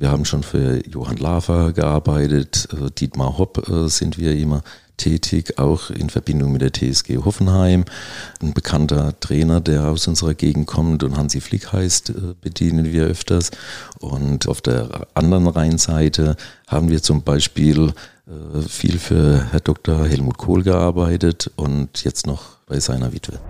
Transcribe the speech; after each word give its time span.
Wir 0.00 0.12
haben 0.12 0.24
schon 0.24 0.44
für 0.44 0.80
Johann 0.88 1.16
Lafer 1.16 1.72
gearbeitet, 1.72 2.68
äh, 2.72 2.88
Dietmar 2.88 3.36
Hopp 3.36 3.68
äh, 3.68 3.88
sind 3.88 4.16
wir 4.16 4.36
immer 4.36 4.62
tätig, 4.96 5.58
auch 5.58 5.90
in 5.90 6.08
Verbindung 6.08 6.52
mit 6.52 6.62
der 6.62 6.72
TSG 6.72 7.16
Hoffenheim. 7.24 7.84
Ein 8.40 8.54
bekannter 8.54 9.18
Trainer, 9.18 9.60
der 9.60 9.88
aus 9.88 10.06
unserer 10.06 10.34
Gegend 10.34 10.68
kommt 10.68 11.02
und 11.02 11.16
Hansi 11.16 11.40
Flick 11.40 11.72
heißt, 11.72 12.10
äh, 12.10 12.34
bedienen 12.40 12.92
wir 12.92 13.06
öfters. 13.06 13.50
Und 13.98 14.46
auf 14.46 14.60
der 14.60 15.08
anderen 15.14 15.48
Rheinseite 15.48 16.36
haben 16.68 16.90
wir 16.90 17.02
zum 17.02 17.22
Beispiel 17.22 17.92
viel 18.68 18.98
für 18.98 19.46
Herr 19.52 19.60
Dr. 19.60 20.04
Helmut 20.04 20.36
Kohl 20.36 20.62
gearbeitet 20.62 21.50
und 21.56 22.04
jetzt 22.04 22.26
noch 22.26 22.58
bei 22.66 22.78
seiner 22.78 23.14
Witwe. 23.14 23.40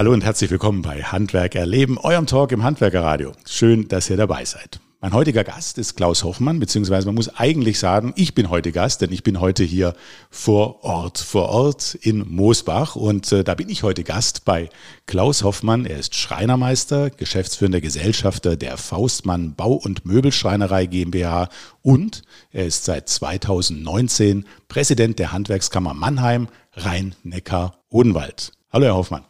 Hallo 0.00 0.14
und 0.14 0.24
herzlich 0.24 0.50
willkommen 0.50 0.80
bei 0.80 1.02
Handwerk 1.02 1.54
erleben, 1.54 1.98
eurem 1.98 2.24
Talk 2.24 2.52
im 2.52 2.62
Handwerkerradio. 2.62 3.32
Schön, 3.46 3.86
dass 3.88 4.08
ihr 4.08 4.16
dabei 4.16 4.46
seid. 4.46 4.80
Mein 5.02 5.12
heutiger 5.12 5.44
Gast 5.44 5.76
ist 5.76 5.94
Klaus 5.94 6.24
Hoffmann, 6.24 6.58
beziehungsweise 6.58 7.06
man 7.06 7.16
muss 7.16 7.28
eigentlich 7.36 7.78
sagen, 7.78 8.14
ich 8.16 8.34
bin 8.34 8.48
heute 8.48 8.72
Gast, 8.72 9.02
denn 9.02 9.12
ich 9.12 9.22
bin 9.22 9.40
heute 9.40 9.62
hier 9.62 9.92
vor 10.30 10.84
Ort, 10.84 11.18
vor 11.18 11.50
Ort 11.50 11.96
in 12.00 12.26
Moosbach 12.34 12.96
und 12.96 13.30
äh, 13.30 13.44
da 13.44 13.54
bin 13.54 13.68
ich 13.68 13.82
heute 13.82 14.02
Gast 14.02 14.46
bei 14.46 14.70
Klaus 15.04 15.44
Hoffmann. 15.44 15.84
Er 15.84 15.98
ist 15.98 16.14
Schreinermeister, 16.14 17.10
geschäftsführender 17.10 17.82
Gesellschafter 17.82 18.56
der 18.56 18.78
Faustmann 18.78 19.54
Bau- 19.54 19.74
und 19.74 20.06
Möbelschreinerei 20.06 20.86
GmbH 20.86 21.50
und 21.82 22.22
er 22.52 22.64
ist 22.64 22.86
seit 22.86 23.10
2019 23.10 24.46
Präsident 24.66 25.18
der 25.18 25.32
Handwerkskammer 25.32 25.92
Mannheim, 25.92 26.48
Rhein-Neckar-Odenwald. 26.72 28.52
Hallo, 28.72 28.86
Herr 28.86 28.94
Hoffmann. 28.94 29.24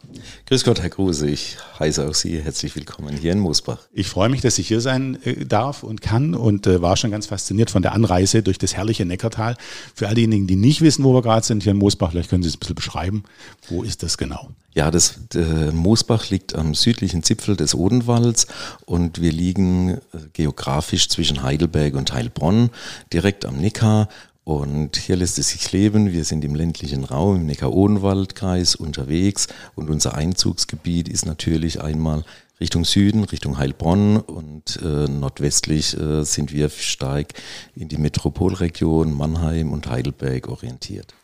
Grüß 0.45 0.63
Gott, 0.63 0.83
Herr 0.83 0.91
Kruse. 0.91 1.27
Ich 1.27 1.57
heiße 1.79 2.07
auch 2.07 2.13
Sie 2.13 2.39
herzlich 2.39 2.75
willkommen 2.75 3.17
hier 3.17 3.31
in 3.31 3.39
Moosbach. 3.39 3.79
Ich 3.91 4.05
freue 4.05 4.29
mich, 4.29 4.41
dass 4.41 4.59
ich 4.59 4.67
hier 4.67 4.81
sein 4.81 5.17
äh, 5.23 5.47
darf 5.47 5.81
und 5.81 5.99
kann 5.99 6.35
und 6.35 6.67
äh, 6.67 6.83
war 6.83 6.95
schon 6.95 7.09
ganz 7.09 7.25
fasziniert 7.25 7.71
von 7.71 7.81
der 7.81 7.93
Anreise 7.93 8.43
durch 8.43 8.59
das 8.59 8.75
herrliche 8.75 9.03
Neckartal. 9.03 9.57
Für 9.95 10.09
all 10.09 10.13
diejenigen, 10.13 10.45
die 10.45 10.57
nicht 10.57 10.81
wissen, 10.81 11.03
wo 11.03 11.15
wir 11.15 11.23
gerade 11.23 11.43
sind 11.43 11.63
hier 11.63 11.71
in 11.71 11.79
Moosbach, 11.79 12.11
vielleicht 12.11 12.29
können 12.29 12.43
Sie 12.43 12.49
es 12.49 12.55
ein 12.55 12.59
bisschen 12.59 12.75
beschreiben. 12.75 13.23
Wo 13.67 13.81
ist 13.81 14.03
das 14.03 14.19
genau? 14.19 14.51
Ja, 14.75 14.91
das 14.91 15.15
äh, 15.33 15.71
Moosbach 15.71 16.29
liegt 16.29 16.53
am 16.53 16.75
südlichen 16.75 17.23
Zipfel 17.23 17.55
des 17.55 17.73
Odenwalds 17.73 18.45
und 18.85 19.21
wir 19.21 19.31
liegen 19.31 19.97
geografisch 20.33 21.09
zwischen 21.09 21.41
Heidelberg 21.41 21.95
und 21.95 22.13
Heilbronn, 22.13 22.69
direkt 23.11 23.45
am 23.45 23.57
Neckar 23.57 24.07
und 24.51 24.97
hier 24.97 25.15
lässt 25.15 25.39
es 25.39 25.49
sich 25.49 25.71
leben. 25.71 26.11
Wir 26.11 26.25
sind 26.25 26.43
im 26.43 26.55
ländlichen 26.55 27.03
Raum, 27.03 27.37
im 27.37 27.45
Neckar-Odenwald-Kreis 27.45 28.75
unterwegs 28.75 29.47
und 29.75 29.89
unser 29.89 30.15
Einzugsgebiet 30.15 31.07
ist 31.07 31.25
natürlich 31.25 31.81
einmal 31.81 32.25
Richtung 32.59 32.85
Süden, 32.85 33.23
Richtung 33.23 33.57
Heilbronn 33.57 34.17
und 34.17 34.79
äh, 34.83 35.07
nordwestlich 35.07 35.97
äh, 35.97 36.23
sind 36.23 36.53
wir 36.53 36.69
stark 36.69 37.33
in 37.75 37.87
die 37.87 37.97
Metropolregion 37.97 39.13
Mannheim 39.13 39.71
und 39.71 39.87
Heidelberg 39.87 40.47
orientiert. 40.47 41.15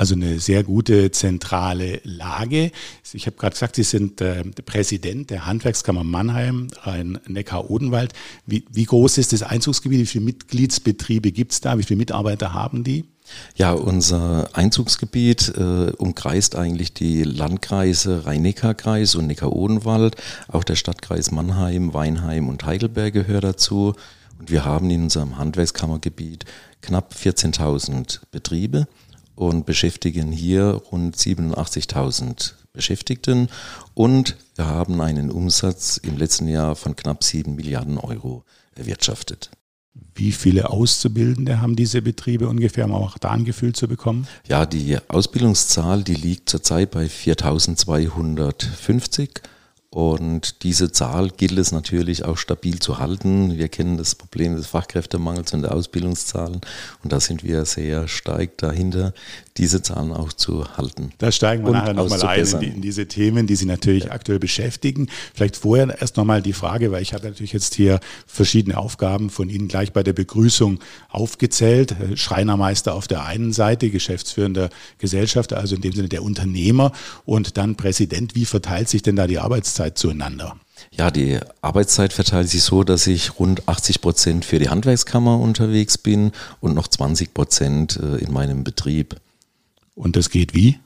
Also 0.00 0.14
eine 0.14 0.40
sehr 0.40 0.64
gute 0.64 1.10
zentrale 1.10 2.00
Lage. 2.04 2.72
Ich 3.12 3.26
habe 3.26 3.36
gerade 3.36 3.52
gesagt, 3.52 3.76
Sie 3.76 3.82
sind 3.82 4.22
äh, 4.22 4.44
Präsident 4.64 5.28
der 5.28 5.44
Handwerkskammer 5.44 6.04
Mannheim, 6.04 6.68
Rhein-Neckar-Odenwald. 6.84 8.14
Wie, 8.46 8.64
wie 8.72 8.86
groß 8.86 9.18
ist 9.18 9.34
das 9.34 9.42
Einzugsgebiet? 9.42 10.00
Wie 10.00 10.06
viele 10.06 10.24
Mitgliedsbetriebe 10.24 11.32
gibt 11.32 11.52
es 11.52 11.60
da? 11.60 11.76
Wie 11.76 11.82
viele 11.82 11.98
Mitarbeiter 11.98 12.54
haben 12.54 12.82
die? 12.82 13.04
Ja, 13.56 13.72
unser 13.72 14.48
Einzugsgebiet 14.54 15.52
äh, 15.58 15.92
umkreist 15.98 16.56
eigentlich 16.56 16.94
die 16.94 17.22
Landkreise 17.22 18.24
Rhein-Neckar-Kreis 18.24 19.16
und 19.16 19.26
Neckar-Odenwald. 19.26 20.16
Auch 20.48 20.64
der 20.64 20.76
Stadtkreis 20.76 21.30
Mannheim, 21.30 21.92
Weinheim 21.92 22.48
und 22.48 22.64
Heidelberg 22.64 23.12
gehört 23.12 23.44
dazu. 23.44 23.92
Und 24.38 24.50
wir 24.50 24.64
haben 24.64 24.88
in 24.88 25.02
unserem 25.02 25.36
Handwerkskammergebiet 25.36 26.46
knapp 26.80 27.12
14.000 27.12 28.20
Betriebe 28.30 28.86
und 29.40 29.64
beschäftigen 29.64 30.30
hier 30.32 30.82
rund 30.92 31.16
87.000 31.16 32.52
Beschäftigten 32.74 33.48
und 33.94 34.36
wir 34.54 34.66
haben 34.66 35.00
einen 35.00 35.30
Umsatz 35.30 35.96
im 35.96 36.18
letzten 36.18 36.46
Jahr 36.46 36.76
von 36.76 36.94
knapp 36.94 37.24
7 37.24 37.56
Milliarden 37.56 37.96
Euro 37.96 38.44
erwirtschaftet. 38.74 39.50
Wie 40.14 40.32
viele 40.32 40.68
Auszubildende 40.68 41.62
haben 41.62 41.74
diese 41.74 42.02
Betriebe 42.02 42.48
ungefähr, 42.48 42.84
um 42.84 42.92
auch 42.92 43.16
da 43.16 43.30
ein 43.30 43.46
Gefühl 43.46 43.72
zu 43.72 43.88
bekommen? 43.88 44.28
Ja, 44.46 44.66
die 44.66 44.98
Ausbildungszahl, 45.08 46.04
die 46.04 46.14
liegt 46.14 46.50
zurzeit 46.50 46.90
bei 46.90 47.08
4250 47.08 49.40
und 49.90 50.62
diese 50.62 50.92
Zahl 50.92 51.30
gilt 51.30 51.58
es 51.58 51.72
natürlich 51.72 52.24
auch 52.24 52.36
stabil 52.36 52.78
zu 52.78 52.98
halten. 52.98 53.58
Wir 53.58 53.68
kennen 53.68 53.96
das 53.96 54.14
Problem 54.14 54.54
des 54.54 54.68
Fachkräftemangels 54.68 55.52
und 55.52 55.62
der 55.62 55.74
Ausbildungszahlen 55.74 56.60
und 57.02 57.12
da 57.12 57.18
sind 57.18 57.42
wir 57.42 57.64
sehr 57.64 58.06
stark 58.06 58.56
dahinter, 58.58 59.12
diese 59.60 59.82
Zahlen 59.82 60.12
auch 60.12 60.32
zu 60.32 60.66
halten. 60.76 61.12
Da 61.18 61.30
steigen 61.30 61.64
wir 61.64 61.72
nachher 61.72 61.92
nochmal 61.92 62.22
ein 62.22 62.46
in, 62.46 62.60
die, 62.60 62.66
in, 62.66 62.80
diese 62.80 63.06
Themen, 63.06 63.46
die 63.46 63.56
Sie 63.56 63.66
natürlich 63.66 64.04
ja. 64.04 64.12
aktuell 64.12 64.38
beschäftigen. 64.38 65.08
Vielleicht 65.34 65.56
vorher 65.56 66.00
erst 66.00 66.16
nochmal 66.16 66.40
die 66.40 66.54
Frage, 66.54 66.90
weil 66.92 67.02
ich 67.02 67.12
habe 67.12 67.26
natürlich 67.26 67.52
jetzt 67.52 67.74
hier 67.74 68.00
verschiedene 68.26 68.78
Aufgaben 68.78 69.28
von 69.28 69.50
Ihnen 69.50 69.68
gleich 69.68 69.92
bei 69.92 70.02
der 70.02 70.14
Begrüßung 70.14 70.80
aufgezählt. 71.10 71.94
Schreinermeister 72.14 72.94
auf 72.94 73.06
der 73.06 73.24
einen 73.26 73.52
Seite, 73.52 73.90
geschäftsführender 73.90 74.70
Gesellschafter, 74.98 75.58
also 75.58 75.76
in 75.76 75.82
dem 75.82 75.92
Sinne 75.92 76.08
der 76.08 76.22
Unternehmer 76.22 76.92
und 77.26 77.58
dann 77.58 77.76
Präsident. 77.76 78.34
Wie 78.34 78.46
verteilt 78.46 78.88
sich 78.88 79.02
denn 79.02 79.16
da 79.16 79.26
die 79.26 79.38
Arbeitszeit 79.38 79.98
zueinander? 79.98 80.56
Ja, 80.90 81.10
die 81.10 81.38
Arbeitszeit 81.60 82.14
verteilt 82.14 82.48
sich 82.48 82.62
so, 82.62 82.82
dass 82.82 83.06
ich 83.06 83.38
rund 83.38 83.68
80 83.68 84.00
Prozent 84.00 84.44
für 84.46 84.58
die 84.58 84.70
Handwerkskammer 84.70 85.38
unterwegs 85.38 85.98
bin 85.98 86.32
und 86.60 86.74
noch 86.74 86.88
20 86.88 87.34
Prozent 87.34 88.00
äh, 88.02 88.16
in 88.16 88.32
meinem 88.32 88.64
Betrieb. 88.64 89.16
Und 90.00 90.16
das 90.16 90.30
geht 90.30 90.54
wie? 90.54 90.78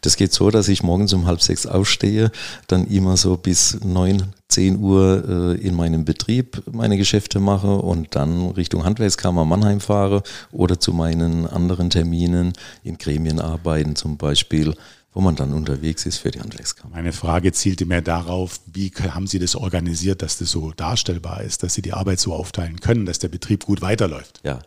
Das 0.00 0.16
geht 0.16 0.32
so, 0.32 0.50
dass 0.50 0.68
ich 0.68 0.84
morgens 0.84 1.12
um 1.12 1.26
halb 1.26 1.42
sechs 1.42 1.66
aufstehe, 1.66 2.30
dann 2.68 2.86
immer 2.86 3.16
so 3.16 3.36
bis 3.36 3.80
neun, 3.84 4.32
zehn 4.48 4.78
Uhr 4.78 5.56
äh, 5.58 5.66
in 5.66 5.74
meinem 5.74 6.04
Betrieb 6.04 6.62
meine 6.70 6.96
Geschäfte 6.96 7.40
mache 7.40 7.74
und 7.74 8.14
dann 8.14 8.50
Richtung 8.50 8.84
Handwerkskammer 8.84 9.44
Mannheim 9.44 9.80
fahre 9.80 10.22
oder 10.52 10.78
zu 10.78 10.92
meinen 10.92 11.48
anderen 11.48 11.90
Terminen 11.90 12.52
in 12.84 12.98
Gremien 12.98 13.40
arbeiten 13.40 13.96
zum 13.96 14.16
Beispiel 14.16 14.74
wo 15.16 15.20
man 15.20 15.36
dann 15.36 15.52
unterwegs 15.52 16.06
ist 16.06 16.18
für 16.18 16.32
die 16.32 16.40
Handwerkskammer. 16.40 16.96
Meine 16.96 17.12
Frage 17.12 17.52
zielte 17.52 17.86
mehr 17.86 18.02
darauf, 18.02 18.58
wie 18.66 18.90
haben 18.90 19.28
Sie 19.28 19.38
das 19.38 19.54
organisiert, 19.54 20.22
dass 20.22 20.38
das 20.38 20.50
so 20.50 20.72
darstellbar 20.72 21.42
ist, 21.42 21.62
dass 21.62 21.74
Sie 21.74 21.82
die 21.82 21.92
Arbeit 21.92 22.18
so 22.18 22.34
aufteilen 22.34 22.80
können, 22.80 23.06
dass 23.06 23.20
der 23.20 23.28
Betrieb 23.28 23.64
gut 23.64 23.80
weiterläuft? 23.80 24.40
Ja, 24.42 24.58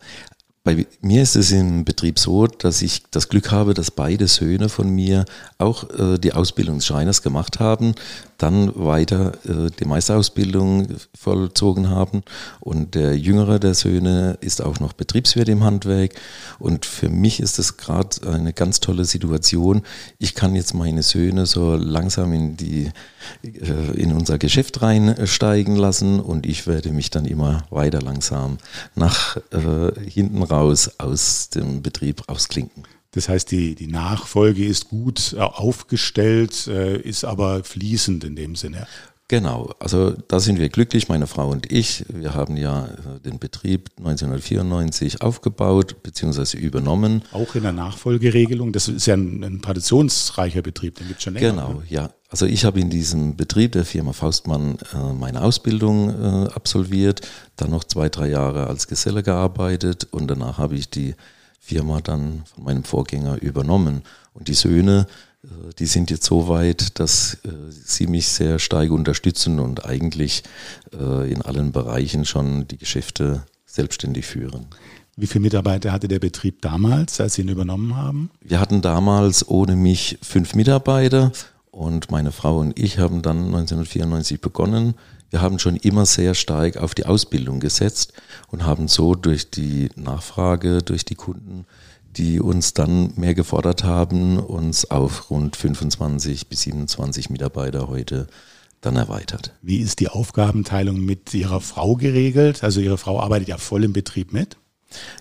bei 0.68 0.86
mir 1.00 1.22
ist 1.22 1.34
es 1.34 1.50
im 1.50 1.86
Betrieb 1.86 2.18
so, 2.18 2.46
dass 2.46 2.82
ich 2.82 3.04
das 3.10 3.30
Glück 3.30 3.50
habe, 3.50 3.72
dass 3.72 3.90
beide 3.90 4.28
Söhne 4.28 4.68
von 4.68 4.90
mir 4.90 5.24
auch 5.56 5.88
äh, 5.98 6.18
die 6.18 6.34
Ausbildung 6.34 6.76
des 6.76 6.86
Schreiners 6.86 7.22
gemacht 7.22 7.58
haben, 7.58 7.94
dann 8.38 8.72
weiter 8.74 9.32
äh, 9.44 9.70
die 9.78 9.84
Meisterausbildung 9.84 10.88
vollzogen 11.14 11.90
haben. 11.90 12.22
Und 12.60 12.94
der 12.94 13.18
jüngere 13.18 13.58
der 13.58 13.74
Söhne 13.74 14.38
ist 14.40 14.62
auch 14.62 14.80
noch 14.80 14.92
Betriebswirt 14.92 15.48
im 15.48 15.64
Handwerk. 15.64 16.14
Und 16.58 16.86
für 16.86 17.08
mich 17.08 17.40
ist 17.40 17.58
es 17.58 17.76
gerade 17.76 18.26
eine 18.26 18.52
ganz 18.52 18.80
tolle 18.80 19.04
Situation. 19.04 19.82
Ich 20.18 20.34
kann 20.34 20.54
jetzt 20.54 20.74
meine 20.74 21.02
Söhne 21.02 21.46
so 21.46 21.74
langsam 21.74 22.32
in 22.32 22.56
die 22.56 22.90
äh, 23.42 24.00
in 24.00 24.12
unser 24.12 24.38
Geschäft 24.38 24.80
reinsteigen 24.82 25.76
lassen 25.76 26.20
und 26.20 26.46
ich 26.46 26.66
werde 26.66 26.92
mich 26.92 27.10
dann 27.10 27.24
immer 27.24 27.64
weiter 27.70 28.00
langsam 28.00 28.58
nach 28.94 29.36
äh, 29.50 29.92
hinten 30.08 30.42
raus 30.42 30.92
aus 30.98 31.50
dem 31.50 31.82
Betrieb 31.82 32.28
rausklinken. 32.28 32.84
Das 33.18 33.28
heißt, 33.28 33.50
die, 33.50 33.74
die 33.74 33.88
Nachfolge 33.88 34.64
ist 34.64 34.90
gut 34.90 35.34
äh, 35.36 35.40
aufgestellt, 35.40 36.68
äh, 36.68 37.00
ist 37.00 37.24
aber 37.24 37.64
fließend 37.64 38.22
in 38.22 38.36
dem 38.36 38.54
Sinne. 38.54 38.86
Genau, 39.26 39.74
also 39.80 40.12
da 40.28 40.38
sind 40.38 40.60
wir 40.60 40.68
glücklich, 40.68 41.08
meine 41.08 41.26
Frau 41.26 41.50
und 41.50 41.72
ich. 41.72 42.04
Wir 42.08 42.34
haben 42.34 42.56
ja 42.56 42.86
äh, 42.86 43.18
den 43.18 43.40
Betrieb 43.40 43.90
1994 43.98 45.20
aufgebaut 45.20 46.00
bzw. 46.04 46.58
übernommen. 46.58 47.22
Auch 47.32 47.56
in 47.56 47.64
der 47.64 47.72
Nachfolgeregelung. 47.72 48.72
Das 48.72 48.86
ist 48.86 49.06
ja 49.06 49.14
ein, 49.14 49.42
ein 49.42 49.62
traditionsreicher 49.62 50.62
Betrieb, 50.62 50.94
den 50.94 51.08
gibt 51.08 51.18
es 51.18 51.24
schon 51.24 51.34
länger. 51.34 51.50
Genau, 51.50 51.72
ne? 51.72 51.82
ja. 51.88 52.10
Also 52.28 52.46
ich 52.46 52.64
habe 52.64 52.78
in 52.78 52.88
diesem 52.88 53.34
Betrieb 53.34 53.72
der 53.72 53.84
Firma 53.84 54.12
Faustmann 54.12 54.78
äh, 54.94 55.12
meine 55.12 55.42
Ausbildung 55.42 56.10
äh, 56.10 56.48
absolviert, 56.52 57.22
dann 57.56 57.70
noch 57.70 57.82
zwei, 57.82 58.10
drei 58.10 58.28
Jahre 58.28 58.68
als 58.68 58.86
Geselle 58.86 59.24
gearbeitet 59.24 60.06
und 60.12 60.28
danach 60.28 60.58
habe 60.58 60.76
ich 60.76 60.88
die 60.88 61.16
Firma 61.58 62.00
dann 62.00 62.44
von 62.54 62.64
meinem 62.64 62.84
Vorgänger 62.84 63.40
übernommen. 63.42 64.02
Und 64.32 64.48
die 64.48 64.54
Söhne, 64.54 65.06
äh, 65.44 65.48
die 65.78 65.86
sind 65.86 66.10
jetzt 66.10 66.24
so 66.24 66.48
weit, 66.48 66.98
dass 66.98 67.34
äh, 67.44 67.50
sie 67.70 68.06
mich 68.06 68.28
sehr 68.28 68.58
stark 68.58 68.90
unterstützen 68.90 69.58
und 69.58 69.84
eigentlich 69.84 70.42
äh, 70.92 71.30
in 71.30 71.42
allen 71.42 71.72
Bereichen 71.72 72.24
schon 72.24 72.66
die 72.68 72.78
Geschäfte 72.78 73.42
selbstständig 73.66 74.26
führen. 74.26 74.66
Wie 75.16 75.26
viele 75.26 75.42
Mitarbeiter 75.42 75.90
hatte 75.92 76.06
der 76.06 76.20
Betrieb 76.20 76.62
damals, 76.62 77.20
als 77.20 77.34
Sie 77.34 77.42
ihn 77.42 77.48
übernommen 77.48 77.96
haben? 77.96 78.30
Wir 78.40 78.60
hatten 78.60 78.82
damals 78.82 79.48
ohne 79.48 79.74
mich 79.74 80.16
fünf 80.22 80.54
Mitarbeiter 80.54 81.32
Und 81.70 82.10
meine 82.10 82.32
Frau 82.32 82.58
und 82.58 82.78
ich 82.78 82.98
haben 82.98 83.22
dann 83.22 83.46
1994 83.46 84.40
begonnen. 84.40 84.94
Wir 85.30 85.42
haben 85.42 85.58
schon 85.58 85.76
immer 85.76 86.06
sehr 86.06 86.34
stark 86.34 86.78
auf 86.78 86.94
die 86.94 87.06
Ausbildung 87.06 87.60
gesetzt 87.60 88.12
und 88.48 88.64
haben 88.64 88.88
so 88.88 89.14
durch 89.14 89.50
die 89.50 89.90
Nachfrage, 89.94 90.82
durch 90.82 91.04
die 91.04 91.16
Kunden, 91.16 91.66
die 92.16 92.40
uns 92.40 92.72
dann 92.72 93.12
mehr 93.16 93.34
gefordert 93.34 93.84
haben, 93.84 94.38
uns 94.38 94.90
auf 94.90 95.30
rund 95.30 95.56
25 95.56 96.48
bis 96.48 96.62
27 96.62 97.30
Mitarbeiter 97.30 97.88
heute 97.88 98.26
dann 98.80 98.96
erweitert. 98.96 99.52
Wie 99.60 99.78
ist 99.78 100.00
die 100.00 100.08
Aufgabenteilung 100.08 100.98
mit 101.00 101.34
Ihrer 101.34 101.60
Frau 101.60 101.96
geregelt? 101.96 102.64
Also 102.64 102.80
Ihre 102.80 102.98
Frau 102.98 103.20
arbeitet 103.20 103.48
ja 103.48 103.58
voll 103.58 103.84
im 103.84 103.92
Betrieb 103.92 104.32
mit. 104.32 104.56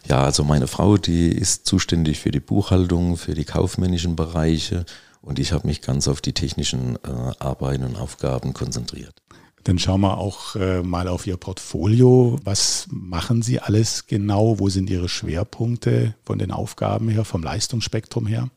Ja, 0.07 0.23
also 0.23 0.43
meine 0.43 0.67
Frau, 0.67 0.97
die 0.97 1.27
ist 1.27 1.65
zuständig 1.65 2.19
für 2.19 2.31
die 2.31 2.39
Buchhaltung, 2.39 3.17
für 3.17 3.33
die 3.33 3.43
kaufmännischen 3.43 4.15
Bereiche 4.15 4.85
und 5.21 5.39
ich 5.39 5.51
habe 5.51 5.67
mich 5.67 5.81
ganz 5.81 6.07
auf 6.07 6.21
die 6.21 6.31
technischen 6.31 6.95
äh, 6.95 7.33
Arbeiten 7.39 7.83
und 7.83 7.97
Aufgaben 7.97 8.53
konzentriert. 8.53 9.21
Dann 9.67 9.79
schauen 9.79 9.99
wir 9.99 10.17
auch 10.17 10.55
äh, 10.55 10.81
mal 10.81 11.09
auf 11.09 11.27
Ihr 11.27 11.35
Portfolio. 11.35 12.39
Was 12.45 12.87
machen 12.89 13.41
Sie 13.41 13.59
alles 13.59 14.07
genau? 14.07 14.59
Wo 14.59 14.69
sind 14.69 14.89
Ihre 14.89 15.09
Schwerpunkte 15.09 16.15
von 16.23 16.39
den 16.39 16.51
Aufgaben 16.51 17.09
her, 17.09 17.25
vom 17.25 17.43
Leistungsspektrum 17.43 18.27
her? 18.27 18.49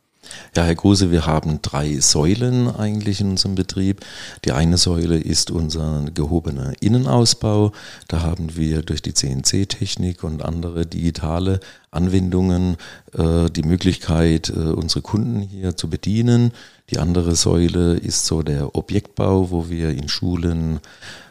Ja, 0.57 0.65
Herr 0.65 0.75
Kruse, 0.75 1.11
wir 1.11 1.27
haben 1.27 1.61
drei 1.63 1.99
Säulen 2.01 2.69
eigentlich 2.69 3.21
in 3.21 3.31
unserem 3.31 3.55
Betrieb. 3.55 4.01
Die 4.45 4.53
eine 4.53 4.77
Säule 4.77 5.17
ist 5.17 5.51
unser 5.51 6.05
gehobener 6.13 6.73
Innenausbau. 6.81 7.73
Da 8.09 8.23
haben 8.23 8.57
wir 8.57 8.83
durch 8.83 9.01
die 9.01 9.15
CNC-Technik 9.15 10.23
und 10.23 10.43
andere 10.43 10.87
digitale 10.87 11.61
Anwendungen 11.91 12.77
äh, 13.17 13.49
die 13.51 13.63
Möglichkeit, 13.63 14.51
äh, 14.51 14.53
unsere 14.53 15.03
Kunden 15.03 15.41
hier 15.41 15.77
zu 15.77 15.89
bedienen. 15.89 16.53
Die 16.91 16.99
andere 16.99 17.37
Säule 17.37 17.95
ist 17.95 18.27
so 18.27 18.43
der 18.43 18.75
Objektbau, 18.75 19.51
wo 19.51 19.71
wir 19.71 19.91
in 19.91 20.09
Schulen, 20.09 20.81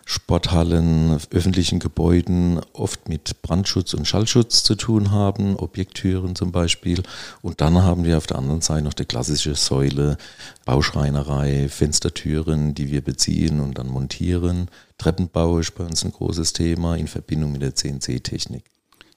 Sporthallen, 0.10 1.20
öffentlichen 1.30 1.78
Gebäuden 1.78 2.60
oft 2.74 3.08
mit 3.08 3.44
Brandschutz 3.44 3.94
und 3.94 4.08
Schallschutz 4.08 4.64
zu 4.64 4.74
tun 4.74 5.12
haben, 5.12 5.56
Objekttüren 5.56 6.36
zum 6.36 6.52
Beispiel. 6.52 7.04
Und 7.44 7.62
dann 7.62 7.84
haben 7.84 8.06
wir 8.06 8.18
auf 8.18 8.26
der 8.26 8.40
anderen 8.40 8.62
Seite 8.62 8.86
noch 8.86 8.96
die 8.96 9.06
klassische 9.06 9.54
Säule 9.54 10.18
Bauschreinerei, 10.66 11.70
Fenstertüren, 11.70 12.74
die 12.74 12.92
wir 12.92 13.02
beziehen 13.02 13.60
und 13.60 13.78
dann 13.78 13.88
montieren. 13.88 14.70
Treppenbau 14.98 15.60
ist 15.60 15.76
bei 15.76 15.84
uns 15.84 16.04
ein 16.04 16.12
großes 16.12 16.54
Thema 16.54 16.96
in 16.96 17.08
Verbindung 17.08 17.52
mit 17.52 17.62
der 17.62 17.76
CNC-Technik. 17.76 18.64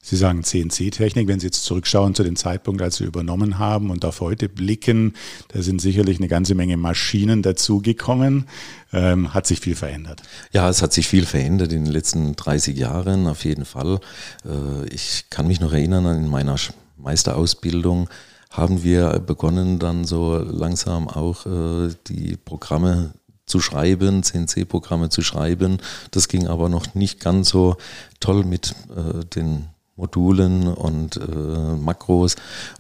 Sie 0.05 0.17
sagen 0.17 0.43
CNC-Technik, 0.43 1.29
wenn 1.29 1.39
Sie 1.39 1.47
jetzt 1.47 1.65
zurückschauen 1.65 2.17
zu 2.17 2.25
dem 2.25 2.35
Zeitpunkt, 2.35 2.83
als 2.83 2.97
Sie 2.97 3.05
übernommen 3.05 3.61
haben 3.61 3.91
und 3.91 4.05
auf 4.05 4.21
heute 4.21 4.49
blicken, 4.49 5.15
da 5.49 5.63
sind 5.63 5.81
sicherlich 5.81 6.19
eine 6.19 6.27
ganze 6.27 6.57
Menge 6.57 6.77
Maschinen 6.77 7.41
dazugekommen. 7.41 8.49
Ähm, 8.93 9.33
hat 9.33 9.47
sich 9.47 9.61
viel 9.61 9.77
verändert? 9.77 10.21
Ja, 10.51 10.69
es 10.69 10.83
hat 10.83 10.93
sich 10.93 11.07
viel 11.07 11.25
verändert 11.25 11.73
in 11.73 11.85
den 11.85 11.93
letzten 11.93 12.35
30 12.35 12.77
Jahren, 12.77 13.29
auf 13.29 13.45
jeden 13.45 13.65
Fall. 13.65 14.01
Äh, 14.45 14.89
ich 14.89 15.27
kann 15.31 15.47
mich 15.47 15.61
noch 15.61 15.73
erinnern, 15.73 16.25
in 16.25 16.29
meiner 16.29 16.57
Meisterausbildung 16.97 18.11
haben 18.51 18.83
wir 18.83 19.21
begonnen, 19.21 19.79
dann 19.79 20.05
so 20.05 20.37
langsam 20.37 21.09
auch 21.09 21.47
äh, 21.47 21.95
die 22.09 22.37
Programme 22.37 23.15
zu 23.47 23.61
schreiben, 23.61 24.25
CNC-Programme 24.25 25.11
zu 25.11 25.23
schreiben. 25.23 25.79
Das 26.11 26.27
ging 26.27 26.49
aber 26.49 26.69
noch 26.69 26.95
nicht 26.95 27.21
ganz 27.21 27.51
so 27.51 27.77
toll 28.19 28.45
mit 28.45 28.75
äh, 28.91 29.25
den 29.27 29.69
Modulen 29.97 30.69
und 30.69 31.17
äh, 31.17 31.77
Makros. 31.77 32.37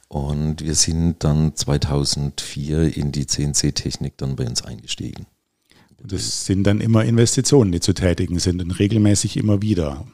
Und 0.09 0.63
wir 0.63 0.75
sind 0.75 1.25
dann 1.25 1.57
2004 1.57 2.97
in 2.97 3.13
die 3.13 3.27
CNC-Technik 3.27 4.17
dann 4.19 4.37
bei 4.37 4.47
uns 4.47 4.63
eingestiegen. 4.63 5.27
Das 6.05 6.47
sind 6.47 6.65
dann 6.65 6.81
immer 6.81 7.05
Investitionen, 7.05 7.71
die 7.71 7.81
zu 7.81 7.93
tätigen 7.93 8.39
sind 8.39 8.61
und 8.61 8.73
regelmäßig 8.73 9.37
immer 9.37 9.63
wieder. 9.63 10.05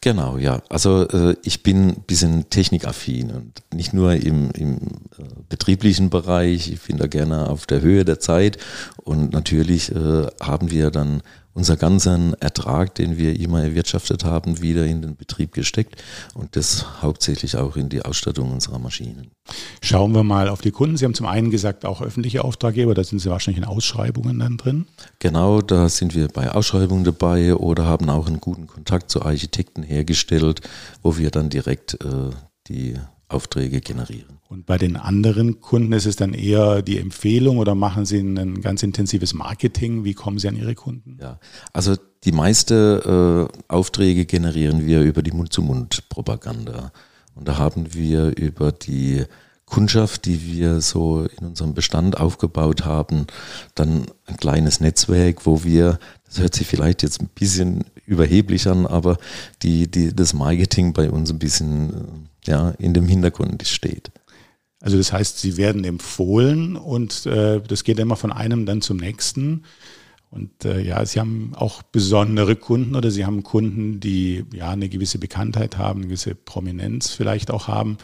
Genau, 0.00 0.36
ja. 0.36 0.62
Also 0.68 1.08
äh, 1.08 1.36
ich 1.42 1.62
bin 1.62 1.88
ein 1.88 2.02
bisschen 2.06 2.50
technikaffin 2.50 3.30
und 3.30 3.62
nicht 3.74 3.92
nur 3.92 4.14
im, 4.14 4.50
im 4.52 4.76
äh, 4.76 5.24
betrieblichen 5.48 6.08
Bereich. 6.08 6.70
Ich 6.70 6.82
bin 6.82 6.98
da 6.98 7.08
gerne 7.08 7.48
auf 7.48 7.66
der 7.66 7.80
Höhe 7.80 8.04
der 8.04 8.20
Zeit 8.20 8.58
und 9.02 9.32
natürlich 9.32 9.90
äh, 9.90 10.26
haben 10.40 10.70
wir 10.70 10.90
dann 10.90 11.22
unser 11.58 11.76
ganzen 11.76 12.34
Ertrag, 12.34 12.94
den 12.94 13.18
wir 13.18 13.38
immer 13.38 13.64
erwirtschaftet 13.64 14.24
haben, 14.24 14.62
wieder 14.62 14.86
in 14.86 15.02
den 15.02 15.16
Betrieb 15.16 15.52
gesteckt 15.52 16.00
und 16.34 16.54
das 16.54 17.02
hauptsächlich 17.02 17.56
auch 17.56 17.76
in 17.76 17.88
die 17.88 18.02
Ausstattung 18.02 18.52
unserer 18.52 18.78
Maschinen. 18.78 19.32
Schauen 19.82 20.14
wir 20.14 20.22
mal 20.22 20.48
auf 20.48 20.60
die 20.60 20.70
Kunden. 20.70 20.96
Sie 20.96 21.04
haben 21.04 21.14
zum 21.14 21.26
einen 21.26 21.50
gesagt, 21.50 21.84
auch 21.84 22.00
öffentliche 22.00 22.44
Auftraggeber, 22.44 22.94
da 22.94 23.02
sind 23.02 23.18
Sie 23.18 23.28
wahrscheinlich 23.28 23.58
in 23.58 23.68
Ausschreibungen 23.68 24.38
dann 24.38 24.56
drin. 24.56 24.86
Genau, 25.18 25.60
da 25.60 25.88
sind 25.88 26.14
wir 26.14 26.28
bei 26.28 26.48
Ausschreibungen 26.48 27.02
dabei 27.02 27.56
oder 27.56 27.86
haben 27.86 28.08
auch 28.08 28.28
einen 28.28 28.40
guten 28.40 28.68
Kontakt 28.68 29.10
zu 29.10 29.22
Architekten 29.22 29.82
hergestellt, 29.82 30.60
wo 31.02 31.18
wir 31.18 31.32
dann 31.32 31.50
direkt 31.50 31.94
äh, 31.94 32.30
die 32.68 32.94
Aufträge 33.28 33.80
generieren. 33.80 34.38
Und 34.48 34.64
bei 34.64 34.78
den 34.78 34.96
anderen 34.96 35.60
Kunden 35.60 35.92
ist 35.92 36.06
es 36.06 36.16
dann 36.16 36.32
eher 36.32 36.80
die 36.80 36.98
Empfehlung 36.98 37.58
oder 37.58 37.74
machen 37.74 38.06
Sie 38.06 38.18
ein 38.18 38.62
ganz 38.62 38.82
intensives 38.82 39.34
Marketing? 39.34 40.04
Wie 40.04 40.14
kommen 40.14 40.38
Sie 40.38 40.48
an 40.48 40.56
Ihre 40.56 40.74
Kunden? 40.74 41.18
Ja, 41.20 41.38
also 41.72 41.96
die 42.24 42.32
meisten 42.32 42.74
äh, 42.74 43.48
Aufträge 43.68 44.24
generieren 44.24 44.86
wir 44.86 45.02
über 45.02 45.22
die 45.22 45.32
Mund-zu-Mund-Propaganda. 45.32 46.92
Und 47.34 47.46
da 47.46 47.58
haben 47.58 47.94
wir 47.94 48.36
über 48.36 48.72
die 48.72 49.24
Kundschaft, 49.66 50.24
die 50.24 50.46
wir 50.46 50.80
so 50.80 51.26
in 51.38 51.48
unserem 51.48 51.74
Bestand 51.74 52.18
aufgebaut 52.18 52.84
haben, 52.84 53.26
dann 53.74 54.06
ein 54.26 54.36
kleines 54.38 54.80
Netzwerk, 54.80 55.44
wo 55.44 55.62
wir, 55.62 55.98
das 56.26 56.38
hört 56.40 56.54
sich 56.54 56.66
vielleicht 56.66 57.02
jetzt 57.02 57.20
ein 57.20 57.28
bisschen 57.28 57.84
überheblich 58.06 58.66
an, 58.66 58.86
aber 58.86 59.18
die, 59.62 59.90
die, 59.90 60.16
das 60.16 60.32
Marketing 60.32 60.94
bei 60.94 61.10
uns 61.10 61.30
ein 61.30 61.38
bisschen 61.38 61.90
äh, 61.90 62.27
ja, 62.48 62.70
in 62.78 62.94
dem 62.94 63.06
Hintergrund 63.06 63.66
steht. 63.66 64.10
Also 64.80 64.96
das 64.96 65.12
heißt, 65.12 65.38
sie 65.38 65.56
werden 65.56 65.84
empfohlen 65.84 66.76
und 66.76 67.26
äh, 67.26 67.60
das 67.60 67.84
geht 67.84 67.98
immer 67.98 68.16
von 68.16 68.32
einem 68.32 68.64
dann 68.64 68.80
zum 68.80 68.96
nächsten. 68.96 69.64
Und 70.30 70.64
äh, 70.66 70.80
ja, 70.82 71.04
sie 71.06 71.20
haben 71.20 71.52
auch 71.54 71.82
besondere 71.82 72.54
Kunden 72.54 72.96
oder 72.96 73.10
sie 73.10 73.24
haben 73.24 73.42
Kunden, 73.42 73.98
die 73.98 74.44
ja 74.52 74.70
eine 74.70 74.90
gewisse 74.90 75.18
Bekanntheit 75.18 75.78
haben, 75.78 76.00
eine 76.00 76.08
gewisse 76.08 76.34
Prominenz 76.34 77.10
vielleicht 77.10 77.50
auch 77.50 77.66
haben. 77.66 77.96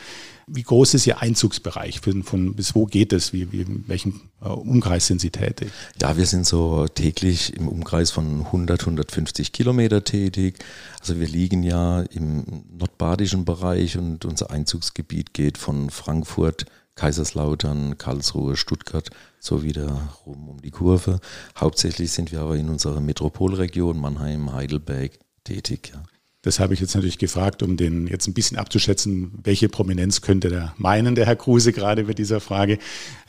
Wie 0.46 0.62
groß 0.62 0.94
ist 0.94 1.06
Ihr 1.06 1.20
Einzugsbereich? 1.20 2.00
Von, 2.00 2.22
von 2.22 2.54
bis 2.54 2.74
wo 2.74 2.86
geht 2.86 3.12
es? 3.12 3.32
Wie, 3.32 3.52
wie, 3.52 3.62
in 3.62 3.84
welchem 3.88 4.22
äh, 4.42 4.48
Umkreis 4.48 5.06
sind 5.06 5.20
Sie 5.20 5.30
tätig? 5.30 5.70
Ja, 6.00 6.16
wir 6.16 6.26
sind 6.26 6.46
so 6.46 6.86
täglich 6.86 7.54
im 7.56 7.68
Umkreis 7.68 8.10
von 8.10 8.40
100, 8.46 8.80
150 8.80 9.52
Kilometer 9.52 10.04
tätig. 10.04 10.58
Also 11.00 11.20
wir 11.20 11.28
liegen 11.28 11.62
ja 11.62 12.02
im 12.02 12.64
nordbadischen 12.78 13.44
Bereich 13.44 13.98
und 13.98 14.24
unser 14.24 14.50
Einzugsgebiet 14.50 15.34
geht 15.34 15.58
von 15.58 15.90
Frankfurt 15.90 16.66
Kaiserslautern, 16.94 17.98
Karlsruhe, 17.98 18.56
Stuttgart, 18.56 19.10
so 19.38 19.62
wieder 19.62 20.16
rum 20.26 20.48
um 20.48 20.62
die 20.62 20.70
Kurve. 20.70 21.20
Hauptsächlich 21.58 22.12
sind 22.12 22.32
wir 22.32 22.40
aber 22.40 22.56
in 22.56 22.68
unserer 22.68 23.00
Metropolregion 23.00 23.98
Mannheim, 23.98 24.52
Heidelberg 24.52 25.18
tätig. 25.44 25.92
Ja. 25.94 26.02
Das 26.44 26.60
habe 26.60 26.74
ich 26.74 26.80
jetzt 26.80 26.94
natürlich 26.94 27.16
gefragt, 27.16 27.62
um 27.62 27.78
den 27.78 28.06
jetzt 28.06 28.26
ein 28.26 28.34
bisschen 28.34 28.58
abzuschätzen, 28.58 29.32
welche 29.42 29.70
Prominenz 29.70 30.20
könnte 30.20 30.50
der 30.50 30.74
meinen, 30.76 31.14
der 31.14 31.24
Herr 31.24 31.36
Kruse, 31.36 31.72
gerade 31.72 32.04
bei 32.04 32.12
dieser 32.12 32.38
Frage. 32.38 32.78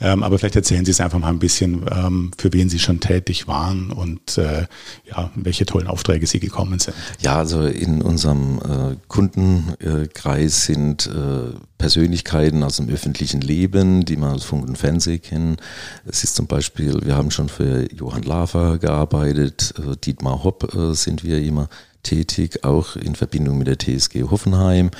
Ähm, 0.01 0.21
aber 0.21 0.37
vielleicht 0.37 0.57
erzählen 0.57 0.83
Sie 0.83 0.91
es 0.91 0.99
einfach 0.99 1.19
mal 1.19 1.29
ein 1.29 1.39
bisschen, 1.39 1.85
ähm, 1.89 2.31
für 2.37 2.51
wen 2.51 2.67
Sie 2.67 2.77
schon 2.77 2.99
tätig 2.99 3.47
waren 3.47 3.91
und 3.91 4.37
äh, 4.37 4.67
ja, 5.09 5.31
welche 5.35 5.65
tollen 5.65 5.87
Aufträge 5.87 6.27
Sie 6.27 6.41
gekommen 6.41 6.79
sind. 6.79 6.95
Ja, 7.21 7.37
also 7.37 7.63
in 7.63 8.01
unserem 8.01 8.59
äh, 8.59 8.95
Kundenkreis 9.07 10.65
sind 10.65 11.07
äh, 11.07 11.57
Persönlichkeiten 11.77 12.63
aus 12.63 12.77
dem 12.77 12.89
öffentlichen 12.89 13.39
Leben, 13.39 14.03
die 14.03 14.17
man 14.17 14.33
aus 14.33 14.43
Funk 14.43 14.67
und 14.67 14.77
Fernsehen 14.77 15.21
kennen. 15.21 15.57
Es 16.05 16.25
ist 16.25 16.35
zum 16.35 16.47
Beispiel, 16.47 16.99
wir 17.03 17.15
haben 17.15 17.31
schon 17.31 17.47
für 17.47 17.87
Johann 17.93 18.23
Lafer 18.23 18.77
gearbeitet, 18.77 19.73
äh, 19.79 19.95
Dietmar 19.95 20.43
Hopp 20.43 20.75
äh, 20.75 20.93
sind 20.93 21.23
wir 21.23 21.41
immer 21.41 21.69
tätig, 22.05 22.63
auch 22.63 22.95
in 22.95 23.15
Verbindung 23.15 23.57
mit 23.57 23.67
der 23.67 23.77
TSG 23.77 24.23
Hoffenheim. 24.29 24.91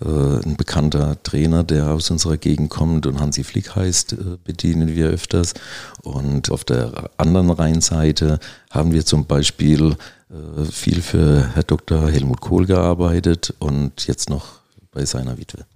Äh, 0.00 0.06
ein 0.06 0.56
bekannter 0.56 1.22
Trainer, 1.22 1.64
der 1.64 1.88
aus 1.90 2.10
unserer 2.10 2.36
Gegend 2.36 2.70
kommt 2.70 3.06
und 3.06 3.20
Hansi 3.20 3.44
Flick 3.44 3.76
heißt, 3.76 4.14
äh, 4.14 4.16
bedienen 4.42 4.94
wir 4.94 5.08
öfters. 5.08 5.54
Und 6.02 6.50
auf 6.50 6.64
der 6.64 7.10
anderen 7.18 7.50
Rheinseite 7.50 8.38
haben 8.70 8.92
wir 8.92 9.04
zum 9.04 9.26
Beispiel 9.26 9.96
äh, 10.30 10.64
viel 10.64 11.02
für 11.02 11.50
Herr 11.54 11.64
Dr. 11.64 12.08
Helmut 12.08 12.40
Kohl 12.40 12.66
gearbeitet 12.66 13.52
und 13.58 14.06
jetzt 14.06 14.30
noch 14.30 14.60
bei 14.92 15.04
seiner 15.04 15.36
Witwe. 15.38 15.66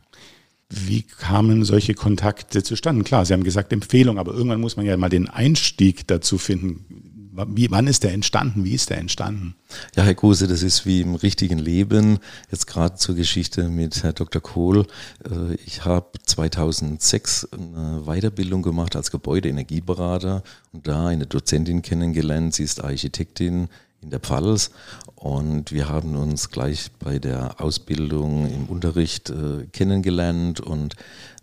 Wie 0.71 1.03
kamen 1.03 1.65
solche 1.65 1.95
Kontakte 1.95 2.63
zustande? 2.63 3.03
Klar, 3.03 3.25
Sie 3.25 3.33
haben 3.33 3.45
gesagt 3.45 3.73
Empfehlung, 3.73 4.19
aber 4.19 4.35
irgendwann 4.35 4.61
muss 4.61 4.77
man 4.77 4.85
ja 4.85 4.97
mal 4.99 5.09
den 5.09 5.29
Einstieg 5.29 6.07
dazu 6.07 6.37
finden 6.37 7.08
Wie, 7.49 7.71
wann 7.71 7.87
ist 7.87 8.05
der 8.05 8.13
entstanden? 8.13 8.65
Wie 8.65 8.75
ist 8.75 8.91
der 8.91 8.99
entstanden? 8.99 9.55
Ja, 9.95 10.03
Herr 10.03 10.15
Kruse, 10.15 10.49
das 10.49 10.63
ist 10.63 10.87
wie 10.87 11.03
im 11.03 11.15
richtigen 11.15 11.59
Leben. 11.59 12.19
Jetzt 12.51 12.67
gerade 12.67 12.97
zur 12.97 13.15
Geschichte 13.15 13.69
mit 13.69 14.03
Herr 14.03 14.13
Dr. 14.13 14.43
Kohl. 14.43 14.87
Äh, 15.25 15.55
ich 15.67 15.85
habe 15.85 16.07
2006 16.25 17.49
eine 17.53 18.03
Weiterbildung 18.07 18.63
gemacht 18.63 18.97
als 18.97 19.11
Gebäudeenergieberater 19.11 20.43
und 20.73 20.87
da 20.87 21.09
eine 21.09 21.27
Dozentin 21.27 21.83
kennengelernt. 21.83 22.55
Sie 22.55 22.65
ist 22.65 22.83
Architektin 22.83 23.69
in 24.01 24.11
der 24.11 24.21
Pfalz 24.21 24.71
und 25.15 25.73
wir 25.73 25.89
haben 25.89 26.15
uns 26.15 26.51
gleich 26.51 26.91
bei 27.01 27.19
der 27.19 27.61
Ausbildung 27.61 28.47
im 28.47 28.67
Unterricht 28.67 29.31
äh, 29.31 29.67
kennengelernt 29.73 30.61
und 30.61 30.95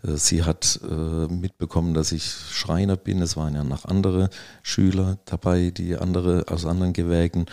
äh, 0.02 0.16
sie 0.16 0.44
hat 0.44 0.80
äh, 0.82 0.94
mitbekommen, 1.32 1.92
dass 1.92 2.12
ich 2.12 2.24
Schreiner 2.24 2.96
bin. 2.96 3.20
Es 3.20 3.36
waren 3.36 3.54
ja 3.54 3.64
noch 3.64 3.84
andere 3.84 4.30
Schüler 4.62 5.18
dabei, 5.26 5.70
die 5.70 5.96
andere 5.96 6.46
aus 6.48 6.64
anderen 6.64 6.94
Gewerken. 6.94 7.46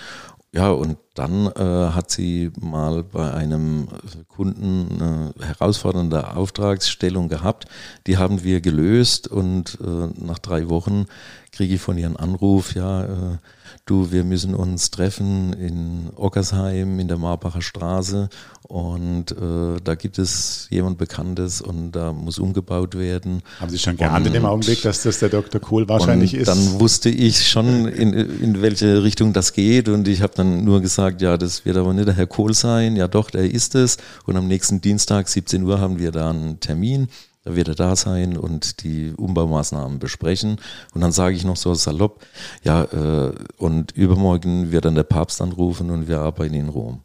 Ja, 0.56 0.70
und 0.70 0.98
dann 1.16 1.48
äh, 1.48 1.94
hat 1.94 2.12
sie 2.12 2.52
mal 2.62 3.04
bei 3.04 3.34
einem 3.34 3.88
Kunden 4.28 4.88
eine 4.92 5.34
herausfordernde 5.44 6.36
Auftragsstellung 6.36 7.28
gehabt. 7.28 7.66
Die 8.06 8.18
haben 8.18 8.44
wir 8.44 8.62
gelöst 8.62 9.28
und 9.28 9.80
äh, 9.82 10.10
nach 10.24 10.38
drei 10.38 10.70
Wochen 10.70 11.08
kriege 11.54 11.76
ich 11.76 11.82
von 11.82 11.98
ihr 11.98 12.08
einen 12.08 12.18
Anruf, 12.18 12.76
ja, 12.76 13.04
äh, 13.04 13.38
du, 13.86 14.12
wir 14.12 14.24
müssen 14.24 14.56
uns 14.56 14.90
treffen 14.92 15.54
in 15.54 16.10
Ockersheim 16.16 17.00
in 17.00 17.08
der 17.08 17.18
Marbacher 17.18 17.62
Straße 17.62 18.30
und 18.64 19.32
äh, 19.32 19.80
da 19.84 19.96
gibt 19.96 20.18
es 20.18 20.68
jemand 20.72 20.98
Bekanntes 20.98 21.62
und 21.62 21.92
da 21.92 22.12
muss 22.12 22.40
umgebaut 22.40 22.98
werden. 22.98 23.44
Haben 23.60 23.70
Sie 23.70 23.78
schon 23.78 23.98
geahnt 23.98 24.26
in 24.26 24.34
dem 24.34 24.46
Augenblick, 24.46 24.82
dass 24.82 25.04
das 25.04 25.20
der 25.20 25.30
Dr. 25.30 25.62
Kohl 25.62 25.88
wahrscheinlich 25.88 26.34
ist? 26.34 26.48
Dann 26.48 26.80
wusste 26.80 27.10
ich 27.10 27.48
schon, 27.48 27.88
in, 27.88 28.14
in 28.14 28.62
welche 28.64 29.04
Richtung 29.04 29.32
das 29.32 29.54
geht 29.54 29.90
und 29.90 30.08
ich 30.08 30.24
habe 30.24 30.34
dann 30.36 30.64
nur 30.64 30.82
gesagt, 30.82 31.22
ja, 31.22 31.38
das 31.38 31.66
wird 31.66 31.78
aber 31.78 31.94
nicht 31.94 32.08
der 32.08 32.16
Herr 32.16 32.28
Kohl 32.28 32.56
sein. 32.56 32.96
Ja 32.96 33.08
doch, 33.08 33.30
der 33.30 33.50
ist 33.50 33.76
es. 33.76 33.98
Und 34.26 34.38
am 34.38 34.48
nächsten 34.48 34.82
Dienstag, 34.82 35.30
17 35.30 35.62
Uhr, 35.64 35.80
haben 35.80 36.00
wir 36.00 36.12
da 36.12 36.32
einen 36.32 36.60
Termin. 36.60 37.10
Da 37.44 37.56
wird 37.56 37.68
er 37.68 37.76
da 37.76 37.96
sein 37.96 38.38
und 38.38 38.84
die 38.84 39.14
Umbaumaßnahmen 39.16 40.00
besprechen. 40.00 40.58
Und 40.94 41.02
dann 41.02 41.12
sage 41.12 41.36
ich 41.36 41.44
noch 41.44 41.58
so 41.58 41.74
salopp, 41.74 42.24
ja, 42.64 42.84
äh, 42.84 43.34
und 43.58 43.92
übermorgen 43.92 44.72
wird 44.72 44.86
dann 44.86 44.96
der 44.96 45.04
Papst 45.04 45.42
anrufen 45.42 45.90
und 45.90 46.08
wir 46.08 46.20
arbeiten 46.20 46.54
in 46.54 46.70
Rom. 46.70 47.02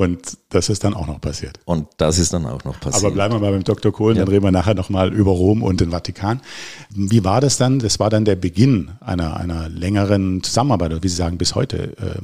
Und 0.00 0.38
das 0.48 0.70
ist 0.70 0.84
dann 0.84 0.94
auch 0.94 1.06
noch 1.06 1.20
passiert. 1.20 1.60
Und 1.66 1.86
das 1.98 2.18
ist 2.18 2.32
dann 2.32 2.46
auch 2.46 2.64
noch 2.64 2.80
passiert. 2.80 3.04
Aber 3.04 3.12
bleiben 3.12 3.34
wir 3.34 3.40
mal 3.40 3.52
beim 3.52 3.64
Dr. 3.64 3.92
Kohlen, 3.92 4.16
ja. 4.16 4.24
dann 4.24 4.32
reden 4.32 4.44
wir 4.44 4.50
nachher 4.50 4.74
nochmal 4.74 5.12
über 5.12 5.30
Rom 5.30 5.62
und 5.62 5.80
den 5.80 5.90
Vatikan. 5.90 6.40
Wie 6.88 7.22
war 7.22 7.42
das 7.42 7.58
dann? 7.58 7.80
Das 7.80 7.98
war 8.00 8.08
dann 8.08 8.24
der 8.24 8.36
Beginn 8.36 8.92
einer, 9.00 9.36
einer 9.36 9.68
längeren 9.68 10.42
Zusammenarbeit, 10.42 10.92
oder 10.92 11.02
wie 11.02 11.08
Sie 11.08 11.16
sagen, 11.16 11.36
bis 11.36 11.54
heute 11.54 11.96
äh, 11.98 12.22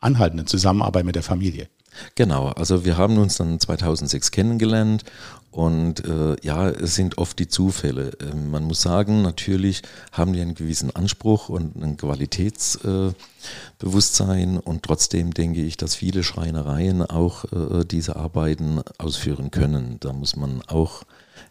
anhaltenden 0.00 0.46
Zusammenarbeit 0.46 1.04
mit 1.04 1.14
der 1.14 1.22
Familie. 1.22 1.68
Genau, 2.14 2.48
also 2.48 2.84
wir 2.84 2.96
haben 2.96 3.18
uns 3.18 3.36
dann 3.36 3.58
2006 3.58 4.30
kennengelernt 4.30 5.04
und 5.50 6.04
äh, 6.04 6.36
ja, 6.42 6.68
es 6.68 6.94
sind 6.94 7.18
oft 7.18 7.38
die 7.38 7.48
Zufälle. 7.48 8.12
Äh, 8.20 8.34
man 8.34 8.64
muss 8.64 8.82
sagen, 8.82 9.22
natürlich 9.22 9.82
haben 10.12 10.32
die 10.32 10.40
einen 10.40 10.54
gewissen 10.54 10.94
Anspruch 10.94 11.48
und 11.48 11.76
ein 11.82 11.96
Qualitätsbewusstsein 11.96 14.56
äh, 14.56 14.60
und 14.60 14.84
trotzdem 14.84 15.34
denke 15.34 15.62
ich, 15.62 15.76
dass 15.76 15.94
viele 15.94 16.22
Schreinereien 16.22 17.02
auch 17.02 17.44
äh, 17.46 17.84
diese 17.84 18.16
Arbeiten 18.16 18.82
ausführen 18.98 19.50
können. 19.50 19.96
Da 20.00 20.12
muss 20.12 20.36
man 20.36 20.62
auch 20.66 21.02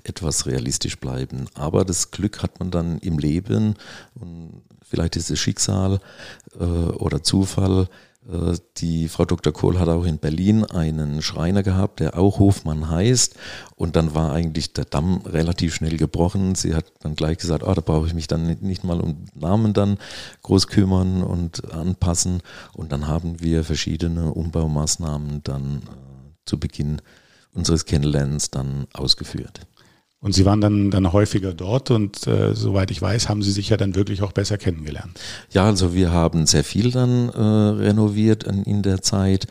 etwas 0.04 0.46
realistisch 0.46 1.00
bleiben. 1.00 1.48
Aber 1.56 1.84
das 1.84 2.12
Glück 2.12 2.44
hat 2.44 2.60
man 2.60 2.72
dann 2.72 3.00
im 3.00 3.20
Leben 3.20 3.76
und 4.16 4.62
vielleicht 4.90 5.16
ist 5.16 5.32
es 5.32 5.40
Schicksal 5.40 6.00
äh, 6.60 6.64
oder 6.64 7.24
Zufall, 7.24 7.88
die 8.78 9.08
Frau 9.08 9.24
Dr. 9.24 9.54
Kohl 9.54 9.80
hat 9.80 9.88
auch 9.88 10.04
in 10.04 10.18
Berlin 10.18 10.66
einen 10.66 11.22
Schreiner 11.22 11.64
gehabt, 11.64 12.02
der 12.02 12.18
auch 12.18 12.40
Hofmann 12.40 12.90
heißt. 12.90 13.36
Und 13.76 13.96
dann 13.96 14.16
war 14.16 14.34
eigentlich 14.34 14.74
der 14.74 14.84
Damm 14.84 15.22
relativ 15.26 15.76
schnell 15.76 15.96
gebrochen. 15.96 16.56
Sie 16.56 16.76
hat 16.76 16.92
dann 17.00 17.16
gleich 17.16 17.38
gesagt, 17.38 17.64
oh, 17.64 17.74
da 17.74 17.82
brauche 17.82 18.08
ich 18.08 18.14
mich 18.14 18.28
dann 18.28 18.58
nicht 18.60 18.84
mal 18.84 19.00
um 19.00 19.26
Namen 19.34 19.74
dann 19.74 19.98
groß 20.44 20.68
kümmern 20.68 21.24
und 21.24 21.72
anpassen. 21.72 22.42
Und 22.74 22.92
dann 22.92 23.08
haben 23.08 23.40
wir 23.40 23.64
verschiedene 23.64 24.34
Umbaumaßnahmen 24.34 25.42
dann 25.44 25.78
äh, 25.78 26.34
zu 26.46 26.60
Beginn 26.60 27.02
unseres 27.54 27.86
Kennenlernens 27.86 28.52
dann 28.52 28.88
ausgeführt. 28.94 29.62
Und 30.20 30.34
Sie 30.34 30.46
waren 30.46 30.62
dann, 30.62 30.90
dann 30.90 31.14
häufiger 31.14 31.54
dort 31.54 31.92
und 31.92 32.26
äh, 32.26 32.56
soweit 32.56 32.90
ich 32.90 33.02
weiß, 33.02 33.30
haben 33.30 33.44
Sie 33.44 33.52
sich 33.52 33.70
ja 33.70 33.78
dann 33.78 33.94
wirklich 33.94 34.24
auch 34.24 34.32
besser 34.32 34.58
kennengelernt. 34.58 35.20
Ja, 35.52 35.66
also 35.66 35.94
wir 35.94 36.12
haben 36.12 36.48
sehr 36.48 36.64
viel 36.64 36.92
dann 36.92 37.30
äh, 37.30 37.40
renoviert 37.40 38.44
in, 38.44 38.64
in 38.64 38.82
der 38.82 39.04
Zeit 39.04 39.48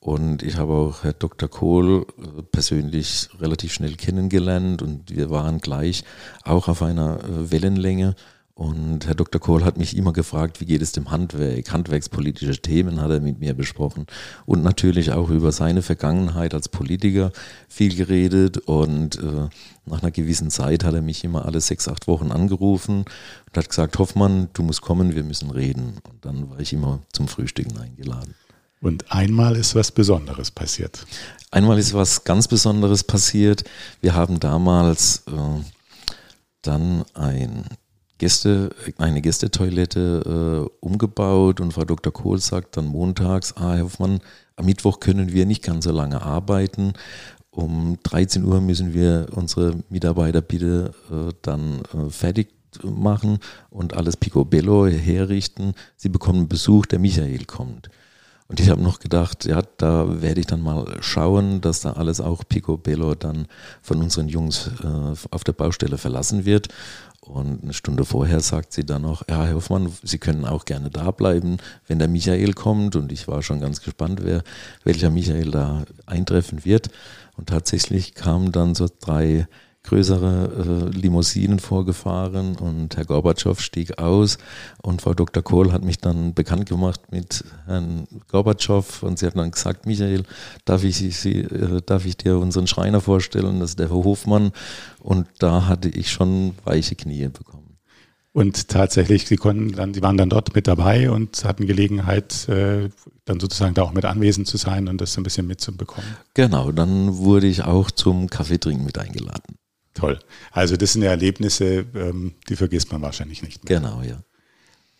und 0.00 0.42
ich 0.42 0.56
habe 0.56 0.72
auch 0.72 1.04
Herr 1.04 1.12
Dr. 1.12 1.48
Kohl 1.48 2.06
äh, 2.18 2.42
persönlich 2.42 3.28
relativ 3.38 3.74
schnell 3.74 3.96
kennengelernt 3.96 4.80
und 4.80 5.14
wir 5.14 5.28
waren 5.28 5.58
gleich 5.58 6.04
auch 6.42 6.68
auf 6.68 6.82
einer 6.82 7.18
äh, 7.22 7.50
Wellenlänge. 7.50 8.14
Und 8.54 9.06
Herr 9.06 9.14
Dr. 9.14 9.40
Kohl 9.40 9.64
hat 9.64 9.78
mich 9.78 9.96
immer 9.96 10.12
gefragt, 10.12 10.60
wie 10.60 10.66
geht 10.66 10.82
es 10.82 10.92
dem 10.92 11.10
Handwerk? 11.10 11.72
Handwerkspolitische 11.72 12.60
Themen 12.60 13.00
hat 13.00 13.10
er 13.10 13.20
mit 13.20 13.40
mir 13.40 13.54
besprochen 13.54 14.04
und 14.44 14.62
natürlich 14.62 15.12
auch 15.12 15.30
über 15.30 15.50
seine 15.50 15.80
Vergangenheit 15.80 16.52
als 16.52 16.68
Politiker 16.68 17.32
viel 17.68 17.94
geredet. 17.94 18.58
Und 18.58 19.16
äh, 19.16 19.48
nach 19.90 20.02
einer 20.02 20.10
gewissen 20.10 20.50
Zeit 20.50 20.84
hat 20.84 20.94
er 20.94 21.02
mich 21.02 21.24
immer 21.24 21.44
alle 21.44 21.60
sechs, 21.60 21.88
acht 21.88 22.06
Wochen 22.06 22.32
angerufen 22.32 23.04
und 23.46 23.56
hat 23.56 23.68
gesagt, 23.68 23.98
Hoffmann, 23.98 24.48
du 24.52 24.62
musst 24.62 24.80
kommen, 24.80 25.14
wir 25.14 25.24
müssen 25.24 25.50
reden. 25.50 25.98
Und 26.10 26.24
dann 26.24 26.50
war 26.50 26.60
ich 26.60 26.72
immer 26.72 27.00
zum 27.12 27.28
Frühstücken 27.28 27.76
eingeladen. 27.78 28.34
Und 28.80 29.12
einmal 29.12 29.56
ist 29.56 29.74
was 29.74 29.90
Besonderes 29.90 30.50
passiert. 30.50 31.06
Einmal 31.50 31.78
ist 31.78 31.92
was 31.92 32.24
ganz 32.24 32.48
Besonderes 32.48 33.04
passiert. 33.04 33.64
Wir 34.00 34.14
haben 34.14 34.40
damals 34.40 35.24
äh, 35.26 35.62
dann 36.62 37.04
ein 37.14 37.64
Gäste, 38.16 38.70
eine 38.98 39.20
Gästetoilette 39.22 40.68
äh, 40.70 40.76
umgebaut 40.80 41.60
und 41.60 41.72
Frau 41.72 41.84
Dr. 41.84 42.12
Kohl 42.12 42.38
sagt 42.38 42.76
dann 42.76 42.86
montags, 42.86 43.54
ah, 43.56 43.74
Herr 43.74 43.84
Hoffmann, 43.84 44.20
am 44.56 44.66
Mittwoch 44.66 45.00
können 45.00 45.32
wir 45.32 45.46
nicht 45.46 45.62
ganz 45.62 45.84
so 45.84 45.90
lange 45.90 46.20
arbeiten. 46.20 46.92
Um 47.50 47.98
13 48.02 48.44
Uhr 48.44 48.60
müssen 48.60 48.94
wir 48.94 49.26
unsere 49.34 49.74
Mitarbeiter 49.88 50.40
bitte 50.40 50.94
äh, 51.10 51.32
dann 51.42 51.82
äh, 51.92 52.10
fertig 52.10 52.48
machen 52.84 53.38
und 53.70 53.94
alles 53.94 54.16
picobello 54.16 54.86
herrichten. 54.86 55.74
Sie 55.96 56.08
bekommen 56.08 56.48
Besuch, 56.48 56.86
der 56.86 57.00
Michael 57.00 57.44
kommt. 57.46 57.90
Und 58.46 58.58
ich 58.58 58.68
habe 58.68 58.82
noch 58.82 58.98
gedacht, 58.98 59.44
ja, 59.44 59.62
da 59.76 60.22
werde 60.22 60.40
ich 60.40 60.46
dann 60.46 60.60
mal 60.60 60.96
schauen, 61.00 61.60
dass 61.60 61.80
da 61.80 61.92
alles 61.92 62.20
auch 62.20 62.42
picobello 62.48 63.14
dann 63.14 63.46
von 63.80 64.02
unseren 64.02 64.28
Jungs 64.28 64.70
äh, 64.82 65.14
auf 65.30 65.44
der 65.44 65.52
Baustelle 65.52 65.98
verlassen 65.98 66.44
wird. 66.44 66.68
Und 67.20 67.62
eine 67.62 67.72
Stunde 67.74 68.04
vorher 68.04 68.40
sagt 68.40 68.72
sie 68.72 68.84
dann 68.84 69.02
noch, 69.02 69.22
ja, 69.28 69.44
Herr 69.44 69.54
Hoffmann, 69.54 69.92
Sie 70.02 70.18
können 70.18 70.44
auch 70.44 70.64
gerne 70.64 70.90
da 70.90 71.12
bleiben, 71.12 71.58
wenn 71.86 72.00
der 72.00 72.08
Michael 72.08 72.54
kommt. 72.54 72.96
Und 72.96 73.12
ich 73.12 73.28
war 73.28 73.42
schon 73.42 73.60
ganz 73.60 73.82
gespannt, 73.82 74.20
wer, 74.24 74.42
welcher 74.82 75.10
Michael 75.10 75.52
da 75.52 75.84
eintreffen 76.06 76.64
wird. 76.64 76.88
Und 77.40 77.48
tatsächlich 77.48 78.12
kamen 78.12 78.52
dann 78.52 78.74
so 78.74 78.86
drei 79.00 79.48
größere 79.84 80.90
äh, 80.92 80.94
Limousinen 80.94 81.58
vorgefahren 81.58 82.56
und 82.56 82.98
Herr 82.98 83.06
Gorbatschow 83.06 83.58
stieg 83.58 83.98
aus 83.98 84.36
und 84.82 85.00
Frau 85.00 85.14
Dr. 85.14 85.42
Kohl 85.42 85.72
hat 85.72 85.82
mich 85.82 85.96
dann 85.96 86.34
bekannt 86.34 86.68
gemacht 86.68 87.00
mit 87.10 87.42
Herrn 87.64 88.06
Gorbatschow 88.30 89.02
und 89.02 89.18
sie 89.18 89.26
hat 89.26 89.38
dann 89.38 89.52
gesagt, 89.52 89.86
Michael, 89.86 90.24
darf 90.66 90.84
ich, 90.84 90.98
Sie, 90.98 91.38
äh, 91.40 91.80
darf 91.80 92.04
ich 92.04 92.18
dir 92.18 92.36
unseren 92.36 92.66
Schreiner 92.66 93.00
vorstellen, 93.00 93.60
das 93.60 93.70
ist 93.70 93.78
der 93.78 93.88
Herr 93.88 94.04
Hofmann 94.04 94.52
und 94.98 95.26
da 95.38 95.66
hatte 95.66 95.88
ich 95.88 96.10
schon 96.10 96.54
weiche 96.66 96.94
Knie 96.94 97.28
bekommen. 97.28 97.69
Und 98.32 98.68
tatsächlich, 98.68 99.26
sie 99.26 99.36
konnten 99.36 99.72
dann, 99.72 99.92
sie 99.92 100.02
waren 100.02 100.16
dann 100.16 100.30
dort 100.30 100.54
mit 100.54 100.68
dabei 100.68 101.10
und 101.10 101.44
hatten 101.44 101.66
Gelegenheit, 101.66 102.48
äh, 102.48 102.88
dann 103.24 103.40
sozusagen 103.40 103.74
da 103.74 103.82
auch 103.82 103.92
mit 103.92 104.04
anwesend 104.04 104.46
zu 104.46 104.56
sein 104.56 104.86
und 104.88 105.00
das 105.00 105.16
ein 105.16 105.24
bisschen 105.24 105.48
mitzubekommen. 105.48 106.08
Genau, 106.34 106.70
dann 106.70 107.16
wurde 107.16 107.48
ich 107.48 107.64
auch 107.64 107.90
zum 107.90 108.30
Kaffeetrinken 108.30 108.84
mit 108.84 108.98
eingeladen. 108.98 109.56
Toll. 109.94 110.20
Also 110.52 110.76
das 110.76 110.92
sind 110.92 111.02
ja 111.02 111.10
Erlebnisse, 111.10 111.86
ähm, 111.94 112.34
die 112.48 112.54
vergisst 112.54 112.92
man 112.92 113.02
wahrscheinlich 113.02 113.42
nicht 113.42 113.64
mehr. 113.64 113.80
Genau, 113.80 114.02
ja. 114.02 114.22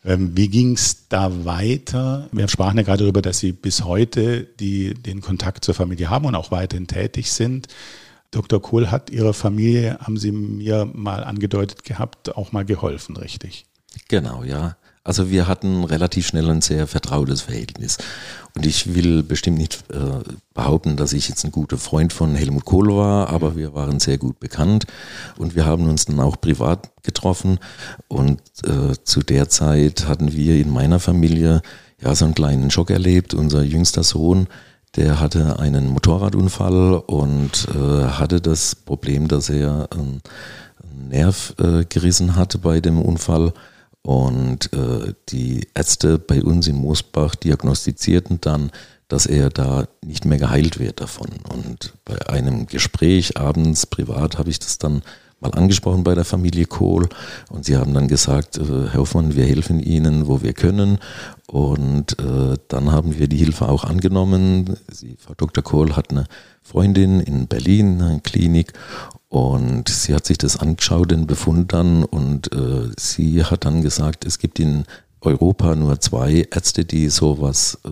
Ähm, 0.04 0.36
wie 0.36 0.48
ging 0.48 0.72
es 0.72 1.08
da 1.08 1.44
weiter? 1.44 2.28
Wir 2.32 2.48
sprachen 2.48 2.78
ja 2.78 2.82
gerade 2.82 3.04
darüber, 3.04 3.22
dass 3.22 3.38
Sie 3.38 3.52
bis 3.52 3.84
heute 3.84 4.44
die, 4.58 4.94
den 4.94 5.20
Kontakt 5.20 5.64
zur 5.64 5.74
Familie 5.74 6.10
haben 6.10 6.24
und 6.24 6.34
auch 6.34 6.50
weiterhin 6.50 6.86
tätig 6.86 7.30
sind. 7.30 7.68
Dr. 8.30 8.62
Kohl 8.62 8.90
hat 8.90 9.10
Ihrer 9.10 9.34
Familie, 9.34 9.98
haben 10.00 10.16
Sie 10.16 10.32
mir 10.32 10.88
mal 10.92 11.24
angedeutet 11.24 11.84
gehabt, 11.84 12.36
auch 12.36 12.52
mal 12.52 12.64
geholfen, 12.64 13.16
richtig? 13.16 13.66
Genau, 14.08 14.44
ja. 14.44 14.76
Also 15.02 15.30
wir 15.30 15.48
hatten 15.48 15.84
relativ 15.84 16.26
schnell 16.26 16.48
ein 16.50 16.60
sehr 16.60 16.86
vertrautes 16.86 17.40
Verhältnis. 17.40 17.96
Und 18.54 18.66
ich 18.66 18.94
will 18.94 19.22
bestimmt 19.22 19.56
nicht 19.56 19.82
äh, 19.90 20.22
behaupten, 20.52 20.96
dass 20.96 21.14
ich 21.14 21.28
jetzt 21.28 21.44
ein 21.44 21.52
guter 21.52 21.78
Freund 21.78 22.12
von 22.12 22.34
Helmut 22.34 22.66
Kohl 22.66 22.94
war, 22.94 23.30
aber 23.30 23.56
wir 23.56 23.72
waren 23.72 23.98
sehr 23.98 24.18
gut 24.18 24.38
bekannt 24.40 24.86
und 25.38 25.56
wir 25.56 25.64
haben 25.64 25.88
uns 25.88 26.04
dann 26.04 26.20
auch 26.20 26.38
privat 26.38 26.90
getroffen. 27.02 27.58
Und 28.08 28.40
äh, 28.64 28.94
zu 29.02 29.20
der 29.20 29.48
Zeit 29.48 30.06
hatten 30.06 30.32
wir 30.32 30.56
in 30.56 30.70
meiner 30.70 31.00
Familie 31.00 31.62
ja 32.02 32.14
so 32.14 32.26
einen 32.26 32.34
kleinen 32.34 32.70
Schock 32.70 32.90
erlebt. 32.90 33.32
Unser 33.32 33.62
jüngster 33.62 34.02
Sohn, 34.02 34.48
der 34.96 35.20
hatte 35.20 35.58
einen 35.58 35.88
Motorradunfall 35.88 37.02
und 37.06 37.68
äh, 37.74 38.04
hatte 38.06 38.40
das 38.40 38.74
Problem, 38.74 39.28
dass 39.28 39.48
er 39.48 39.88
einen 39.92 40.20
Nerv 41.08 41.54
äh, 41.58 41.84
gerissen 41.84 42.36
hatte 42.36 42.58
bei 42.58 42.80
dem 42.80 43.00
Unfall 43.00 43.52
und 44.02 44.72
äh, 44.72 45.14
die 45.28 45.68
Ärzte 45.74 46.18
bei 46.18 46.42
uns 46.42 46.66
in 46.66 46.76
Moosbach 46.76 47.34
diagnostizierten 47.34 48.40
dann, 48.40 48.70
dass 49.08 49.26
er 49.26 49.50
da 49.50 49.86
nicht 50.04 50.24
mehr 50.24 50.38
geheilt 50.38 50.78
wird 50.78 51.00
davon. 51.00 51.30
Und 51.52 51.94
bei 52.04 52.28
einem 52.28 52.66
Gespräch 52.66 53.36
abends 53.36 53.86
privat 53.86 54.38
habe 54.38 54.50
ich 54.50 54.58
das 54.58 54.78
dann 54.78 55.02
mal 55.40 55.52
angesprochen 55.52 56.04
bei 56.04 56.14
der 56.14 56.24
Familie 56.24 56.66
Kohl 56.66 57.08
und 57.48 57.64
sie 57.64 57.76
haben 57.76 57.94
dann 57.94 58.08
gesagt, 58.08 58.58
äh, 58.58 58.88
Herr 58.90 59.00
Hoffmann, 59.00 59.34
wir 59.34 59.44
helfen 59.44 59.80
Ihnen, 59.80 60.26
wo 60.28 60.42
wir 60.42 60.52
können. 60.52 60.98
Und 61.46 62.18
äh, 62.20 62.56
dann 62.68 62.92
haben 62.92 63.18
wir 63.18 63.26
die 63.26 63.38
Hilfe 63.38 63.68
auch 63.68 63.84
angenommen. 63.84 64.76
Sie, 64.90 65.16
Frau 65.18 65.34
Dr. 65.36 65.64
Kohl 65.64 65.96
hat 65.96 66.10
eine 66.10 66.26
Freundin 66.62 67.20
in 67.20 67.48
Berlin, 67.48 68.00
eine 68.00 68.20
Klinik 68.20 68.72
und 69.28 69.88
sie 69.88 70.14
hat 70.14 70.26
sich 70.26 70.38
das 70.38 70.56
angeschaut, 70.56 71.12
den 71.12 71.26
Befund 71.26 71.72
dann, 71.72 72.04
und 72.04 72.52
äh, 72.52 72.90
sie 72.98 73.44
hat 73.44 73.64
dann 73.64 73.80
gesagt, 73.80 74.24
es 74.24 74.40
gibt 74.40 74.58
in 74.58 74.84
Europa 75.20 75.76
nur 75.76 76.00
zwei 76.00 76.46
Ärzte, 76.50 76.84
die 76.84 77.08
sowas 77.08 77.78
äh, 77.84 77.90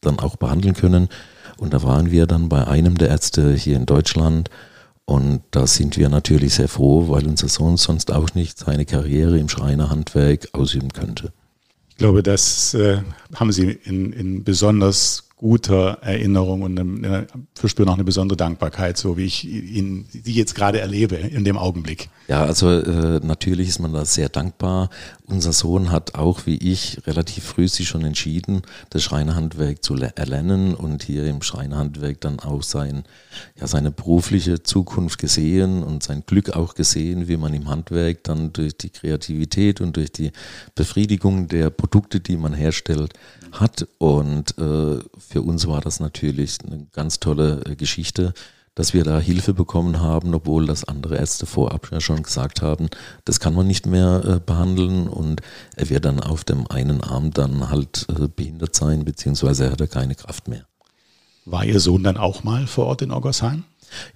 dann 0.00 0.18
auch 0.18 0.36
behandeln 0.36 0.74
können. 0.74 1.08
Und 1.56 1.72
da 1.72 1.82
waren 1.82 2.10
wir 2.10 2.26
dann 2.26 2.48
bei 2.48 2.66
einem 2.66 2.98
der 2.98 3.08
Ärzte 3.08 3.54
hier 3.54 3.76
in 3.76 3.86
Deutschland. 3.86 4.50
Und 5.06 5.42
da 5.52 5.68
sind 5.68 5.96
wir 5.96 6.08
natürlich 6.08 6.54
sehr 6.54 6.68
froh, 6.68 7.08
weil 7.08 7.26
unser 7.26 7.48
Sohn 7.48 7.76
sonst 7.76 8.12
auch 8.12 8.34
nicht 8.34 8.58
seine 8.58 8.84
Karriere 8.84 9.38
im 9.38 9.48
Schreinerhandwerk 9.48 10.48
ausüben 10.52 10.92
könnte. 10.92 11.32
Ich 11.90 11.96
glaube, 11.96 12.22
das 12.22 12.74
äh, 12.74 12.98
haben 13.34 13.52
Sie 13.52 13.78
in, 13.84 14.12
in 14.12 14.44
besonders 14.44 15.25
guter 15.36 15.98
Erinnerung 16.00 16.62
und 16.62 16.80
eine, 16.80 17.26
verspüre 17.54 17.90
auch 17.90 17.94
eine 17.94 18.04
besondere 18.04 18.38
Dankbarkeit, 18.38 18.96
so 18.96 19.18
wie 19.18 19.24
ich 19.24 19.44
ihn 19.44 20.06
die 20.12 20.32
jetzt 20.32 20.54
gerade 20.54 20.80
erlebe 20.80 21.16
in 21.16 21.44
dem 21.44 21.58
Augenblick. 21.58 22.08
Ja, 22.26 22.44
also 22.44 22.70
äh, 22.70 23.20
natürlich 23.22 23.68
ist 23.68 23.78
man 23.78 23.92
da 23.92 24.06
sehr 24.06 24.30
dankbar. 24.30 24.88
Unser 25.26 25.52
Sohn 25.52 25.92
hat 25.92 26.14
auch 26.14 26.46
wie 26.46 26.56
ich 26.56 27.06
relativ 27.06 27.44
früh 27.44 27.68
sich 27.68 27.86
schon 27.86 28.04
entschieden, 28.04 28.62
das 28.90 29.02
Schreinerhandwerk 29.02 29.84
zu 29.84 29.94
erlernen 29.96 30.74
und 30.74 31.02
hier 31.02 31.26
im 31.26 31.42
Schreinerhandwerk 31.42 32.20
dann 32.22 32.40
auch 32.40 32.62
sein, 32.62 33.04
ja, 33.60 33.66
seine 33.66 33.90
berufliche 33.90 34.62
Zukunft 34.62 35.18
gesehen 35.18 35.82
und 35.82 36.02
sein 36.02 36.24
Glück 36.26 36.50
auch 36.50 36.74
gesehen, 36.74 37.28
wie 37.28 37.36
man 37.36 37.52
im 37.52 37.68
Handwerk 37.68 38.24
dann 38.24 38.54
durch 38.54 38.76
die 38.76 38.90
Kreativität 38.90 39.82
und 39.82 39.96
durch 39.96 40.10
die 40.10 40.32
Befriedigung 40.74 41.48
der 41.48 41.68
Produkte, 41.68 42.20
die 42.20 42.38
man 42.38 42.54
herstellt, 42.54 43.12
hat. 43.52 43.86
Und 43.98 44.56
äh, 44.58 44.98
für 45.18 45.42
uns 45.42 45.66
war 45.66 45.80
das 45.80 46.00
natürlich 46.00 46.58
eine 46.64 46.86
ganz 46.92 47.20
tolle 47.20 47.62
äh, 47.64 47.76
Geschichte, 47.76 48.34
dass 48.74 48.92
wir 48.92 49.04
da 49.04 49.18
Hilfe 49.18 49.54
bekommen 49.54 50.00
haben, 50.00 50.34
obwohl 50.34 50.66
das 50.66 50.84
andere 50.84 51.16
Ärzte 51.16 51.46
vorab 51.46 51.88
ja 51.90 52.00
schon 52.00 52.22
gesagt 52.22 52.60
haben, 52.60 52.88
das 53.24 53.40
kann 53.40 53.54
man 53.54 53.66
nicht 53.66 53.86
mehr 53.86 54.22
äh, 54.24 54.40
behandeln 54.40 55.08
und 55.08 55.40
er 55.76 55.88
wird 55.88 56.04
dann 56.04 56.20
auf 56.20 56.44
dem 56.44 56.70
einen 56.70 57.02
Arm 57.02 57.32
dann 57.32 57.70
halt 57.70 58.06
äh, 58.10 58.28
behindert 58.28 58.76
sein, 58.76 59.04
beziehungsweise 59.04 59.64
er 59.64 59.72
hat 59.72 59.90
keine 59.90 60.14
Kraft 60.14 60.46
mehr. 60.46 60.66
War 61.46 61.64
Ihr 61.64 61.80
Sohn 61.80 62.02
dann 62.02 62.16
auch 62.16 62.44
mal 62.44 62.66
vor 62.66 62.86
Ort 62.86 63.02
in 63.02 63.12
Oggersheim? 63.12 63.64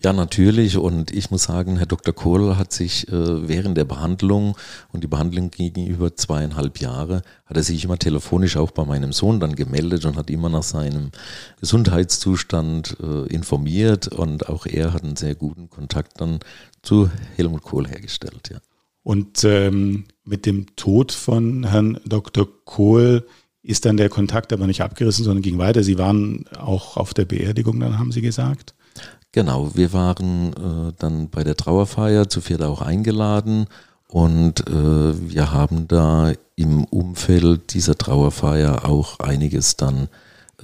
Ja, 0.03 0.12
natürlich. 0.12 0.77
Und 0.77 1.11
ich 1.11 1.31
muss 1.31 1.45
sagen, 1.45 1.77
Herr 1.77 1.87
Dr. 1.87 2.15
Kohl 2.15 2.57
hat 2.57 2.73
sich 2.73 3.09
äh, 3.09 3.49
während 3.49 3.77
der 3.77 3.85
Behandlung 3.85 4.57
und 4.93 5.03
die 5.03 5.09
Behandlung 5.09 5.50
ging 5.50 5.87
über 5.87 6.17
zweieinhalb 6.17 6.79
Jahre, 6.79 7.23
hat 7.47 7.57
er 7.57 7.62
sich 7.62 7.85
immer 7.85 7.99
telefonisch 7.99 8.57
auch 8.57 8.71
bei 8.71 8.85
meinem 8.85 9.12
Sohn 9.12 9.41
dann 9.41 9.55
gemeldet 9.55 10.05
und 10.05 10.17
hat 10.17 10.31
immer 10.31 10.49
nach 10.49 10.62
seinem 10.62 11.11
Gesundheitszustand 11.61 12.97
äh, 13.03 13.27
informiert. 13.33 14.09
Und 14.09 14.49
auch 14.49 14.67
er 14.67 14.93
hat 14.93 15.05
einen 15.05 15.17
sehr 15.17 15.35
guten 15.35 15.71
Kontakt 15.71 16.21
dann 16.21 16.41
zu 16.83 17.11
Helmut 17.37 17.62
Kohl 17.62 17.89
hergestellt. 17.89 18.50
Ja. 18.53 18.59
Und 19.03 19.45
ähm, 19.45 20.05
mit 20.25 20.47
dem 20.47 20.77
Tod 20.77 21.12
von 21.12 21.65
Herrn 21.65 21.99
Dr. 22.05 22.47
Kohl 22.65 23.27
ist 23.62 23.85
dann 23.85 23.97
der 23.97 24.09
Kontakt 24.09 24.53
aber 24.53 24.67
nicht 24.67 24.83
abgerissen, 24.83 25.25
sondern 25.25 25.43
ging 25.43 25.59
weiter. 25.59 25.83
Sie 25.83 25.99
waren 25.99 26.47
auch 26.57 26.97
auf 26.97 27.15
der 27.15 27.25
Beerdigung, 27.25 27.81
dann 27.81 27.99
haben 27.99 28.12
Sie 28.12 28.23
gesagt. 28.23 28.75
Genau, 29.32 29.76
wir 29.76 29.93
waren 29.93 30.52
äh, 30.52 30.93
dann 30.99 31.28
bei 31.28 31.45
der 31.45 31.56
Trauerfeier 31.56 32.28
zu 32.28 32.40
viert 32.40 32.62
auch 32.62 32.82
eingeladen 32.82 33.66
und 34.08 34.66
äh, 34.66 35.30
wir 35.30 35.52
haben 35.52 35.86
da 35.86 36.32
im 36.56 36.84
Umfeld 36.84 37.73
dieser 37.73 37.97
Trauerfeier 37.97 38.84
auch 38.84 39.21
einiges 39.21 39.76
dann 39.76 40.08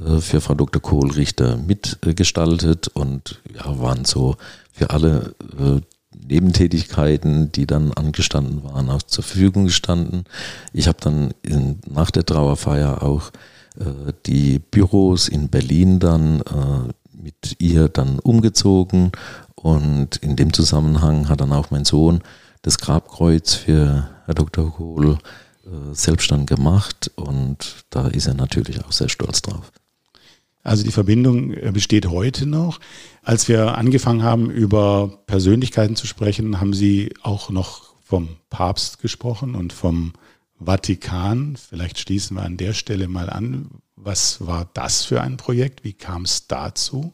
äh, 0.05 0.19
für 0.19 0.41
Frau 0.41 0.55
Dr. 0.55 0.83
Kohlrichter 0.83 1.57
mitgestaltet 1.57 2.89
und 2.89 3.41
ja, 3.55 3.79
waren 3.81 4.05
so 4.05 4.35
für 4.73 4.91
alle 4.91 5.35
äh, 5.59 5.81
Nebentätigkeiten, 6.29 7.53
die 7.53 7.67
dann 7.67 7.93
angestanden 7.93 8.65
waren, 8.65 8.91
auch 8.91 9.03
zur 9.03 9.23
Verfügung 9.23 9.67
gestanden. 9.67 10.25
Ich 10.73 10.89
habe 10.89 10.99
dann 11.01 11.35
in, 11.43 11.79
nach 11.89 12.11
der 12.11 12.27
Trauerfeier 12.27 13.05
auch 13.05 13.31
äh, 13.79 14.13
die 14.27 14.59
Büros 14.59 15.29
in 15.29 15.51
Berlin 15.51 16.01
dann 16.01 16.41
äh, 16.41 16.93
mit 17.21 17.57
ihr 17.59 17.89
dann 17.89 18.19
umgezogen 18.19 19.13
und 19.55 20.17
in 20.17 20.37
dem 20.37 20.53
Zusammenhang 20.53 21.29
hat 21.29 21.41
dann 21.41 21.53
auch 21.53 21.71
mein 21.71 21.85
Sohn 21.85 22.21
das 22.63 22.79
Grabkreuz 22.79 23.55
für 23.55 24.09
Herr 24.27 24.35
Dr. 24.35 24.73
Kohl 24.73 25.19
äh, 25.65 25.69
selbst 25.93 26.31
dann 26.31 26.47
gemacht 26.47 27.11
und 27.17 27.85
da 27.91 28.09
ist 28.09 28.27
er 28.27 28.35
natürlich 28.35 28.85
auch 28.85 28.93
sehr 28.93 29.09
stolz 29.09 29.43
drauf. 29.43 29.73
Also 30.63 30.83
die 30.83 30.93
Verbindung 30.93 31.53
äh, 31.53 31.71
besteht 31.73 32.07
heute 32.09 32.45
noch. 32.45 32.81
Als 33.23 33.47
wir 33.49 33.79
angefangen 33.79 34.25
haben, 34.25 34.51
über 34.51 35.23
Persönlichkeiten 35.27 35.95
zu 35.95 36.07
sprechen, 36.07 36.61
haben 36.61 36.75
Sie 36.75 37.15
auch 37.23 37.51
noch 37.51 37.95
vom 38.01 38.29
Papst 38.51 39.01
gesprochen 39.01 39.55
und 39.55 39.73
vom 39.73 40.13
Vatikan. 40.59 41.57
Vielleicht 41.57 41.99
schließen 41.99 42.37
wir 42.37 42.43
an 42.43 42.57
der 42.57 42.73
Stelle 42.73 43.09
mal 43.09 43.31
an. 43.31 43.69
Was 43.97 44.47
war 44.47 44.69
das 44.75 45.05
für 45.05 45.23
ein 45.23 45.37
Projekt? 45.37 45.83
Wie 45.83 45.95
kam 45.95 46.23
es 46.23 46.47
dazu? 46.47 47.13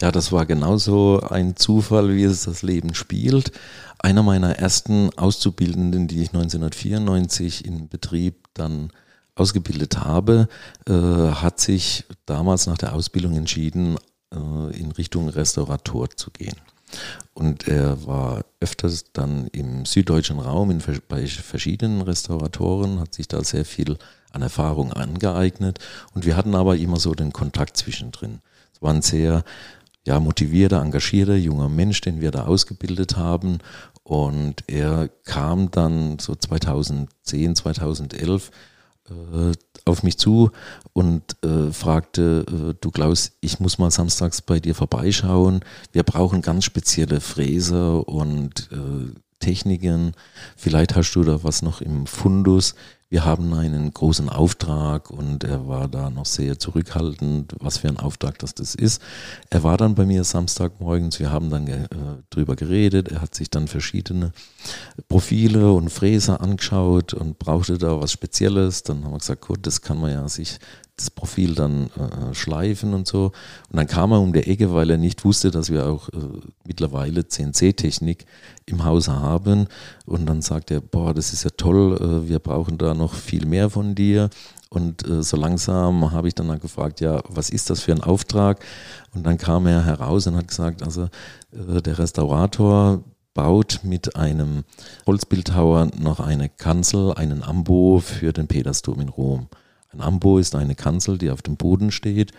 Ja, 0.00 0.12
das 0.12 0.30
war 0.32 0.46
genauso 0.46 1.20
ein 1.20 1.56
Zufall, 1.56 2.14
wie 2.14 2.24
es 2.24 2.44
das 2.44 2.62
Leben 2.62 2.94
spielt. 2.94 3.52
Einer 3.98 4.22
meiner 4.22 4.56
ersten 4.56 5.10
Auszubildenden, 5.16 6.06
die 6.06 6.22
ich 6.22 6.28
1994 6.28 7.64
in 7.64 7.88
Betrieb 7.88 8.46
dann 8.54 8.92
ausgebildet 9.34 9.98
habe, 9.98 10.48
äh, 10.86 10.92
hat 10.92 11.60
sich 11.60 12.04
damals 12.26 12.66
nach 12.66 12.78
der 12.78 12.92
Ausbildung 12.92 13.36
entschieden, 13.36 13.96
äh, 14.32 14.76
in 14.78 14.92
Richtung 14.92 15.28
Restaurator 15.28 16.10
zu 16.10 16.30
gehen. 16.30 16.56
Und 17.34 17.68
er 17.68 18.06
war 18.06 18.44
öfters 18.60 19.04
dann 19.12 19.46
im 19.48 19.84
süddeutschen 19.84 20.40
Raum 20.40 20.70
in, 20.70 20.82
bei 21.08 21.26
verschiedenen 21.26 22.02
Restauratoren, 22.02 23.00
hat 23.00 23.14
sich 23.14 23.28
da 23.28 23.42
sehr 23.44 23.64
viel 23.64 23.96
an 24.32 24.42
Erfahrung 24.42 24.92
angeeignet. 24.92 25.78
Und 26.14 26.26
wir 26.26 26.36
hatten 26.36 26.54
aber 26.54 26.76
immer 26.76 26.98
so 26.98 27.14
den 27.14 27.32
Kontakt 27.32 27.76
zwischendrin. 27.76 28.40
Es 28.74 28.82
war 28.82 28.92
ein 28.92 29.02
sehr 29.02 29.44
ja, 30.06 30.20
motivierter, 30.20 30.80
engagierter 30.80 31.36
junger 31.36 31.68
Mensch, 31.68 32.00
den 32.00 32.20
wir 32.20 32.30
da 32.30 32.44
ausgebildet 32.46 33.16
haben. 33.16 33.58
Und 34.02 34.64
er 34.66 35.08
kam 35.24 35.70
dann 35.70 36.18
so 36.18 36.34
2010, 36.34 37.56
2011 37.56 38.50
äh, 39.10 39.52
auf 39.84 40.02
mich 40.02 40.18
zu 40.18 40.50
und 40.92 41.22
äh, 41.44 41.72
fragte, 41.72 42.44
äh, 42.48 42.74
du 42.80 42.90
Klaus, 42.90 43.32
ich 43.40 43.60
muss 43.60 43.78
mal 43.78 43.90
samstags 43.90 44.42
bei 44.42 44.60
dir 44.60 44.74
vorbeischauen. 44.74 45.60
Wir 45.92 46.02
brauchen 46.02 46.42
ganz 46.42 46.64
spezielle 46.64 47.20
Fräser 47.20 48.08
und 48.08 48.68
äh, 48.72 49.12
Techniken. 49.40 50.12
Vielleicht 50.56 50.96
hast 50.96 51.12
du 51.14 51.22
da 51.22 51.42
was 51.44 51.62
noch 51.62 51.80
im 51.80 52.06
Fundus 52.06 52.74
wir 53.10 53.24
haben 53.24 53.54
einen 53.54 53.92
großen 53.92 54.28
Auftrag 54.28 55.10
und 55.10 55.42
er 55.42 55.66
war 55.66 55.88
da 55.88 56.10
noch 56.10 56.26
sehr 56.26 56.58
zurückhaltend, 56.58 57.54
was 57.58 57.78
für 57.78 57.88
ein 57.88 57.98
Auftrag 57.98 58.38
das, 58.38 58.54
das 58.54 58.74
ist. 58.74 59.00
Er 59.48 59.62
war 59.62 59.78
dann 59.78 59.94
bei 59.94 60.04
mir 60.04 60.24
Samstagmorgens, 60.24 61.18
wir 61.18 61.30
haben 61.30 61.48
dann 61.48 61.66
äh, 61.68 61.88
drüber 62.28 62.54
geredet, 62.54 63.08
er 63.08 63.22
hat 63.22 63.34
sich 63.34 63.48
dann 63.48 63.66
verschiedene 63.66 64.32
Profile 65.08 65.72
und 65.72 65.88
Fräser 65.88 66.42
angeschaut 66.42 67.14
und 67.14 67.38
brauchte 67.38 67.78
da 67.78 67.98
was 67.98 68.12
Spezielles. 68.12 68.82
Dann 68.82 69.04
haben 69.04 69.12
wir 69.12 69.18
gesagt, 69.18 69.46
gut, 69.46 69.66
das 69.66 69.80
kann 69.80 69.98
man 69.98 70.12
ja 70.12 70.28
sich 70.28 70.58
das 70.98 71.10
Profil 71.10 71.54
dann 71.54 71.86
äh, 71.96 72.34
schleifen 72.34 72.94
und 72.94 73.06
so. 73.06 73.32
Und 73.70 73.76
dann 73.76 73.86
kam 73.86 74.12
er 74.12 74.20
um 74.20 74.32
die 74.32 74.46
Ecke, 74.46 74.72
weil 74.72 74.90
er 74.90 74.98
nicht 74.98 75.24
wusste, 75.24 75.50
dass 75.50 75.70
wir 75.70 75.86
auch 75.86 76.08
äh, 76.10 76.16
mittlerweile 76.64 77.26
CNC-Technik 77.26 78.26
im 78.66 78.84
Hause 78.84 79.12
haben. 79.12 79.66
Und 80.06 80.26
dann 80.26 80.42
sagt 80.42 80.70
er, 80.70 80.80
boah, 80.80 81.14
das 81.14 81.32
ist 81.32 81.44
ja 81.44 81.50
toll, 81.56 81.96
äh, 82.00 82.28
wir 82.28 82.38
brauchen 82.38 82.78
da 82.78 82.94
noch 82.94 83.14
viel 83.14 83.46
mehr 83.46 83.70
von 83.70 83.94
dir. 83.94 84.30
Und 84.70 85.06
äh, 85.08 85.22
so 85.22 85.36
langsam 85.36 86.12
habe 86.12 86.28
ich 86.28 86.34
dann, 86.34 86.48
dann 86.48 86.60
gefragt, 86.60 87.00
ja, 87.00 87.22
was 87.28 87.50
ist 87.50 87.70
das 87.70 87.80
für 87.80 87.92
ein 87.92 88.02
Auftrag? 88.02 88.64
Und 89.14 89.24
dann 89.24 89.38
kam 89.38 89.66
er 89.66 89.84
heraus 89.84 90.26
und 90.26 90.36
hat 90.36 90.48
gesagt, 90.48 90.82
also 90.82 91.04
äh, 91.52 91.80
der 91.80 91.98
Restaurator 91.98 93.02
baut 93.34 93.80
mit 93.84 94.16
einem 94.16 94.64
Holzbildhauer 95.06 95.90
noch 95.96 96.20
eine 96.20 96.48
Kanzel, 96.48 97.14
einen 97.14 97.42
Ambo 97.42 98.00
für 98.00 98.32
den 98.32 98.48
Petersdom 98.48 99.00
in 99.00 99.08
Rom. 99.08 99.48
Ein 99.90 100.00
Ambo 100.00 100.38
ist 100.38 100.54
eine 100.54 100.74
Kanzel, 100.74 101.18
die 101.18 101.30
auf 101.30 101.42
dem 101.42 101.56
Boden 101.56 101.90
steht 101.90 102.32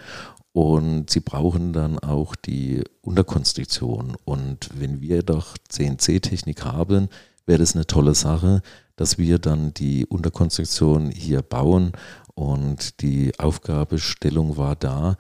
und 0.52 1.10
sie 1.10 1.20
brauchen 1.20 1.74
dann 1.74 2.00
auch 2.00 2.36
die 2.36 2.84
Unterkonstruktion. 3.02 4.16
Und 4.26 4.70
wenn 4.76 5.02
wir 5.02 5.24
doch 5.24 5.58
CNC-Technik 5.70 6.66
haben, 6.66 7.10
wäre 7.46 7.60
das 7.60 7.76
eine 7.76 7.86
tolle 7.86 8.16
Sache, 8.16 8.62
dass 8.96 9.18
wir 9.18 9.40
dann 9.40 9.74
die 9.74 10.06
Unterkonstruktion 10.06 11.12
hier 11.12 11.42
bauen. 11.42 11.94
Und 12.34 13.02
die 13.02 13.38
Aufgabestellung 13.40 14.58
war 14.58 14.76
da, 14.76 15.18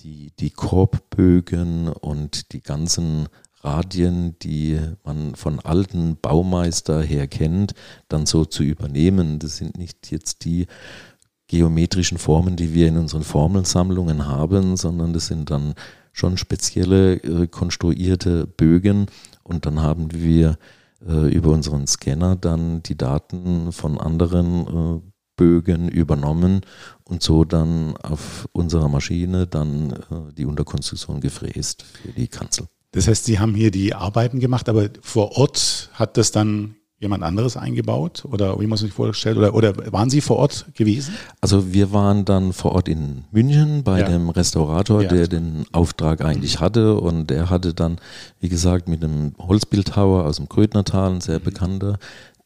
die, 0.00 0.32
die 0.38 0.50
Korbbögen 0.50 1.88
und 1.88 2.52
die 2.52 2.62
ganzen 2.62 3.28
Radien, 3.62 4.36
die 4.40 4.80
man 5.04 5.36
von 5.36 5.60
alten 5.60 6.16
Baumeister 6.20 7.00
her 7.00 7.28
kennt, 7.28 7.74
dann 8.08 8.26
so 8.26 8.44
zu 8.44 8.64
übernehmen. 8.64 9.38
Das 9.38 9.58
sind 9.58 9.78
nicht 9.78 10.10
jetzt 10.10 10.44
die 10.44 10.66
geometrischen 11.52 12.16
Formen, 12.16 12.56
die 12.56 12.72
wir 12.72 12.88
in 12.88 12.96
unseren 12.96 13.24
Formelsammlungen 13.24 14.26
haben, 14.26 14.78
sondern 14.78 15.12
das 15.12 15.26
sind 15.26 15.50
dann 15.50 15.74
schon 16.14 16.38
spezielle 16.38 17.16
äh, 17.16 17.46
konstruierte 17.46 18.46
Bögen 18.46 19.06
und 19.42 19.66
dann 19.66 19.82
haben 19.82 20.08
wir 20.14 20.56
äh, 21.06 21.30
über 21.30 21.50
unseren 21.50 21.86
Scanner 21.86 22.36
dann 22.36 22.82
die 22.82 22.96
Daten 22.96 23.70
von 23.70 24.00
anderen 24.00 24.66
äh, 24.66 25.00
Bögen 25.36 25.90
übernommen 25.90 26.62
und 27.04 27.22
so 27.22 27.44
dann 27.44 27.98
auf 27.98 28.48
unserer 28.52 28.88
Maschine 28.88 29.46
dann 29.46 29.90
äh, 29.90 30.32
die 30.34 30.46
Unterkonstruktion 30.46 31.20
gefräst 31.20 31.82
für 31.82 32.12
die 32.12 32.28
Kanzel. 32.28 32.66
Das 32.92 33.08
heißt, 33.08 33.26
Sie 33.26 33.38
haben 33.38 33.54
hier 33.54 33.70
die 33.70 33.94
Arbeiten 33.94 34.40
gemacht, 34.40 34.70
aber 34.70 34.88
vor 35.02 35.36
Ort 35.36 35.90
hat 35.92 36.16
das 36.16 36.32
dann 36.32 36.76
jemand 37.02 37.24
anderes 37.24 37.56
eingebaut 37.56 38.24
oder 38.30 38.58
wie 38.60 38.66
man 38.66 38.78
sich 38.78 38.92
vorgestellt 38.92 39.36
oder, 39.36 39.54
oder 39.54 39.92
waren 39.92 40.08
Sie 40.08 40.20
vor 40.20 40.36
Ort 40.36 40.66
gewesen? 40.74 41.14
Also 41.40 41.72
wir 41.72 41.92
waren 41.92 42.24
dann 42.24 42.52
vor 42.52 42.72
Ort 42.72 42.88
in 42.88 43.24
München 43.32 43.82
bei 43.82 44.00
ja. 44.00 44.08
dem 44.08 44.30
Restaurator, 44.30 45.02
ja, 45.02 45.08
der 45.08 45.26
den 45.26 45.66
Auftrag 45.72 46.24
eigentlich 46.24 46.60
mhm. 46.60 46.64
hatte 46.64 46.94
und 46.94 47.30
er 47.32 47.50
hatte 47.50 47.74
dann, 47.74 47.98
wie 48.40 48.48
gesagt, 48.48 48.88
mit 48.88 49.04
einem 49.04 49.34
Holzbildhauer 49.38 50.24
aus 50.24 50.36
dem 50.36 50.48
Krötnertal, 50.48 51.14
ein 51.14 51.20
sehr 51.20 51.40
mhm. 51.40 51.44
bekannter, 51.44 51.98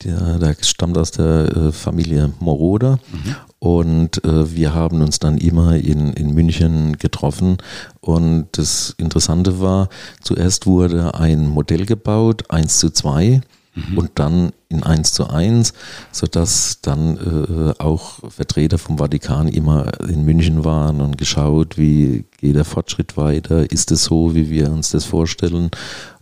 der, 0.05 0.39
der 0.39 0.57
stammt 0.61 0.97
aus 0.97 1.11
der 1.11 1.55
äh, 1.55 1.73
Familie 1.73 2.33
Moroder 2.41 2.99
mhm. 3.13 3.37
und 3.59 4.25
äh, 4.25 4.55
wir 4.55 4.75
haben 4.75 5.03
uns 5.03 5.19
dann 5.19 5.37
immer 5.37 5.77
in, 5.77 6.15
in 6.15 6.33
München 6.33 6.97
getroffen 6.97 7.59
und 8.01 8.49
das 8.53 8.95
Interessante 8.97 9.61
war, 9.61 9.91
zuerst 10.23 10.67
wurde 10.67 11.15
ein 11.15 11.47
Modell 11.47 11.85
gebaut, 11.85 12.45
1 12.51 12.79
zu 12.79 12.91
2 12.91 13.43
mhm. 13.77 13.99
und 13.99 14.11
dann 14.17 14.51
in 14.69 14.83
1 14.83 15.13
zu 15.13 15.31
1, 15.31 15.73
sodass 16.11 16.81
dann 16.83 17.17
äh, 17.17 17.81
auch 17.81 18.19
Vertreter 18.29 18.79
vom 18.79 18.99
Vatikan 18.99 19.47
immer 19.47 20.01
in 20.09 20.25
München 20.25 20.65
waren 20.65 21.01
und 21.01 21.17
geschaut, 21.19 21.79
wie 21.79 22.25
geht 22.39 22.57
der 22.57 22.65
Fortschritt 22.65 23.17
weiter, 23.17 23.71
ist 23.71 23.93
es 23.93 24.05
so, 24.05 24.35
wie 24.35 24.51
wir 24.51 24.73
uns 24.73 24.91
das 24.91 25.05
vorstellen 25.05 25.71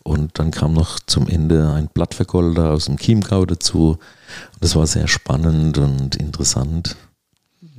und 0.04 0.38
dann 0.38 0.50
kam 0.50 0.74
noch 0.74 1.00
zum 1.00 1.26
Ende 1.28 1.72
ein 1.72 1.88
Blattvergolder 1.88 2.72
aus 2.72 2.84
dem 2.84 2.98
Chiemgau 2.98 3.46
dazu. 3.46 3.92
Und 3.92 3.98
das 4.60 4.76
war 4.76 4.86
sehr 4.86 5.08
spannend 5.08 5.78
und 5.78 6.16
interessant. 6.16 6.96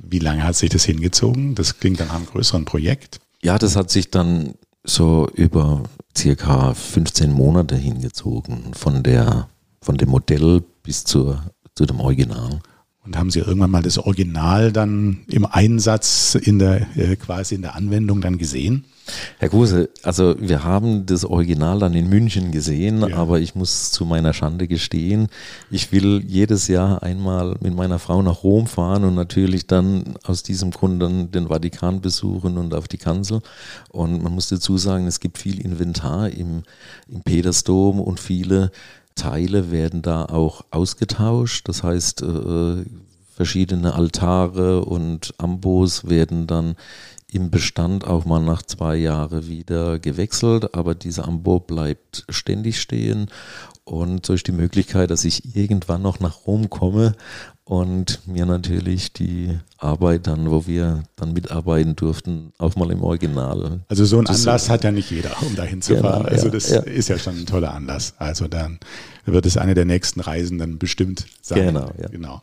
Wie 0.02 0.18
lange 0.18 0.42
hat 0.42 0.56
sich 0.56 0.70
das 0.70 0.84
hingezogen? 0.84 1.54
Das 1.54 1.78
klingt 1.78 2.00
dann 2.00 2.08
nach 2.08 2.16
einem 2.16 2.26
größeren 2.26 2.64
Projekt. 2.64 3.20
Ja, 3.42 3.58
das 3.58 3.76
hat 3.76 3.90
sich 3.90 4.10
dann 4.10 4.54
so 4.82 5.28
über 5.34 5.84
circa 6.16 6.74
15 6.74 7.32
Monate 7.32 7.76
hingezogen, 7.76 8.74
von, 8.74 9.04
der, 9.04 9.48
von 9.86 9.96
dem 9.96 10.10
Modell 10.10 10.62
bis 10.82 11.04
zur, 11.04 11.42
zu 11.74 11.86
dem 11.86 12.00
Original. 12.00 12.60
Und 13.04 13.16
haben 13.16 13.30
Sie 13.30 13.38
irgendwann 13.38 13.70
mal 13.70 13.84
das 13.84 13.98
Original 13.98 14.72
dann 14.72 15.20
im 15.28 15.46
Einsatz 15.46 16.34
in 16.34 16.58
der 16.58 16.88
äh, 16.96 17.14
quasi 17.14 17.54
in 17.54 17.62
der 17.62 17.76
Anwendung 17.76 18.20
dann 18.20 18.36
gesehen? 18.36 18.84
Herr 19.38 19.48
Kruse, 19.48 19.88
also 20.02 20.34
wir 20.40 20.64
haben 20.64 21.06
das 21.06 21.24
Original 21.24 21.78
dann 21.78 21.94
in 21.94 22.08
München 22.08 22.50
gesehen, 22.50 23.06
ja. 23.08 23.16
aber 23.16 23.38
ich 23.38 23.54
muss 23.54 23.92
zu 23.92 24.04
meiner 24.04 24.32
Schande 24.32 24.66
gestehen, 24.66 25.28
ich 25.70 25.92
will 25.92 26.24
jedes 26.26 26.66
Jahr 26.66 27.04
einmal 27.04 27.54
mit 27.60 27.72
meiner 27.72 28.00
Frau 28.00 28.20
nach 28.22 28.42
Rom 28.42 28.66
fahren 28.66 29.04
und 29.04 29.14
natürlich 29.14 29.68
dann 29.68 30.16
aus 30.24 30.42
diesem 30.42 30.72
Grund 30.72 31.00
dann 31.00 31.30
den 31.30 31.46
Vatikan 31.46 32.00
besuchen 32.00 32.58
und 32.58 32.74
auf 32.74 32.88
die 32.88 32.98
Kanzel. 32.98 33.40
Und 33.90 34.24
man 34.24 34.32
muss 34.32 34.48
dazu 34.48 34.76
sagen, 34.78 35.06
es 35.06 35.20
gibt 35.20 35.38
viel 35.38 35.60
Inventar 35.60 36.30
im, 36.30 36.64
im 37.06 37.22
Petersdom 37.22 38.00
und 38.00 38.18
viele 38.18 38.72
Teile 39.16 39.72
werden 39.72 40.02
da 40.02 40.26
auch 40.26 40.64
ausgetauscht. 40.70 41.68
Das 41.68 41.82
heißt, 41.82 42.22
äh, 42.22 42.84
verschiedene 43.34 43.94
Altare 43.94 44.84
und 44.84 45.34
Ambos 45.38 46.08
werden 46.08 46.46
dann 46.46 46.76
im 47.30 47.50
Bestand 47.50 48.06
auch 48.06 48.24
mal 48.24 48.40
nach 48.40 48.62
zwei 48.62 48.96
Jahren 48.96 49.48
wieder 49.48 49.98
gewechselt, 49.98 50.74
aber 50.74 50.94
dieser 50.94 51.26
Ambo 51.26 51.58
bleibt 51.58 52.24
ständig 52.28 52.80
stehen 52.80 53.28
und 53.84 54.28
ist 54.30 54.46
die 54.46 54.52
Möglichkeit, 54.52 55.10
dass 55.10 55.24
ich 55.24 55.56
irgendwann 55.56 56.02
noch 56.02 56.20
nach 56.20 56.46
Rom 56.46 56.70
komme 56.70 57.14
und 57.66 58.20
mir 58.28 58.46
natürlich 58.46 59.12
die 59.12 59.58
Arbeit 59.76 60.28
dann, 60.28 60.52
wo 60.52 60.68
wir 60.68 61.02
dann 61.16 61.32
mitarbeiten 61.32 61.96
durften, 61.96 62.52
auch 62.58 62.76
mal 62.76 62.92
im 62.92 63.02
Original. 63.02 63.80
Also 63.88 64.04
so 64.04 64.20
ein 64.20 64.26
Anlass 64.28 64.70
hat 64.70 64.84
ja 64.84 64.92
nicht 64.92 65.10
jeder, 65.10 65.36
um 65.42 65.56
dahin 65.56 65.82
zu 65.82 65.96
genau, 65.96 66.10
fahren. 66.10 66.26
Also 66.26 66.48
das 66.48 66.70
ja. 66.70 66.80
ist 66.82 67.08
ja 67.08 67.18
schon 67.18 67.40
ein 67.40 67.44
toller 67.44 67.74
Anlass. 67.74 68.14
Also 68.18 68.46
dann 68.46 68.78
wird 69.24 69.46
es 69.46 69.56
eine 69.56 69.74
der 69.74 69.84
nächsten 69.84 70.20
Reisen 70.20 70.58
dann 70.58 70.78
bestimmt 70.78 71.26
sein. 71.42 71.66
Genau, 71.66 71.90
ja. 72.00 72.08
genau. 72.08 72.40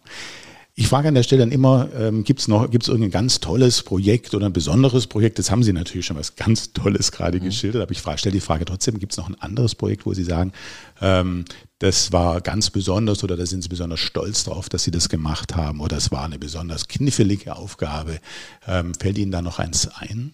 Ich 0.76 0.88
frage 0.88 1.08
an 1.08 1.16
der 1.16 1.24
Stelle 1.24 1.44
dann 1.44 1.52
immer, 1.52 1.88
ähm, 1.98 2.26
gibt 2.26 2.42
es 2.42 2.50
noch, 2.50 2.70
gibt 2.70 2.84
es 2.84 2.90
irgendein 2.90 3.12
ganz 3.12 3.40
tolles 3.40 3.84
Projekt 3.84 4.34
oder 4.34 4.48
ein 4.48 4.54
besonderes 4.54 5.08
Projekt? 5.08 5.40
Das 5.40 5.52
haben 5.52 5.64
Sie 5.64 5.72
natürlich 5.72 6.06
schon 6.06 6.18
was 6.18 6.36
ganz 6.36 6.74
Tolles 6.74 7.14
gerade 7.14 7.40
mhm. 7.40 7.46
geschildert, 7.46 7.82
aber 7.82 7.92
ich 7.92 8.00
stelle 8.00 8.34
die 8.34 8.42
Frage 8.42 8.66
trotzdem, 8.66 9.00
gibt 9.00 9.14
es 9.14 9.18
noch 9.18 9.30
ein 9.30 9.40
anderes 9.40 9.76
Projekt, 9.76 10.06
wo 10.06 10.14
Sie 10.14 10.24
sagen, 10.24 10.52
ähm, 11.00 11.46
das 11.84 12.14
war 12.14 12.40
ganz 12.40 12.70
besonders 12.70 13.26
oder 13.26 13.36
da 13.36 13.46
sind 13.46 13.62
Sie 13.62 13.68
besonders 13.68 14.00
stolz 14.00 14.46
drauf, 14.46 14.70
dass 14.70 14.84
Sie 14.84 14.92
das 14.92 15.10
gemacht 15.10 15.58
haben 15.58 15.82
oder 15.82 15.98
es 15.98 16.12
war 16.12 16.24
eine 16.24 16.40
besonders 16.40 16.88
knifflige 16.88 17.58
Aufgabe. 17.58 18.20
Ähm, 18.66 18.94
fällt 18.96 19.18
Ihnen 19.18 19.34
da 19.34 19.42
noch 19.42 19.60
eins 19.60 19.90
ein? 19.90 20.34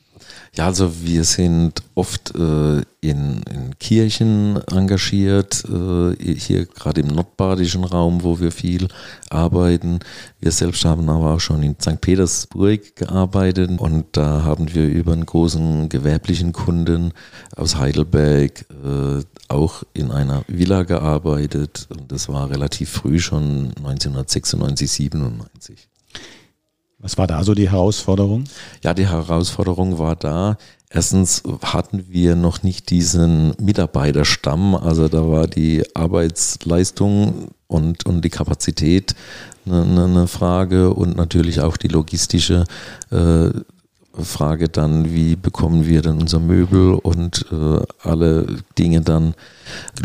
Ja, 0.54 0.66
also 0.66 0.92
wir 1.02 1.24
sind 1.24 1.82
oft 1.96 2.36
äh, 2.36 2.82
in, 3.02 3.42
in, 3.42 3.80
Kirchen 3.80 4.60
engagiert, 4.68 5.64
äh, 5.66 6.36
hier 6.36 6.66
gerade 6.66 7.02
im 7.02 7.08
nordbadischen 7.08 7.86
Raum, 7.86 8.24
wo 8.24 8.40
wir 8.40 8.52
viel 8.52 8.90
arbeiten. 9.30 10.00
Wir 10.42 10.52
selbst 10.52 10.84
haben 10.84 11.10
aber 11.10 11.36
auch 11.36 11.40
schon 11.40 11.64
in 11.64 11.78
St. 11.80 12.02
Petersburg 12.02 12.96
gearbeitet 12.96 13.72
und 13.80 14.06
da 14.12 14.44
haben 14.44 14.74
wir 14.76 14.86
über 14.88 15.14
einen 15.14 15.26
großen 15.26 15.88
gewerblichen 15.88 16.52
Kunden 16.52 17.14
aus 17.56 17.78
Heidelberg 17.78 18.66
äh, 18.84 19.24
auch 19.48 19.84
in 19.94 20.12
einer 20.12 20.44
Villa 20.48 20.84
gearbeitet 20.84 21.39
und 21.90 22.12
das 22.12 22.30
war 22.30 22.50
relativ 22.50 22.90
früh 22.90 23.20
schon 23.20 23.74
1996, 23.78 24.92
97. 24.92 25.90
Was 27.00 27.18
war 27.18 27.28
da 27.28 27.44
so 27.44 27.54
die 27.54 27.72
Herausforderung? 27.72 28.44
Ja, 28.84 28.94
die 28.94 29.08
Herausforderung 29.08 30.00
war 30.00 30.18
da, 30.18 30.58
erstens 30.90 31.44
hatten 31.62 32.06
wir 32.10 32.36
noch 32.36 32.62
nicht 32.64 32.90
diesen 32.90 33.54
Mitarbeiterstamm, 33.60 34.76
also 34.76 35.08
da 35.08 35.30
war 35.30 35.48
die 35.48 35.84
Arbeitsleistung 35.96 37.52
und, 37.68 38.06
und 38.06 38.26
die 38.26 38.30
Kapazität 38.30 39.16
eine, 39.66 40.04
eine 40.04 40.28
Frage 40.28 40.94
und 40.94 41.16
natürlich 41.16 41.62
auch 41.62 41.78
die 41.78 41.88
logistische 41.88 42.66
äh, 43.12 43.50
Frage 44.14 44.70
dann, 44.70 45.14
wie 45.14 45.36
bekommen 45.36 45.86
wir 45.86 46.02
denn 46.02 46.20
unser 46.20 46.40
Möbel 46.40 46.94
und 46.94 47.46
äh, 47.52 47.82
alle 48.02 48.58
Dinge 48.78 49.02
dann 49.02 49.36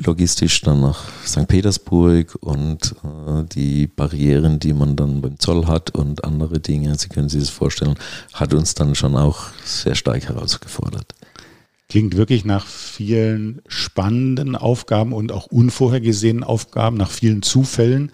logistisch 0.04 0.60
dann 0.60 0.80
nach 0.80 1.04
St. 1.26 1.48
Petersburg 1.48 2.36
und 2.40 2.94
äh, 3.02 3.44
die 3.44 3.86
Barrieren, 3.86 4.58
die 4.58 4.72
man 4.72 4.96
dann 4.96 5.20
beim 5.20 5.38
Zoll 5.38 5.66
hat 5.66 5.90
und 5.90 6.24
andere 6.24 6.60
Dinge, 6.60 6.96
Sie 6.96 7.08
können 7.08 7.28
sich 7.28 7.40
das 7.40 7.50
vorstellen, 7.50 7.94
hat 8.32 8.54
uns 8.54 8.74
dann 8.74 8.94
schon 8.94 9.16
auch 9.16 9.46
sehr 9.64 9.94
stark 9.94 10.28
herausgefordert. 10.28 11.14
Klingt 11.88 12.16
wirklich 12.16 12.44
nach 12.44 12.66
vielen 12.66 13.62
spannenden 13.66 14.56
Aufgaben 14.56 15.12
und 15.12 15.32
auch 15.32 15.46
unvorhergesehenen 15.46 16.44
Aufgaben, 16.44 16.96
nach 16.96 17.10
vielen 17.10 17.42
Zufällen. 17.42 18.10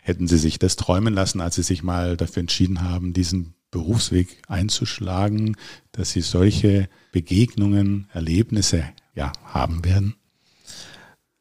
Hätten 0.00 0.26
Sie 0.26 0.38
sich 0.38 0.58
das 0.58 0.76
träumen 0.76 1.14
lassen, 1.14 1.40
als 1.40 1.54
Sie 1.54 1.62
sich 1.62 1.82
mal 1.82 2.16
dafür 2.16 2.40
entschieden 2.40 2.82
haben, 2.82 3.12
diesen 3.12 3.54
Berufsweg 3.72 4.40
einzuschlagen, 4.46 5.56
dass 5.90 6.12
Sie 6.12 6.20
solche 6.20 6.88
Begegnungen, 7.10 8.06
Erlebnisse 8.12 8.84
ja, 9.16 9.32
haben 9.44 9.84
werden? 9.84 10.14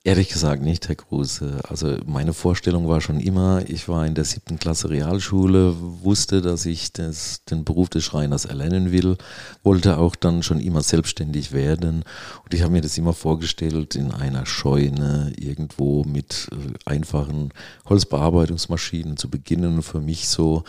Ehrlich 0.03 0.29
gesagt 0.29 0.63
nicht, 0.63 0.87
Herr 0.87 0.95
Kruse. 0.95 1.59
Also 1.69 1.97
meine 2.07 2.33
Vorstellung 2.33 2.87
war 2.87 3.01
schon 3.01 3.19
immer, 3.19 3.69
ich 3.69 3.87
war 3.87 4.07
in 4.07 4.15
der 4.15 4.23
siebten 4.23 4.57
Klasse 4.57 4.89
Realschule, 4.89 5.75
wusste, 6.01 6.41
dass 6.41 6.65
ich 6.65 6.91
das, 6.91 7.43
den 7.45 7.65
Beruf 7.65 7.87
des 7.87 8.03
Schreiners 8.03 8.45
erlernen 8.45 8.91
will, 8.91 9.15
wollte 9.61 9.99
auch 9.99 10.15
dann 10.15 10.41
schon 10.41 10.59
immer 10.59 10.81
selbstständig 10.81 11.51
werden. 11.51 12.03
Und 12.43 12.53
ich 12.55 12.63
habe 12.63 12.71
mir 12.71 12.81
das 12.81 12.97
immer 12.97 13.13
vorgestellt, 13.13 13.95
in 13.95 14.11
einer 14.11 14.47
Scheune 14.47 15.33
irgendwo 15.37 16.03
mit 16.03 16.49
äh, 16.51 16.89
einfachen 16.89 17.53
Holzbearbeitungsmaschinen 17.87 19.17
zu 19.17 19.29
beginnen 19.29 19.83
für 19.83 20.01
mich 20.01 20.27
so 20.27 20.63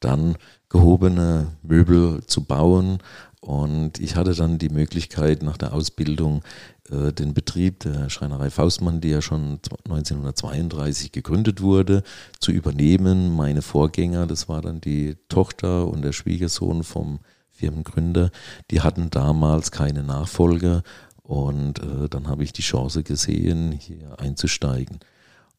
dann 0.00 0.36
gehobene 0.68 1.48
Möbel 1.62 2.24
zu 2.26 2.44
bauen. 2.44 2.98
Und 3.40 4.00
ich 4.00 4.16
hatte 4.16 4.34
dann 4.34 4.58
die 4.58 4.68
Möglichkeit, 4.68 5.42
nach 5.42 5.56
der 5.56 5.72
Ausbildung 5.72 6.42
äh, 6.90 7.12
den 7.12 7.34
Betrieb 7.34 7.80
der 7.80 8.10
Schreinerei 8.10 8.50
Faustmann, 8.50 9.00
die 9.00 9.10
ja 9.10 9.22
schon 9.22 9.60
1932 9.84 11.12
gegründet 11.12 11.62
wurde, 11.62 12.02
zu 12.40 12.50
übernehmen. 12.50 13.34
Meine 13.34 13.62
Vorgänger, 13.62 14.26
das 14.26 14.48
war 14.48 14.60
dann 14.60 14.80
die 14.80 15.16
Tochter 15.28 15.86
und 15.86 16.02
der 16.02 16.12
Schwiegersohn 16.12 16.82
vom 16.82 17.20
Firmengründer, 17.50 18.30
die 18.70 18.82
hatten 18.82 19.10
damals 19.10 19.72
keine 19.72 20.04
Nachfolger 20.04 20.82
und 21.22 21.80
äh, 21.80 22.08
dann 22.08 22.28
habe 22.28 22.44
ich 22.44 22.52
die 22.52 22.62
Chance 22.62 23.02
gesehen, 23.02 23.72
hier 23.72 24.18
einzusteigen. 24.18 25.00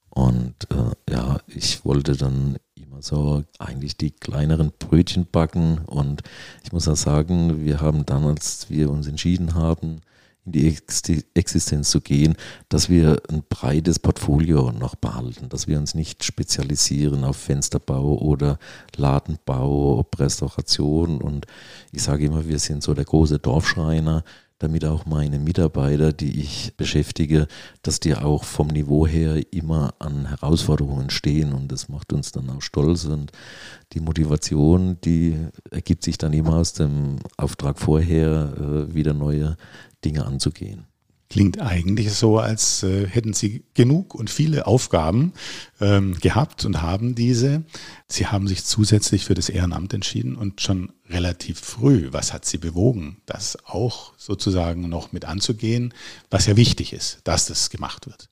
Und 0.09 0.55
äh, 0.71 1.13
ja, 1.13 1.39
ich 1.47 1.85
wollte 1.85 2.15
dann 2.15 2.57
immer 2.99 3.03
so 3.03 3.43
eigentlich 3.59 3.97
die 3.97 4.11
kleineren 4.11 4.71
Brötchen 4.77 5.27
backen. 5.31 5.79
Und 5.85 6.21
ich 6.63 6.71
muss 6.71 6.87
auch 6.87 6.95
sagen, 6.95 7.65
wir 7.65 7.81
haben 7.81 8.05
dann, 8.05 8.25
als 8.25 8.69
wir 8.69 8.89
uns 8.89 9.07
entschieden 9.07 9.55
haben, 9.55 10.01
in 10.45 10.51
die 10.51 10.77
Existenz 11.35 11.89
zu 11.91 12.01
gehen, 12.01 12.35
dass 12.69 12.89
wir 12.89 13.21
ein 13.29 13.43
breites 13.47 13.99
Portfolio 13.99 14.71
noch 14.71 14.95
behalten, 14.95 15.49
dass 15.49 15.67
wir 15.67 15.77
uns 15.77 15.93
nicht 15.93 16.23
spezialisieren 16.23 17.23
auf 17.23 17.37
Fensterbau 17.37 18.17
oder 18.17 18.57
Ladenbau, 18.95 19.99
ob 19.99 20.19
Restauration. 20.19 21.21
Und 21.21 21.45
ich 21.91 22.01
sage 22.01 22.25
immer, 22.25 22.47
wir 22.47 22.59
sind 22.59 22.83
so 22.83 22.93
der 22.93 23.05
große 23.05 23.39
Dorfschreiner, 23.39 24.23
damit 24.59 24.85
auch 24.85 25.05
meine 25.05 25.39
Mitarbeiter, 25.39 26.13
die 26.13 26.39
ich 26.39 26.73
beschäftige, 26.75 27.47
dass 27.81 27.99
die 27.99 28.15
auch 28.15 28.43
vom 28.43 28.67
Niveau 28.67 29.07
her 29.07 29.41
immer 29.51 29.95
an 29.99 30.27
Herausforderungen 30.27 31.09
stehen 31.09 31.53
und 31.53 31.71
das 31.71 31.89
macht 31.89 32.13
uns 32.13 32.31
dann 32.31 32.49
auch 32.49 32.61
stolz 32.61 33.05
und 33.05 33.31
die 33.93 34.01
Motivation, 34.01 34.97
die 35.01 35.37
ergibt 35.71 36.03
sich 36.03 36.17
dann 36.17 36.33
immer 36.33 36.57
aus 36.57 36.73
dem 36.73 37.17
Auftrag 37.37 37.79
vorher, 37.79 38.53
äh, 38.57 38.93
wieder 38.93 39.13
neue 39.13 39.55
Dinge 40.03 40.25
anzugehen. 40.25 40.88
Klingt 41.29 41.61
eigentlich 41.61 42.11
so, 42.13 42.39
als 42.39 42.81
äh, 42.81 43.05
hätten 43.05 43.33
Sie 43.33 43.63
genug 43.75 44.15
und 44.15 44.31
viele 44.31 44.65
Aufgaben 44.65 45.33
ähm, 45.79 46.17
gehabt 46.19 46.65
und 46.65 46.81
haben 46.81 47.13
diese. 47.13 47.63
Sie 48.07 48.25
haben 48.25 48.47
sich 48.47 48.65
zusätzlich 48.65 49.25
für 49.25 49.35
das 49.35 49.49
Ehrenamt 49.49 49.93
entschieden 49.93 50.35
und 50.35 50.59
schon 50.59 50.91
relativ 51.07 51.59
früh. 51.59 52.07
Was 52.11 52.33
hat 52.33 52.45
Sie 52.45 52.57
bewogen, 52.57 53.21
das 53.27 53.59
auch 53.65 54.13
sozusagen 54.17 54.89
noch 54.89 55.11
mit 55.11 55.25
anzugehen, 55.25 55.93
was 56.31 56.47
ja 56.47 56.57
wichtig 56.57 56.93
ist, 56.93 57.19
dass 57.25 57.45
das 57.45 57.69
gemacht 57.69 58.07
wird? 58.07 58.29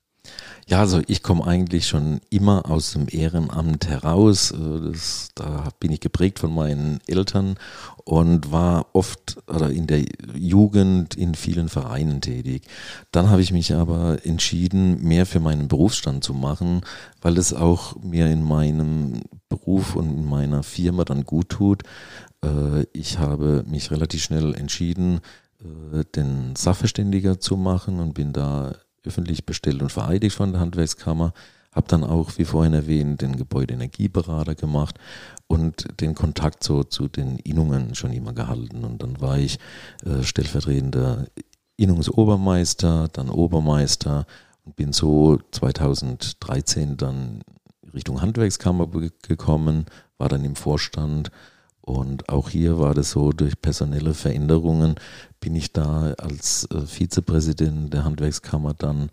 Ja, 0.68 0.80
also 0.80 1.00
ich 1.06 1.22
komme 1.22 1.46
eigentlich 1.46 1.86
schon 1.86 2.20
immer 2.28 2.70
aus 2.70 2.92
dem 2.92 3.06
Ehrenamt 3.08 3.88
heraus. 3.88 4.50
Äh, 4.50 4.90
das, 4.92 5.30
da 5.34 5.70
bin 5.80 5.90
ich 5.92 6.00
geprägt 6.00 6.38
von 6.38 6.54
meinen 6.54 7.00
Eltern 7.06 7.56
und 8.04 8.52
war 8.52 8.86
oft 8.92 9.38
oder 9.46 9.70
in 9.70 9.86
der 9.86 10.04
Jugend 10.34 11.14
in 11.14 11.34
vielen 11.34 11.70
Vereinen 11.70 12.20
tätig. 12.20 12.64
Dann 13.12 13.30
habe 13.30 13.40
ich 13.40 13.50
mich 13.50 13.72
aber 13.72 14.18
entschieden, 14.26 15.02
mehr 15.02 15.24
für 15.24 15.40
meinen 15.40 15.68
Berufsstand 15.68 16.22
zu 16.22 16.34
machen, 16.34 16.82
weil 17.22 17.38
es 17.38 17.54
auch 17.54 17.96
mir 18.02 18.26
in 18.26 18.42
meinem 18.42 19.22
Beruf 19.48 19.96
und 19.96 20.10
in 20.10 20.26
meiner 20.26 20.62
Firma 20.62 21.04
dann 21.04 21.24
gut 21.24 21.48
tut. 21.48 21.82
Äh, 22.44 22.84
ich 22.92 23.18
habe 23.18 23.64
mich 23.66 23.90
relativ 23.90 24.22
schnell 24.22 24.54
entschieden, 24.54 25.20
äh, 25.62 26.04
den 26.14 26.54
Sachverständiger 26.56 27.40
zu 27.40 27.56
machen 27.56 28.00
und 28.00 28.12
bin 28.12 28.34
da 28.34 28.74
öffentlich 29.08 29.44
bestellt 29.44 29.82
und 29.82 29.90
vereidigt 29.90 30.36
von 30.36 30.52
der 30.52 30.60
Handwerkskammer. 30.60 31.32
Habe 31.72 31.88
dann 31.88 32.04
auch, 32.04 32.38
wie 32.38 32.44
vorhin 32.44 32.74
erwähnt, 32.74 33.20
den 33.20 33.36
Gebäudeenergieberater 33.36 34.54
gemacht 34.54 34.98
und 35.46 36.00
den 36.00 36.14
Kontakt 36.14 36.64
so 36.64 36.84
zu 36.84 37.08
den 37.08 37.38
Innungen 37.38 37.94
schon 37.94 38.12
immer 38.12 38.32
gehalten. 38.32 38.84
Und 38.84 39.02
dann 39.02 39.20
war 39.20 39.38
ich 39.38 39.58
äh, 40.04 40.22
stellvertretender 40.22 41.26
Innungsobermeister, 41.76 43.08
dann 43.12 43.28
Obermeister 43.28 44.26
und 44.64 44.76
bin 44.76 44.92
so 44.92 45.38
2013 45.52 46.96
dann 46.96 47.42
Richtung 47.94 48.20
Handwerkskammer 48.20 48.88
gekommen, 49.22 49.86
war 50.18 50.28
dann 50.28 50.44
im 50.44 50.56
Vorstand 50.56 51.30
und 51.88 52.28
auch 52.28 52.50
hier 52.50 52.78
war 52.78 52.92
das 52.92 53.12
so, 53.12 53.32
durch 53.32 53.62
personelle 53.62 54.12
Veränderungen 54.12 54.96
bin 55.40 55.56
ich 55.56 55.72
da 55.72 56.12
als 56.18 56.68
äh, 56.70 56.84
Vizepräsident 56.84 57.94
der 57.94 58.04
Handwerkskammer 58.04 58.74
dann 58.74 59.08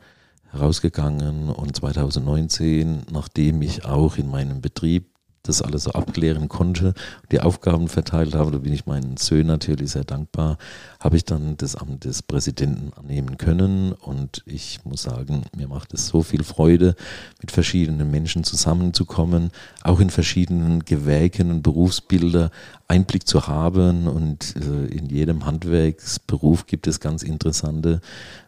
herausgegangen. 0.52 1.50
Und 1.50 1.78
2019, 1.78 3.04
nachdem 3.12 3.62
ich 3.62 3.86
auch 3.86 4.18
in 4.18 4.30
meinem 4.30 4.60
Betrieb 4.60 5.06
das 5.48 5.62
alles 5.62 5.84
so 5.84 5.92
abklären 5.92 6.50
konnte, 6.50 6.94
die 7.32 7.40
Aufgaben 7.40 7.88
verteilt 7.88 8.36
habe, 8.36 8.52
da 8.52 8.58
bin 8.58 8.74
ich 8.74 8.86
meinen 8.86 9.18
Söhnen 9.18 9.48
natürlich 9.48 9.92
sehr 9.92 10.04
dankbar, 10.04 10.58
habe 11.00 11.18
ich 11.18 11.26
dann 11.26 11.58
das 11.58 11.76
Amt 11.76 12.06
des 12.06 12.22
Präsidenten 12.22 12.92
annehmen 12.98 13.38
können 13.38 13.94
und 13.94 14.44
ich 14.46 14.84
muss 14.86 15.04
sagen, 15.04 15.44
mir 15.56 15.68
macht 15.68 15.94
es 15.94 16.08
so 16.08 16.24
viel 16.24 16.44
Freude, 16.44 16.96
mit 17.42 17.52
verschiedenen 17.52 18.12
Menschen 18.12 18.44
zusammenzukommen, 18.44 19.52
auch 19.84 20.00
in 20.00 20.10
verschiedenen 20.10 20.86
Gewerken 20.86 21.52
und 21.52 21.62
Berufsbilder 21.64 22.52
Einblick 22.88 23.28
zu 23.28 23.48
haben 23.48 24.08
und 24.08 24.56
äh, 24.56 24.86
in 24.88 25.08
jedem 25.08 25.46
Handwerksberuf 25.46 26.68
gibt 26.68 26.88
es 26.88 27.00
ganz 27.00 27.24
interessante 27.24 28.02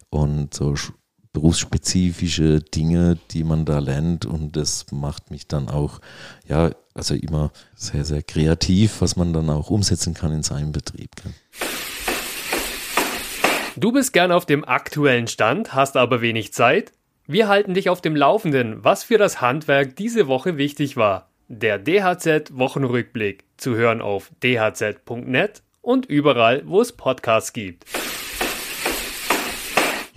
und 0.10 0.54
so 0.54 0.76
berufsspezifische 1.34 2.62
Dinge, 2.62 3.18
die 3.32 3.44
man 3.44 3.66
da 3.66 3.78
lernt 3.78 4.26
und 4.26 4.56
das 4.56 4.88
macht 4.92 5.30
mich 5.30 5.48
dann 5.48 5.70
auch, 5.70 6.00
ja, 6.48 6.72
also 6.98 7.14
immer 7.14 7.52
sehr, 7.76 8.04
sehr 8.04 8.24
kreativ, 8.24 9.02
was 9.02 9.16
man 9.16 9.34
dann 9.34 9.50
auch 9.50 9.70
umsetzen 9.70 10.14
kann 10.14 10.34
in 10.34 10.44
seinem 10.44 10.72
Betrieb. 10.72 11.12
Du 13.76 13.92
bist 13.92 14.12
gern 14.12 14.32
auf 14.32 14.46
dem 14.46 14.66
aktuellen 14.66 15.28
Stand, 15.28 15.76
hast 15.76 15.98
aber 15.98 16.22
wenig 16.22 16.52
Zeit? 16.52 16.94
Wir 17.28 17.48
halten 17.48 17.74
dich 17.74 17.90
auf 17.90 18.02
dem 18.02 18.16
Laufenden, 18.16 18.84
was 18.84 19.04
für 19.04 19.18
das 19.18 19.42
Handwerk 19.42 19.96
diese 19.96 20.28
Woche 20.28 20.58
wichtig 20.58 20.98
war. 20.98 21.30
Der 21.48 21.78
DHZ 21.78 22.58
Wochenrückblick 22.58 23.46
zu 23.58 23.76
hören 23.76 24.02
auf 24.02 24.32
dhz.net 24.44 25.62
und 25.82 26.06
überall, 26.08 26.64
wo 26.66 26.82
es 26.82 26.92
Podcasts 26.94 27.54
gibt. 27.54 27.86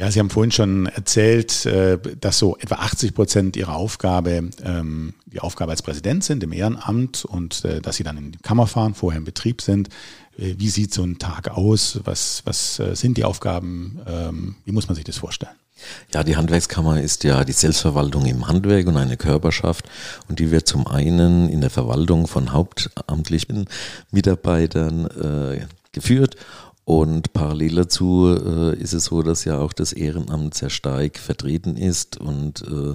Ja, 0.01 0.11
Sie 0.11 0.19
haben 0.19 0.31
vorhin 0.31 0.51
schon 0.51 0.87
erzählt, 0.87 1.67
äh, 1.67 1.99
dass 2.19 2.39
so 2.39 2.57
etwa 2.57 2.77
80 2.77 3.13
Prozent 3.13 3.55
Ihrer 3.55 3.77
Aufgabe 3.77 4.49
ähm, 4.65 5.13
die 5.27 5.41
Aufgabe 5.41 5.73
als 5.73 5.83
Präsident 5.83 6.25
sind 6.25 6.43
im 6.43 6.55
Ehrenamt 6.55 7.27
und 7.27 7.67
äh, 7.67 7.83
dass 7.83 7.97
Sie 7.97 8.03
dann 8.03 8.17
in 8.17 8.33
die 8.33 8.39
Kammer 8.39 8.67
fahren, 8.67 8.95
vorher 8.95 9.19
im 9.19 9.27
Betrieb 9.27 9.61
sind. 9.61 9.91
Äh, 10.39 10.55
wie 10.57 10.71
sieht 10.71 10.95
so 10.95 11.03
ein 11.03 11.19
Tag 11.19 11.51
aus? 11.51 12.01
Was, 12.05 12.41
was 12.47 12.81
sind 12.95 13.19
die 13.19 13.25
Aufgaben? 13.25 14.01
Ähm, 14.07 14.57
wie 14.65 14.73
muss 14.73 14.89
man 14.89 14.95
sich 14.95 15.05
das 15.05 15.19
vorstellen? 15.19 15.53
Ja, 16.15 16.25
die 16.25 16.35
Handwerkskammer 16.35 16.99
ist 16.99 17.23
ja 17.25 17.45
die 17.45 17.53
Selbstverwaltung 17.53 18.25
im 18.25 18.49
Handwerk 18.49 18.87
und 18.87 18.97
eine 18.97 19.19
Körperschaft 19.19 19.85
und 20.29 20.39
die 20.39 20.51
wird 20.51 20.67
zum 20.67 20.87
einen 20.87 21.51
in 21.51 21.61
der 21.61 21.69
Verwaltung 21.69 22.27
von 22.27 22.55
hauptamtlichen 22.55 23.67
Mitarbeitern 24.11 25.07
äh, 25.09 25.67
geführt 25.93 26.37
und 26.90 27.33
parallel 27.35 27.76
dazu 27.76 28.37
äh, 28.37 28.76
ist 28.76 28.94
es 28.94 29.05
so, 29.05 29.22
dass 29.22 29.44
ja 29.44 29.59
auch 29.59 29.72
das 29.72 29.92
Ehrenamt 29.92 30.55
sehr 30.55 30.70
stark 30.70 31.18
vertreten 31.18 31.76
ist. 31.76 32.20
Und 32.20 32.62
äh, 32.62 32.94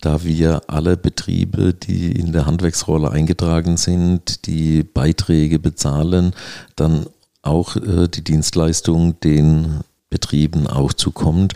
da 0.00 0.24
wir 0.24 0.62
alle 0.66 0.96
Betriebe, 0.96 1.74
die 1.74 2.12
in 2.12 2.32
der 2.32 2.46
Handwerksrolle 2.46 3.10
eingetragen 3.10 3.76
sind, 3.76 4.46
die 4.46 4.82
Beiträge 4.82 5.58
bezahlen, 5.58 6.32
dann 6.74 7.04
auch 7.42 7.76
äh, 7.76 8.08
die 8.08 8.24
Dienstleistung 8.24 9.20
den 9.20 9.80
Betrieben 10.08 10.66
auch 10.66 10.94
zukommt. 10.94 11.52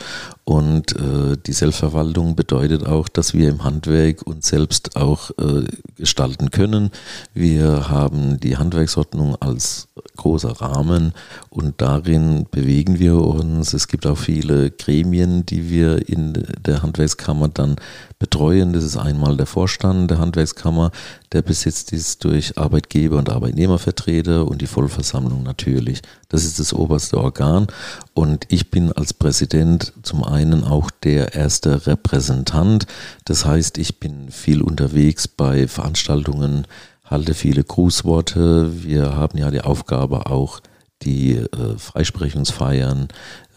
Und 0.49 0.97
äh, 0.97 1.37
die 1.47 1.53
Selbstverwaltung 1.53 2.35
bedeutet 2.35 2.87
auch, 2.87 3.07
dass 3.09 3.35
wir 3.35 3.51
im 3.51 3.65
Handwerk 3.65 4.27
uns 4.27 4.49
selbst 4.49 4.97
auch 4.97 5.31
äh, 5.33 5.65
gestalten 5.95 6.51
können. 6.51 6.91
Wir 7.35 7.91
haben 7.91 8.41
die 8.41 8.57
Handwerksordnung 8.57 9.37
als 9.43 9.89
großer 10.17 10.53
Rahmen 10.53 11.13
und 11.51 11.83
darin 11.83 12.47
bewegen 12.51 12.99
wir 12.99 13.17
uns. 13.17 13.75
Es 13.75 13.89
gibt 13.89 14.07
auch 14.07 14.17
viele 14.17 14.71
Gremien, 14.71 15.45
die 15.45 15.69
wir 15.69 16.09
in 16.09 16.33
der 16.65 16.83
Handwerkskammer 16.83 17.49
dann 17.49 17.77
betreuen. 18.19 18.73
Das 18.73 18.85
ist 18.85 18.97
einmal 18.97 19.37
der 19.37 19.47
Vorstand 19.47 20.11
der 20.11 20.19
Handwerkskammer, 20.19 20.93
der 21.33 21.43
besetzt 21.43 21.93
ist 21.93 22.25
durch 22.25 22.57
Arbeitgeber 22.57 23.19
und 23.19 23.29
Arbeitnehmervertreter 23.29 24.47
und 24.47 24.63
die 24.63 24.67
Vollversammlung 24.67 25.43
natürlich. 25.43 26.01
Das 26.31 26.45
ist 26.45 26.59
das 26.59 26.73
oberste 26.73 27.19
Organ 27.19 27.67
und 28.15 28.47
ich 28.49 28.71
bin 28.71 28.93
als 28.93 29.13
Präsident 29.15 29.93
zum 30.03 30.25
einen 30.25 30.38
auch 30.64 30.90
der 30.90 31.35
erste 31.35 31.87
Repräsentant. 31.87 32.87
Das 33.24 33.44
heißt, 33.44 33.79
ich 33.79 33.98
bin 33.98 34.31
viel 34.31 34.62
unterwegs 34.62 35.29
bei 35.29 35.66
Veranstaltungen, 35.68 36.66
halte 37.05 37.35
viele 37.35 37.64
Grußworte. 37.64 38.85
Wir 38.85 39.16
haben 39.16 39.38
ja 39.38 39.51
die 39.51 39.62
Aufgabe 39.62 40.27
auch 40.27 40.61
die 41.03 41.37
äh, 41.37 41.79
Freisprechungsfeiern 41.79 43.09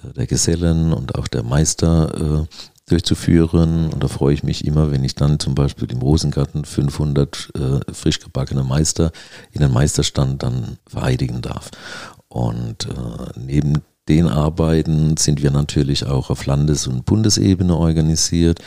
äh, 0.04 0.14
der 0.14 0.28
Gesellen 0.28 0.94
und 0.94 1.16
auch 1.16 1.28
der 1.28 1.44
Meister 1.44 2.46
äh, 2.46 2.46
durchzuführen. 2.90 3.90
Und 3.90 4.04
da 4.04 4.08
freue 4.08 4.34
ich 4.34 4.44
mich 4.44 4.66
immer, 4.66 4.92
wenn 4.92 5.04
ich 5.04 5.16
dann 5.16 5.40
zum 5.40 5.56
Beispiel 5.56 5.92
im 5.92 6.02
Rosengarten 6.02 6.66
500 6.66 7.50
äh, 7.56 7.94
frisch 7.94 8.20
gebackene 8.20 8.64
Meister 8.64 9.12
in 9.52 9.62
den 9.62 9.72
Meisterstand 9.72 10.44
dann 10.44 10.78
vereidigen 10.88 11.42
darf. 11.42 11.72
Und 12.28 12.86
äh, 12.86 13.40
neben 13.40 13.82
den 14.08 14.28
Arbeiten 14.28 15.16
sind 15.18 15.44
wir 15.44 15.52
natürlich 15.52 16.06
auch 16.06 16.30
auf 16.30 16.46
Landes- 16.46 16.88
und 16.88 17.06
Bundesebene 17.06 17.76
organisiert. 17.76 18.60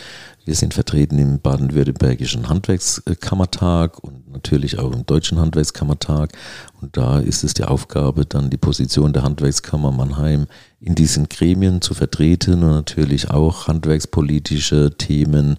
Wir 0.44 0.54
sind 0.54 0.74
vertreten 0.74 1.18
im 1.18 1.40
baden-württembergischen 1.40 2.48
Handwerkskammertag 2.48 3.98
und 4.04 4.30
natürlich 4.30 4.78
auch 4.78 4.92
im 4.92 5.06
deutschen 5.06 5.40
Handwerkskammertag. 5.40 6.32
Und 6.80 6.96
da 6.96 7.18
ist 7.18 7.44
es 7.44 7.54
die 7.54 7.64
Aufgabe, 7.64 8.26
dann 8.26 8.50
die 8.50 8.58
Position 8.58 9.12
der 9.12 9.22
Handwerkskammer 9.22 9.90
Mannheim 9.90 10.46
in 10.80 10.94
diesen 10.94 11.28
Gremien 11.28 11.80
zu 11.80 11.94
vertreten 11.94 12.62
und 12.62 12.70
natürlich 12.70 13.30
auch 13.30 13.68
handwerkspolitische 13.68 14.96
Themen 14.98 15.56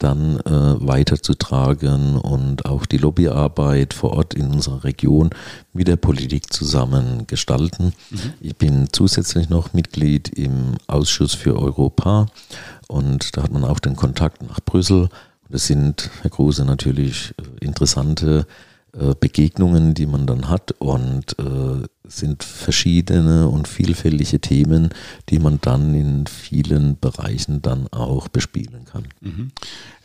dann 0.00 0.40
äh, 0.40 0.86
weiterzutragen 0.86 2.16
und 2.16 2.64
auch 2.64 2.86
die 2.86 2.96
Lobbyarbeit 2.96 3.94
vor 3.94 4.14
Ort 4.14 4.34
in 4.34 4.50
unserer 4.50 4.82
Region 4.82 5.30
mit 5.72 5.86
der 5.86 5.96
Politik 5.96 6.52
zusammen 6.52 7.26
gestalten. 7.26 7.92
Mhm. 8.10 8.18
Ich 8.40 8.56
bin 8.56 8.88
zusätzlich 8.90 9.48
noch 9.48 9.72
Mitglied 9.72 10.28
im 10.30 10.74
Ausschuss 10.86 11.34
für 11.34 11.56
Europa 11.56 12.26
und 12.88 13.36
da 13.36 13.42
hat 13.42 13.52
man 13.52 13.64
auch 13.64 13.78
den 13.78 13.94
Kontakt 13.94 14.42
nach 14.42 14.60
Brüssel. 14.60 15.08
Das 15.48 15.66
sind, 15.66 16.10
Herr 16.22 16.30
Kruse, 16.30 16.64
natürlich 16.64 17.34
äh, 17.38 17.64
interessante 17.64 18.46
äh, 18.92 19.14
Begegnungen, 19.18 19.94
die 19.94 20.06
man 20.06 20.26
dann 20.26 20.48
hat 20.48 20.72
und 20.78 21.38
äh, 21.38 21.86
sind 22.04 22.42
verschiedene 22.42 23.48
und 23.48 23.68
vielfältige 23.68 24.40
Themen, 24.40 24.90
die 25.28 25.38
man 25.38 25.60
dann 25.60 25.94
in 25.94 26.26
vielen 26.26 26.98
Bereichen 26.98 27.62
dann 27.62 27.86
auch 27.88 28.28
bespielen 28.28 28.84
kann. 28.84 29.04
Mhm. 29.20 29.52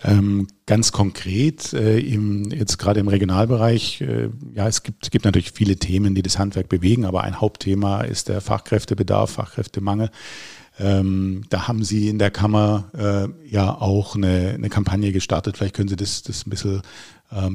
Ähm, 0.04 0.48
ganz 0.68 0.92
konkret, 0.92 1.74
äh, 1.74 2.00
im, 2.00 2.52
jetzt 2.52 2.78
gerade 2.78 3.00
im 3.00 3.08
Regionalbereich, 3.08 4.02
äh, 4.02 4.30
ja, 4.54 4.68
es 4.68 4.84
gibt, 4.84 5.10
gibt 5.10 5.26
natürlich 5.26 5.52
viele 5.52 5.78
Themen, 5.78 6.14
die 6.14 6.22
das 6.22 6.38
Handwerk 6.38 6.70
bewegen, 6.70 7.06
aber 7.06 7.24
ein 7.24 7.42
Hauptthema 7.42 8.02
ist 8.02 8.30
der 8.30 8.42
Fachkräftebedarf, 8.42 9.32
Fachkräftemangel. 9.32 10.12
Ähm, 10.78 11.44
da 11.50 11.68
haben 11.68 11.84
Sie 11.84 12.10
in 12.10 12.20
der 12.20 12.32
Kammer 12.32 12.90
äh, 12.98 13.50
ja 13.50 13.74
auch 13.74 14.16
eine, 14.16 14.52
eine 14.56 14.70
Kampagne 14.70 15.14
gestartet. 15.14 15.58
Vielleicht 15.58 15.76
können 15.76 15.88
Sie 15.88 15.96
das, 15.96 16.22
das 16.24 16.46
ein 16.46 16.50
bisschen 16.50 16.82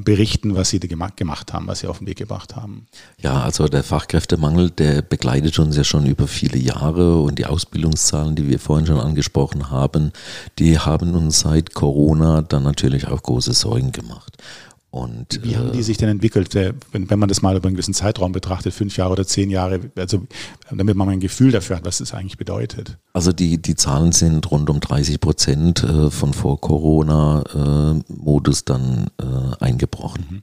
berichten, 0.05 0.57
was 0.57 0.71
Sie 0.71 0.81
da 0.81 0.89
gemacht, 0.89 1.17
gemacht 1.17 1.53
haben, 1.53 1.67
was 1.67 1.81
Sie 1.81 1.87
auf 1.87 1.99
den 1.99 2.07
Weg 2.07 2.19
gebracht 2.19 2.57
haben. 2.57 2.87
Ja, 3.19 3.43
also 3.43 3.69
der 3.69 3.83
Fachkräftemangel, 3.83 4.71
der 4.71 5.01
begleitet 5.01 5.59
uns 5.59 5.77
ja 5.77 5.85
schon 5.85 6.07
über 6.07 6.27
viele 6.27 6.59
Jahre 6.59 7.21
und 7.21 7.39
die 7.39 7.47
Ausbildungszahlen, 7.47 8.35
die 8.35 8.49
wir 8.49 8.59
vorhin 8.59 8.87
schon 8.87 9.01
angesprochen 9.01 9.71
haben, 9.71 10.13
die 10.59 10.79
haben 10.79 11.15
uns 11.15 11.41
seit 11.41 11.75
Corona 11.75 12.43
dann 12.43 12.65
natürlich 12.65 13.07
auch 13.09 13.23
große 13.23 13.53
Sorgen 13.53 13.93
gemacht. 13.93 14.37
Und, 14.93 15.39
Wie 15.45 15.57
haben 15.57 15.71
die 15.71 15.79
äh, 15.79 15.83
sich 15.83 15.99
denn 15.99 16.09
entwickelt, 16.09 16.53
wenn, 16.55 17.09
wenn 17.09 17.19
man 17.21 17.29
das 17.29 17.43
mal 17.43 17.57
über 17.57 17.69
einen 17.69 17.77
gewissen 17.77 17.95
Zeitraum 17.95 18.33
betrachtet, 18.33 18.75
fünf 18.75 18.97
Jahre 18.97 19.13
oder 19.13 19.25
zehn 19.25 19.49
Jahre, 19.49 19.79
also 19.97 20.27
damit 20.69 20.97
man 20.97 21.07
mal 21.07 21.13
ein 21.13 21.21
Gefühl 21.21 21.53
dafür 21.53 21.77
hat, 21.77 21.85
was 21.85 21.99
das 21.99 22.13
eigentlich 22.13 22.39
bedeutet? 22.39 22.99
Also 23.13 23.33
die, 23.33 23.63
die 23.63 23.77
Zahlen 23.77 24.11
sind 24.11 24.51
rund 24.51 24.69
um 24.69 24.81
30 24.81 25.21
Prozent 25.21 25.85
äh, 25.85 26.11
von 26.11 26.33
vor 26.33 26.61
Corona-Modus 26.61 28.65
dann 28.65 29.07
äh, 29.21 29.25
eingebrochen. 29.61 30.27
Mhm. 30.29 30.43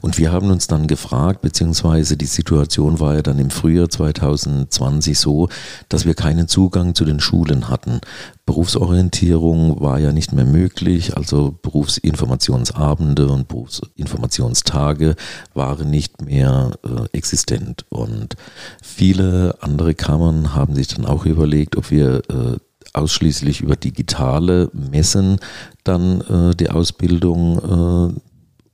Und 0.00 0.16
wir 0.16 0.32
haben 0.32 0.50
uns 0.50 0.68
dann 0.68 0.86
gefragt, 0.86 1.42
beziehungsweise 1.42 2.16
die 2.16 2.24
Situation 2.24 2.98
war 2.98 3.16
ja 3.16 3.22
dann 3.22 3.38
im 3.38 3.50
Frühjahr 3.50 3.90
2020 3.90 5.18
so, 5.18 5.50
dass 5.90 6.06
wir 6.06 6.14
keinen 6.14 6.48
Zugang 6.48 6.94
zu 6.94 7.04
den 7.04 7.20
Schulen 7.20 7.68
hatten. 7.68 8.00
Berufsorientierung 8.44 9.80
war 9.80 10.00
ja 10.00 10.12
nicht 10.12 10.32
mehr 10.32 10.44
möglich, 10.44 11.16
also 11.16 11.56
Berufsinformationsabende 11.62 13.28
und 13.28 13.46
Berufsinformationstage 13.46 15.14
waren 15.54 15.90
nicht 15.90 16.22
mehr 16.22 16.72
äh, 16.84 17.16
existent. 17.16 17.86
Und 17.88 18.34
viele 18.82 19.56
andere 19.60 19.94
Kammern 19.94 20.54
haben 20.54 20.74
sich 20.74 20.88
dann 20.88 21.06
auch 21.06 21.24
überlegt, 21.24 21.76
ob 21.76 21.90
wir 21.92 22.22
äh, 22.28 22.56
ausschließlich 22.94 23.60
über 23.60 23.76
digitale 23.76 24.70
Messen 24.72 25.38
dann 25.84 26.20
äh, 26.22 26.56
die 26.56 26.70
Ausbildung 26.70 28.18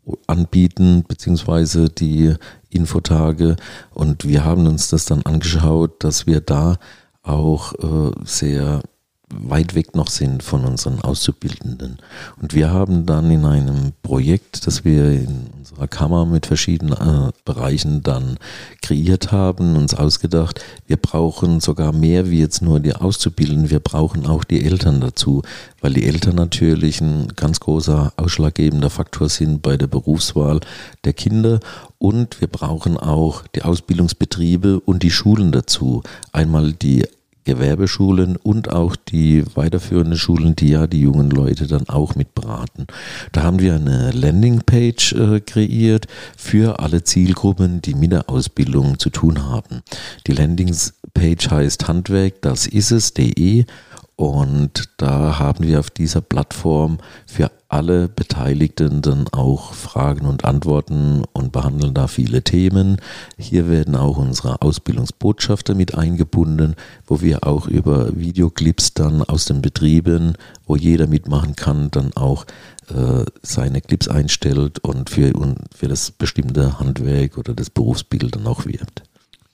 äh, 0.07 0.12
anbieten, 0.26 1.04
beziehungsweise 1.07 1.90
die 1.90 2.35
Infotage. 2.70 3.57
Und 3.92 4.26
wir 4.26 4.44
haben 4.44 4.66
uns 4.66 4.88
das 4.88 5.04
dann 5.04 5.22
angeschaut, 5.22 6.02
dass 6.02 6.26
wir 6.26 6.40
da 6.40 6.76
auch 7.22 7.74
äh, 7.74 8.12
sehr 8.24 8.83
weit 9.31 9.75
weg 9.75 9.95
noch 9.95 10.09
sind 10.09 10.43
von 10.43 10.64
unseren 10.64 11.01
Auszubildenden. 11.01 11.99
Und 12.41 12.55
wir 12.55 12.71
haben 12.71 13.07
dann 13.07 13.31
in 13.31 13.45
einem 13.45 13.93
Projekt, 14.03 14.67
das 14.67 14.85
wir 14.85 15.11
in 15.11 15.49
unserer 15.59 15.87
Kammer 15.87 16.25
mit 16.25 16.47
verschiedenen 16.47 17.29
äh, 17.29 17.33
Bereichen 17.45 18.03
dann 18.03 18.38
kreiert 18.81 19.31
haben, 19.31 19.77
uns 19.77 19.95
ausgedacht, 19.95 20.61
wir 20.87 20.97
brauchen 20.97 21.61
sogar 21.61 21.93
mehr 21.93 22.31
wie 22.31 22.38
jetzt 22.38 22.62
nur 22.62 22.81
die 22.81 22.95
Auszubildenden, 22.95 23.71
wir 23.71 23.81
brauchen 23.81 24.27
auch 24.27 24.45
die 24.45 24.64
Eltern 24.64 25.01
dazu, 25.01 25.43
weil 25.81 25.93
die 25.93 26.07
Eltern 26.07 26.37
natürlich 26.37 27.01
ein 27.01 27.29
ganz 27.37 27.61
großer 27.61 28.12
ausschlaggebender 28.17 28.91
Faktor 28.91 29.29
sind 29.29 29.62
bei 29.62 29.77
der 29.77 29.87
Berufswahl 29.87 30.61
der 31.05 31.12
Kinder 31.12 31.61
und 31.99 32.41
wir 32.41 32.49
brauchen 32.49 32.97
auch 32.97 33.47
die 33.49 33.62
Ausbildungsbetriebe 33.62 34.81
und 34.81 35.03
die 35.03 35.11
Schulen 35.11 35.53
dazu. 35.53 36.03
Einmal 36.33 36.73
die 36.73 37.05
Gewerbeschulen 37.48 38.37
und 38.37 38.70
auch 38.70 38.94
die 38.94 39.42
weiterführenden 39.54 40.18
Schulen, 40.18 40.54
die 40.54 40.68
ja 40.68 40.87
die 40.87 41.00
jungen 41.00 41.30
Leute 41.30 41.66
dann 41.66 41.88
auch 41.88 42.14
mit 42.14 42.34
beraten. 42.34 42.87
Da 43.32 43.42
haben 43.42 43.58
wir 43.58 43.74
eine 43.74 44.11
Landingpage 44.11 45.14
äh, 45.14 45.40
kreiert 45.40 46.08
für 46.37 46.78
alle 46.78 47.04
Zielgruppen, 47.04 47.80
die 47.80 47.94
mit 47.94 48.12
der 48.12 48.28
Ausbildung 48.28 48.98
zu 48.98 49.08
tun 49.08 49.44
haben. 49.48 49.80
Die 50.26 50.32
Landingpage 50.32 51.50
heißt 51.50 51.88
Handwerk, 51.88 52.42
das 52.42 52.66
ist 52.66 52.90
es.de 52.90 53.64
und 54.18 54.90
da 54.96 55.38
haben 55.38 55.64
wir 55.64 55.78
auf 55.78 55.90
dieser 55.90 56.20
Plattform 56.20 56.98
für 57.24 57.52
alle 57.68 58.09
Beteiligten 58.09 59.00
dann 59.00 59.28
auch 59.28 59.74
Fragen 59.74 60.26
und 60.26 60.44
Antworten 60.44 61.22
und 61.33 61.52
behandeln 61.52 61.94
da 61.94 62.09
viele 62.09 62.42
Themen. 62.42 63.00
Hier 63.37 63.68
werden 63.68 63.94
auch 63.94 64.16
unsere 64.16 64.61
Ausbildungsbotschafter 64.61 65.76
mit 65.76 65.94
eingebunden, 65.94 66.74
wo 67.07 67.20
wir 67.20 67.46
auch 67.46 67.68
über 67.68 68.18
Videoclips 68.18 68.92
dann 68.92 69.22
aus 69.22 69.44
den 69.44 69.62
Betrieben, 69.62 70.33
wo 70.66 70.74
jeder 70.74 71.07
mitmachen 71.07 71.54
kann, 71.54 71.92
dann 71.92 72.12
auch 72.14 72.44
äh, 72.88 73.24
seine 73.42 73.81
Clips 73.81 74.09
einstellt 74.09 74.81
und 74.81 75.11
für, 75.11 75.33
und 75.37 75.59
für 75.72 75.87
das 75.87 76.11
bestimmte 76.11 76.81
Handwerk 76.81 77.38
oder 77.38 77.54
das 77.54 77.70
Berufsbild 77.70 78.35
dann 78.35 78.48
auch 78.48 78.66
wirbt. 78.66 79.04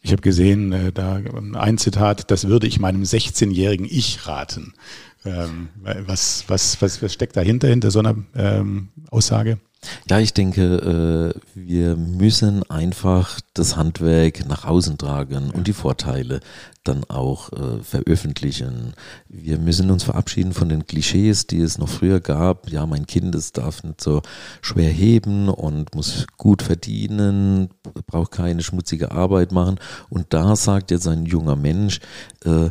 Ich 0.05 0.13
habe 0.13 0.21
gesehen, 0.21 0.71
äh, 0.73 0.93
da 0.93 1.19
ein 1.55 1.79
Zitat, 1.79 2.31
das 2.31 2.47
würde 2.47 2.67
ich 2.67 2.79
meinem 2.79 3.05
16-jährigen 3.05 3.87
Ich 3.89 4.27
raten. 4.27 4.75
Ähm, 5.25 5.71
was, 5.83 6.45
was, 6.47 6.83
was, 6.83 7.03
was 7.03 7.15
steckt 7.15 7.39
dahinter, 7.39 7.69
hinter 7.69 7.91
so 7.91 8.01
einer 8.01 8.15
ähm, 8.37 8.91
Aussage? 9.11 9.59
Ja, 10.09 10.19
ich 10.19 10.35
denke, 10.35 11.35
äh, 11.35 11.41
wir 11.55 11.97
müssen 11.97 12.63
einfach 12.71 13.41
das 13.55 13.77
Handwerk 13.77 14.47
nach 14.47 14.65
außen 14.65 14.99
tragen 14.99 15.51
und 15.51 15.67
die 15.67 15.73
Vorteile 15.73 16.41
dann 16.85 17.05
auch 17.05 17.53
äh, 17.53 17.83
veröffentlichen. 17.83 18.93
Wir 19.29 19.59
müssen 19.59 19.91
uns 19.91 20.05
verabschieden 20.05 20.53
von 20.53 20.69
den 20.69 20.87
Klischees, 20.87 21.47
die 21.47 21.61
es 21.61 21.79
noch 21.79 21.89
früher 21.89 22.21
gab. 22.21 22.71
Ja, 22.71 22.87
mein 22.87 23.07
Kind, 23.07 23.35
es 23.35 23.53
darf 23.53 23.83
nicht 23.83 24.01
so 24.01 24.23
schwer 24.61 24.91
heben 24.91 25.49
und 25.49 25.95
muss 25.95 26.27
gut 26.37 26.63
verdienen, 26.63 27.71
braucht 28.07 28.33
keine 28.33 28.63
schmutzige 28.63 29.13
Arbeit 29.13 29.53
machen. 29.53 29.81
Und 30.11 30.27
da 30.31 30.57
sagt 30.57 30.91
jetzt 30.91 31.09
ein 31.09 31.25
junger 31.27 31.57
Mensch, 31.57 32.01
äh, 32.45 32.71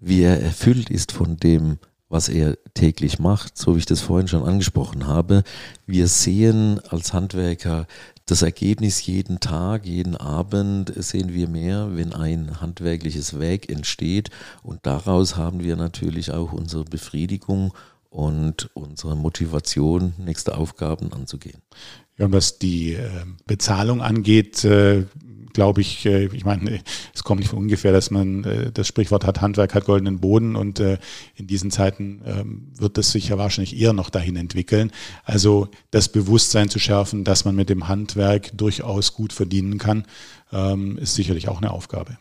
wie 0.00 0.22
er 0.22 0.40
erfüllt 0.40 0.90
ist 0.90 1.12
von 1.12 1.36
dem, 1.38 1.78
was 2.08 2.28
er 2.28 2.56
täglich 2.74 3.18
macht, 3.18 3.58
so 3.58 3.74
wie 3.74 3.80
ich 3.80 3.86
das 3.86 4.00
vorhin 4.00 4.28
schon 4.28 4.44
angesprochen 4.44 5.06
habe. 5.06 5.42
Wir 5.86 6.08
sehen 6.08 6.80
als 6.88 7.12
Handwerker 7.12 7.86
das 8.26 8.42
Ergebnis 8.42 9.04
jeden 9.06 9.40
Tag, 9.40 9.86
jeden 9.86 10.16
Abend 10.16 10.92
sehen 10.96 11.32
wir 11.32 11.48
mehr, 11.48 11.96
wenn 11.96 12.12
ein 12.12 12.60
handwerkliches 12.60 13.38
Werk 13.38 13.70
entsteht 13.70 14.30
und 14.62 14.80
daraus 14.84 15.36
haben 15.36 15.62
wir 15.62 15.76
natürlich 15.76 16.30
auch 16.32 16.52
unsere 16.52 16.84
Befriedigung 16.84 17.72
und 18.10 18.70
unsere 18.74 19.16
Motivation, 19.16 20.12
nächste 20.18 20.56
Aufgaben 20.56 21.12
anzugehen. 21.12 21.60
Ja, 22.18 22.26
und 22.26 22.32
was 22.32 22.58
die 22.58 22.94
äh, 22.94 23.08
Bezahlung 23.46 24.02
angeht, 24.02 24.64
äh, 24.64 25.04
glaube 25.52 25.80
ich, 25.80 26.06
äh, 26.06 26.26
ich 26.26 26.44
meine, 26.44 26.80
es 27.14 27.24
kommt 27.24 27.40
nicht 27.40 27.50
von 27.50 27.58
ungefähr, 27.58 27.92
dass 27.92 28.10
man 28.10 28.44
äh, 28.44 28.72
das 28.72 28.86
Sprichwort 28.86 29.24
hat, 29.24 29.40
Handwerk 29.40 29.74
hat 29.74 29.84
goldenen 29.84 30.20
Boden 30.20 30.56
und 30.56 30.80
äh, 30.80 30.98
in 31.34 31.46
diesen 31.46 31.70
Zeiten 31.70 32.22
ähm, 32.24 32.68
wird 32.76 32.98
das 32.98 33.10
sich 33.10 33.28
ja 33.28 33.38
wahrscheinlich 33.38 33.78
eher 33.78 33.92
noch 33.92 34.10
dahin 34.10 34.36
entwickeln. 34.36 34.90
Also 35.24 35.68
das 35.90 36.08
Bewusstsein 36.08 36.68
zu 36.68 36.78
schärfen, 36.78 37.24
dass 37.24 37.44
man 37.44 37.54
mit 37.54 37.70
dem 37.70 37.88
Handwerk 37.88 38.56
durchaus 38.56 39.14
gut 39.14 39.32
verdienen 39.32 39.78
kann, 39.78 40.04
ähm, 40.52 40.98
ist 40.98 41.14
sicherlich 41.14 41.48
auch 41.48 41.58
eine 41.58 41.70
Aufgabe. 41.70 42.18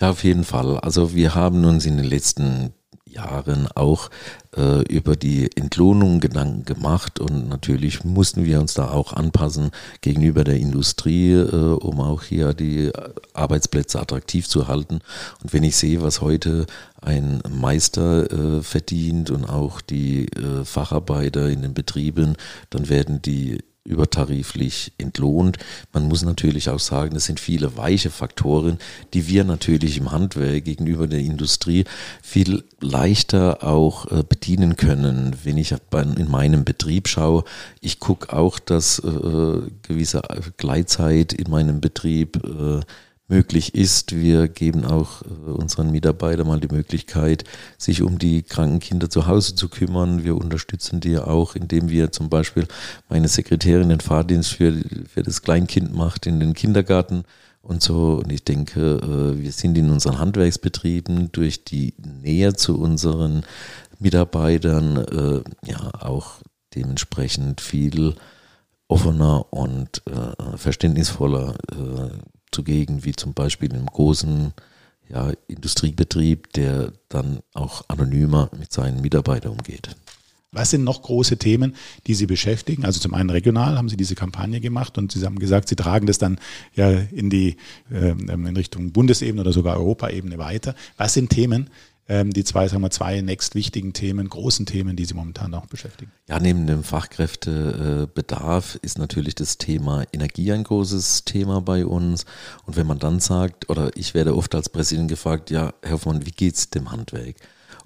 Ja, 0.00 0.10
auf 0.10 0.22
jeden 0.24 0.44
Fall. 0.44 0.78
Also 0.78 1.14
wir 1.14 1.34
haben 1.34 1.64
uns 1.64 1.86
in 1.86 1.96
den 1.96 2.06
letzten 2.06 2.72
Jahren 3.16 3.66
auch 3.74 4.10
äh, 4.56 4.82
über 4.82 5.16
die 5.16 5.50
Entlohnung 5.56 6.20
Gedanken 6.20 6.64
gemacht 6.64 7.18
und 7.18 7.48
natürlich 7.48 8.04
mussten 8.04 8.44
wir 8.44 8.60
uns 8.60 8.74
da 8.74 8.90
auch 8.90 9.12
anpassen 9.12 9.70
gegenüber 10.00 10.44
der 10.44 10.56
Industrie, 10.56 11.32
äh, 11.32 11.74
um 11.74 12.00
auch 12.00 12.22
hier 12.22 12.54
die 12.54 12.92
Arbeitsplätze 13.32 14.00
attraktiv 14.00 14.48
zu 14.48 14.68
halten. 14.68 15.00
Und 15.42 15.52
wenn 15.52 15.64
ich 15.64 15.76
sehe, 15.76 16.02
was 16.02 16.20
heute 16.20 16.66
ein 17.00 17.42
Meister 17.48 18.30
äh, 18.30 18.62
verdient 18.62 19.30
und 19.30 19.44
auch 19.44 19.80
die 19.80 20.26
äh, 20.26 20.64
Facharbeiter 20.64 21.48
in 21.48 21.62
den 21.62 21.74
Betrieben, 21.74 22.36
dann 22.70 22.88
werden 22.88 23.22
die 23.22 23.58
übertariflich 23.86 24.92
entlohnt. 24.98 25.58
Man 25.92 26.08
muss 26.08 26.22
natürlich 26.22 26.68
auch 26.68 26.80
sagen, 26.80 27.14
das 27.14 27.24
sind 27.24 27.40
viele 27.40 27.76
weiche 27.76 28.10
Faktoren, 28.10 28.78
die 29.14 29.28
wir 29.28 29.44
natürlich 29.44 29.96
im 29.98 30.12
Handwerk 30.12 30.64
gegenüber 30.64 31.06
der 31.06 31.20
Industrie 31.20 31.84
viel 32.22 32.64
leichter 32.80 33.62
auch 33.62 34.10
äh, 34.10 34.22
bedienen 34.28 34.76
können. 34.76 35.36
Wenn 35.44 35.58
ich 35.58 35.74
in 36.16 36.30
meinem 36.30 36.64
Betrieb 36.64 37.08
schaue, 37.08 37.44
ich 37.80 38.00
gucke 38.00 38.32
auch, 38.32 38.58
dass 38.58 38.98
äh, 38.98 39.60
gewisse 39.82 40.22
Gleitzeit 40.56 41.32
in 41.32 41.50
meinem 41.50 41.80
Betrieb 41.80 42.36
äh, 42.44 42.80
möglich 43.28 43.74
ist. 43.74 44.14
Wir 44.14 44.48
geben 44.48 44.84
auch 44.84 45.22
äh, 45.22 45.50
unseren 45.50 45.90
Mitarbeitern 45.90 46.46
mal 46.46 46.60
die 46.60 46.72
Möglichkeit, 46.72 47.44
sich 47.78 48.02
um 48.02 48.18
die 48.18 48.42
kranken 48.42 48.80
Kinder 48.80 49.10
zu 49.10 49.26
Hause 49.26 49.54
zu 49.54 49.68
kümmern. 49.68 50.24
Wir 50.24 50.36
unterstützen 50.36 51.00
die 51.00 51.18
auch, 51.18 51.56
indem 51.56 51.88
wir 51.88 52.12
zum 52.12 52.28
Beispiel 52.28 52.66
meine 53.08 53.28
Sekretärin 53.28 53.88
den 53.88 54.00
Fahrdienst 54.00 54.52
für, 54.52 54.72
für 55.08 55.22
das 55.22 55.42
Kleinkind 55.42 55.94
macht 55.94 56.26
in 56.26 56.40
den 56.40 56.54
Kindergarten 56.54 57.24
und 57.62 57.82
so. 57.82 58.20
Und 58.22 58.30
ich 58.30 58.44
denke, 58.44 58.80
äh, 58.80 59.42
wir 59.42 59.52
sind 59.52 59.76
in 59.76 59.90
unseren 59.90 60.18
Handwerksbetrieben 60.18 61.30
durch 61.32 61.64
die 61.64 61.94
Nähe 62.22 62.54
zu 62.54 62.78
unseren 62.78 63.42
Mitarbeitern 63.98 64.96
äh, 64.96 65.68
ja 65.68 65.90
auch 66.00 66.34
dementsprechend 66.74 67.60
viel 67.60 68.14
offener 68.88 69.52
und 69.52 70.02
verständnisvoller 70.56 71.54
zugegen, 72.50 73.04
wie 73.04 73.12
zum 73.12 73.34
Beispiel 73.34 73.74
im 73.74 73.86
großen 73.86 74.52
ja, 75.08 75.32
Industriebetrieb, 75.46 76.52
der 76.52 76.92
dann 77.08 77.40
auch 77.54 77.84
anonymer 77.88 78.50
mit 78.58 78.72
seinen 78.72 79.00
Mitarbeitern 79.00 79.52
umgeht. 79.52 79.96
Was 80.52 80.70
sind 80.70 80.84
noch 80.84 81.02
große 81.02 81.36
Themen, 81.36 81.74
die 82.06 82.14
Sie 82.14 82.26
beschäftigen? 82.26 82.84
Also 82.84 82.98
zum 82.98 83.12
einen 83.12 83.30
regional 83.30 83.76
haben 83.76 83.88
Sie 83.88 83.96
diese 83.96 84.14
Kampagne 84.14 84.60
gemacht 84.60 84.96
und 84.96 85.12
Sie 85.12 85.24
haben 85.24 85.38
gesagt, 85.38 85.68
Sie 85.68 85.76
tragen 85.76 86.06
das 86.06 86.18
dann 86.18 86.38
ja 86.74 86.90
in 86.90 87.28
die 87.28 87.56
ähm, 87.92 88.28
in 88.30 88.56
Richtung 88.56 88.92
Bundesebene 88.92 89.42
oder 89.42 89.52
sogar 89.52 89.76
Europaebene 89.76 90.38
weiter. 90.38 90.74
Was 90.96 91.12
sind 91.14 91.30
Themen, 91.30 91.68
ähm, 92.08 92.32
die 92.32 92.44
zwei, 92.44 92.68
sagen 92.68 92.82
wir, 92.82 92.90
zwei 92.90 93.22
wichtigen 93.26 93.92
Themen, 93.92 94.28
großen 94.28 94.66
Themen, 94.66 94.96
die 94.96 95.04
Sie 95.04 95.14
momentan 95.14 95.54
auch 95.54 95.66
beschäftigen? 95.66 96.12
Ja, 96.28 96.38
neben 96.38 96.66
dem 96.66 96.84
Fachkräftebedarf 96.84 98.78
ist 98.82 98.98
natürlich 98.98 99.34
das 99.34 99.58
Thema 99.58 100.04
Energie 100.12 100.52
ein 100.52 100.64
großes 100.64 101.24
Thema 101.24 101.60
bei 101.60 101.84
uns. 101.84 102.24
Und 102.64 102.76
wenn 102.76 102.86
man 102.86 102.98
dann 102.98 103.20
sagt, 103.20 103.68
oder 103.68 103.90
ich 103.96 104.14
werde 104.14 104.36
oft 104.36 104.54
als 104.54 104.68
Präsident 104.68 105.08
gefragt, 105.08 105.50
ja, 105.50 105.74
Herr 105.82 105.92
Hoffmann, 105.92 106.26
wie 106.26 106.30
geht's 106.30 106.70
dem 106.70 106.92
Handwerk? 106.92 107.36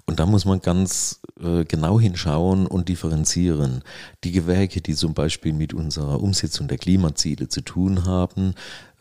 Und 0.05 0.19
da 0.19 0.25
muss 0.25 0.45
man 0.45 0.61
ganz 0.61 1.21
äh, 1.41 1.63
genau 1.65 1.99
hinschauen 1.99 2.67
und 2.67 2.89
differenzieren. 2.89 3.83
Die 4.23 4.31
Gewerke, 4.31 4.81
die 4.81 4.95
zum 4.95 5.13
Beispiel 5.13 5.53
mit 5.53 5.73
unserer 5.73 6.21
Umsetzung 6.21 6.67
der 6.67 6.77
Klimaziele 6.77 7.47
zu 7.47 7.61
tun 7.61 8.05
haben, 8.05 8.55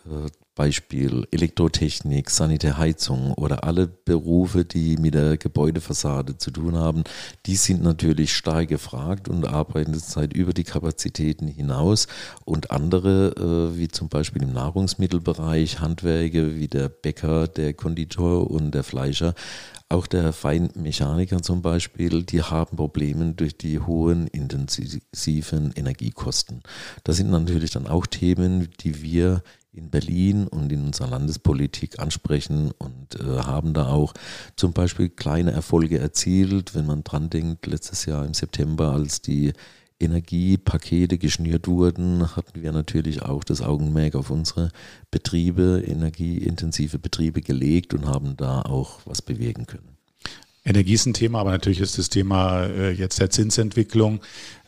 äh, 0.07 0.31
Beispiel 0.61 1.27
Elektrotechnik, 1.31 2.29
Sanitärheizung 2.29 3.33
oder 3.33 3.65
alle 3.65 3.87
Berufe, 3.87 4.67
die 4.67 4.99
mit 4.99 5.15
der 5.15 5.39
Gebäudefassade 5.39 6.37
zu 6.37 6.51
tun 6.51 6.77
haben, 6.77 7.05
die 7.47 7.57
sind 7.57 7.83
natürlich 7.83 8.35
stark 8.35 8.69
gefragt 8.69 9.27
und 9.27 9.47
arbeiten 9.47 9.95
zurzeit 9.95 10.35
über 10.35 10.53
die 10.53 10.65
Kapazitäten 10.65 11.49
hinaus. 11.49 12.09
Und 12.45 12.73
andere, 12.73 13.71
äh, 13.73 13.79
wie 13.79 13.89
zum 13.89 14.11
Beispiel 14.11 14.43
im 14.43 14.53
Nahrungsmittelbereich, 14.53 15.81
Handwerke 15.81 16.55
wie 16.57 16.69
der 16.69 16.91
Bäcker, 16.91 17.49
der 17.49 17.73
Konditor 17.73 18.51
und 18.51 18.73
der 18.73 18.85
Fleischer, 18.85 19.33
auch 19.91 20.07
der 20.07 20.33
Feinmechaniker 20.33 21.43
zum 21.43 21.63
Beispiel, 21.63 22.23
die 22.23 22.43
haben 22.43 22.77
Probleme 22.77 23.35
durch 23.35 23.57
die 23.57 23.81
hohen 23.81 24.29
intensiven 24.29 25.73
Energiekosten. 25.75 26.63
Das 27.05 27.17
sind 27.17 27.31
natürlich 27.31 27.73
dann 27.73 27.89
auch 27.89 28.07
Themen, 28.07 28.69
die 28.81 29.03
wir 29.03 29.43
in 29.73 29.91
Berlin 29.91 30.47
und 30.47 30.73
in 30.73 30.85
unserer 30.87 31.09
Landespolitik 31.09 31.99
ansprechen 31.99 32.73
und 32.79 33.21
äh, 33.21 33.41
haben 33.43 33.73
da 33.73 33.89
auch 33.89 34.15
zum 34.57 34.73
Beispiel 34.73 35.09
kleine 35.09 35.53
Erfolge 35.53 35.99
erzielt, 35.99 36.75
wenn 36.75 36.87
man 36.87 37.05
dran 37.05 37.31
denkt, 37.31 37.67
letztes 37.67 38.05
Jahr 38.07 38.25
im 38.25 38.35
September, 38.35 38.93
als 38.93 39.23
die 39.23 39.53
Energiepakete 40.01 41.19
geschnürt 41.19 41.69
wurden, 41.69 42.35
hatten 42.35 42.63
wir 42.63 42.73
natürlich 42.73 43.23
auch 43.23 43.45
das 43.45 43.61
Augenmerk 43.61 44.15
auf 44.15 44.31
unsere 44.31 44.71
Betriebe, 45.11 45.85
energieintensive 45.87 46.99
Betriebe 46.99 47.43
gelegt 47.43 47.95
und 47.95 48.07
haben 48.07 48.37
da 48.37 48.63
auch 48.63 49.01
was 49.05 49.23
bewegen 49.23 49.67
können. 49.67 49.97
Energie 50.65 50.95
ist 50.95 51.07
ein 51.07 51.15
Thema, 51.15 51.41
aber 51.41 51.53
natürlich 51.53 51.81
ist 51.81 51.99
das 51.99 52.11
Thema 52.11 52.65
äh, 52.65 52.91
jetzt 52.91 53.19
der 53.19 53.31
Zinsentwicklung 53.31 54.21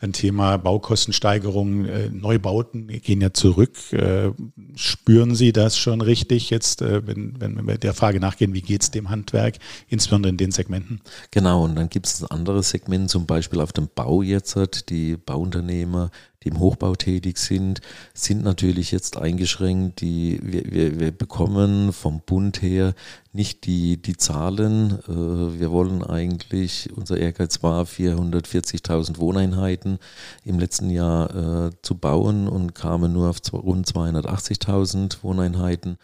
ein 0.03 0.13
Thema 0.13 0.57
Baukostensteigerung. 0.57 1.85
Äh, 1.85 2.09
Neubauten 2.09 2.87
gehen 2.87 3.21
ja 3.21 3.33
zurück. 3.33 3.77
Äh, 3.93 4.31
spüren 4.75 5.33
Sie 5.33 5.53
das 5.53 5.77
schon 5.77 6.01
richtig 6.01 6.49
jetzt, 6.49 6.81
äh, 6.81 7.07
wenn, 7.07 7.39
wenn 7.39 7.65
wir 7.65 7.77
der 7.77 7.93
Frage 7.93 8.19
nachgehen, 8.19 8.53
wie 8.53 8.61
geht 8.61 8.83
es 8.83 8.91
dem 8.91 9.09
Handwerk, 9.09 9.57
insbesondere 9.87 10.29
in 10.29 10.37
den 10.37 10.51
Segmenten? 10.51 11.01
Genau, 11.31 11.63
und 11.63 11.75
dann 11.75 11.89
gibt 11.89 12.07
es 12.07 12.21
ein 12.21 12.29
anderes 12.31 12.69
Segment, 12.69 13.09
zum 13.09 13.25
Beispiel 13.25 13.61
auf 13.61 13.71
dem 13.71 13.87
Bau 13.95 14.21
jetzt, 14.21 14.89
die 14.89 15.15
Bauunternehmer, 15.15 16.11
die 16.43 16.49
im 16.49 16.59
Hochbau 16.59 16.95
tätig 16.95 17.37
sind, 17.37 17.79
sind 18.13 18.43
natürlich 18.43 18.91
jetzt 18.91 19.17
eingeschränkt. 19.17 20.01
Die, 20.01 20.39
wir, 20.43 20.71
wir, 20.71 20.99
wir 20.99 21.11
bekommen 21.11 21.93
vom 21.93 22.21
Bund 22.25 22.61
her 22.61 22.93
nicht 23.31 23.65
die, 23.65 24.01
die 24.01 24.17
Zahlen. 24.17 24.99
Wir 25.07 25.71
wollen 25.71 26.03
eigentlich, 26.03 26.89
unser 26.95 27.17
Ehrgeiz 27.17 27.63
war 27.63 27.85
440.000 27.85 29.17
Wohneinheiten 29.19 29.92
im 30.43 30.59
letzten 30.59 30.89
Jahr 30.89 31.67
äh, 31.67 31.71
zu 31.81 31.95
bauen 31.95 32.47
und 32.47 32.75
kamen 32.75 33.13
nur 33.13 33.29
auf 33.29 33.39
rund 33.51 33.87
280.000 33.87 35.23
Wohneinheiten. 35.23 35.97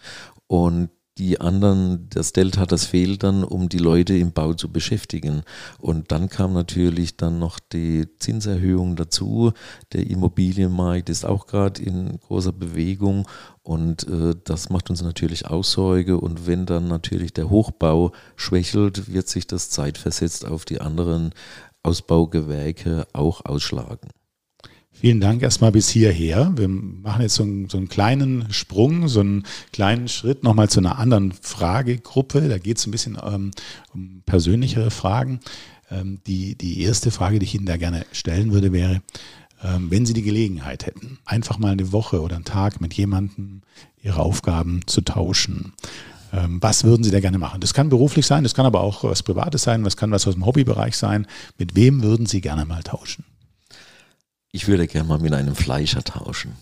Und 0.48 0.90
die 1.20 1.42
anderen, 1.42 2.08
das 2.10 2.32
Delta, 2.32 2.66
das 2.66 2.86
fehlt 2.86 3.24
dann, 3.24 3.44
um 3.44 3.68
die 3.68 3.78
Leute 3.78 4.18
im 4.18 4.32
Bau 4.32 4.54
zu 4.54 4.72
beschäftigen. 4.72 5.44
Und 5.78 6.14
dann 6.14 6.30
kam 6.30 6.54
natürlich 6.54 7.18
dann 7.18 7.40
noch 7.40 7.60
die 7.60 8.08
Zinserhöhung 8.20 8.96
dazu. 8.96 9.52
Der 9.92 10.10
Immobilienmarkt 10.10 11.10
ist 11.10 11.26
auch 11.26 11.46
gerade 11.46 11.84
in 11.84 12.18
großer 12.20 12.54
Bewegung 12.54 13.28
und 13.64 14.08
äh, 14.08 14.34
das 14.46 14.70
macht 14.70 14.90
uns 14.90 15.02
natürlich 15.02 15.46
auch 15.46 15.64
Sorge. 15.64 16.18
Und 16.18 16.48
wenn 16.48 16.66
dann 16.66 16.88
natürlich 16.88 17.34
der 17.34 17.50
Hochbau 17.50 18.14
schwächelt, 18.38 19.12
wird 19.12 19.28
sich 19.28 19.46
das 19.46 19.70
zeitversetzt 19.70 20.46
auf 20.46 20.64
die 20.64 20.80
anderen 20.80 21.34
Ausbaugewerke 21.84 23.08
auch 23.14 23.46
ausschlagen. 23.46 24.10
Vielen 24.92 25.22
Dank 25.22 25.42
erstmal 25.42 25.72
bis 25.72 25.88
hierher. 25.88 26.52
Wir 26.58 26.68
machen 26.68 27.22
jetzt 27.22 27.36
so 27.36 27.44
einen, 27.44 27.70
so 27.70 27.78
einen 27.78 27.88
kleinen 27.88 28.52
Sprung, 28.52 29.08
so 29.08 29.22
einen 29.22 29.44
kleinen 29.72 30.10
Schritt 30.10 30.44
nochmal 30.44 30.70
zu 30.70 30.82
einer 30.82 31.00
anderen 31.00 31.32
Fragegruppe. 31.32 32.50
Da 32.50 32.58
geht 32.58 32.80
es 32.80 32.86
ein 32.86 32.92
bisschen 32.92 33.18
ähm, 33.24 33.52
um 33.94 34.24
persönlichere 34.26 34.92
Fragen. 34.92 35.40
Ähm, 35.90 36.20
die, 36.28 36.58
die 36.58 36.82
erste 36.82 37.12
Frage, 37.12 37.40
die 37.40 37.46
ich 37.46 37.56
Ihnen 37.56 37.66
da 37.66 37.78
gerne 37.78 38.06
stellen 38.12 38.52
würde, 38.52 38.74
wäre, 38.74 39.02
ähm, 39.64 39.90
wenn 39.90 40.06
Sie 40.06 40.14
die 40.14 40.22
Gelegenheit 40.22 40.86
hätten, 40.86 41.20
einfach 41.24 41.60
mal 41.60 41.72
eine 41.72 41.94
Woche 41.94 42.22
oder 42.22 42.36
einen 42.36 42.44
Tag 42.44 42.82
mit 42.82 42.94
jemandem 42.94 43.62
Ihre 44.02 44.20
Aufgaben 44.20 44.82
zu 44.86 45.00
tauschen. 45.00 45.74
Ähm, 46.34 46.62
was 46.62 46.84
würden 46.84 47.04
Sie 47.04 47.12
da 47.12 47.20
gerne 47.20 47.38
machen? 47.38 47.62
Das 47.62 47.74
kann 47.74 47.90
beruflich 47.90 48.26
sein, 48.26 48.44
das 48.44 48.54
kann 48.54 48.66
aber 48.66 48.82
auch 48.82 49.04
was 49.04 49.24
Privates 49.24 49.64
sein, 49.64 49.84
das 49.84 49.98
kann 49.98 50.12
was 50.12 50.28
aus 50.28 50.36
dem 50.36 50.46
Hobbybereich 50.46 50.96
sein. 50.96 51.28
Mit 51.58 51.76
wem 51.76 52.04
würden 52.04 52.26
Sie 52.26 52.42
gerne 52.42 52.66
mal 52.66 52.84
tauschen? 52.84 53.26
Ich 54.52 54.68
würde 54.68 54.88
gerne 54.88 55.08
mal 55.08 55.20
mit 55.20 55.34
einem 55.34 55.56
Fleischer 55.56 56.04
tauschen. 56.04 56.54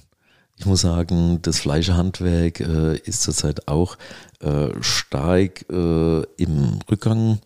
Ich 0.58 0.66
muss 0.66 0.82
sagen, 0.82 1.40
das 1.44 1.60
Fleischerhandwerk 1.60 2.60
äh, 2.60 2.98
ist 2.98 3.22
zurzeit 3.22 3.68
auch 3.68 3.98
äh, 4.40 4.70
stark 4.82 5.66
äh, 5.70 6.24
im 6.38 6.80
Rückgang. 6.90 7.40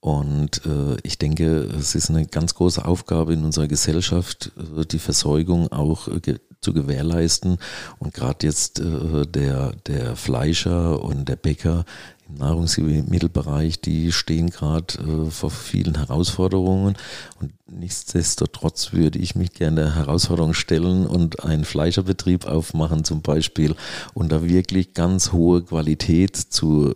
Und 0.00 0.64
äh, 0.66 0.96
ich 1.02 1.18
denke, 1.18 1.62
es 1.78 1.94
ist 1.94 2.10
eine 2.10 2.26
ganz 2.26 2.54
große 2.54 2.84
Aufgabe 2.84 3.34
in 3.34 3.44
unserer 3.44 3.68
Gesellschaft, 3.68 4.52
äh, 4.56 4.84
die 4.86 4.98
Versorgung 4.98 5.70
auch 5.72 6.08
äh, 6.08 6.38
zu 6.64 6.72
gewährleisten. 6.72 7.58
Und 7.98 8.14
gerade 8.14 8.46
jetzt 8.46 8.80
äh, 8.80 9.26
der, 9.26 9.72
der 9.86 10.16
Fleischer 10.16 11.02
und 11.02 11.28
der 11.28 11.36
Bäcker 11.36 11.84
im 12.28 12.36
Nahrungsmittelbereich, 12.36 13.80
die 13.80 14.10
stehen 14.10 14.50
gerade 14.50 14.94
äh, 14.98 15.30
vor 15.30 15.50
vielen 15.50 15.96
Herausforderungen. 15.96 16.96
Und 17.40 17.52
nichtsdestotrotz 17.66 18.92
würde 18.92 19.18
ich 19.18 19.34
mich 19.34 19.52
gerne 19.52 19.82
der 19.82 19.94
Herausforderung 19.94 20.54
stellen 20.54 21.06
und 21.06 21.44
einen 21.44 21.64
Fleischerbetrieb 21.64 22.46
aufmachen 22.46 23.04
zum 23.04 23.22
Beispiel 23.22 23.74
und 24.14 24.32
da 24.32 24.42
wirklich 24.42 24.94
ganz 24.94 25.32
hohe 25.32 25.62
Qualität 25.62 26.36
zu 26.36 26.94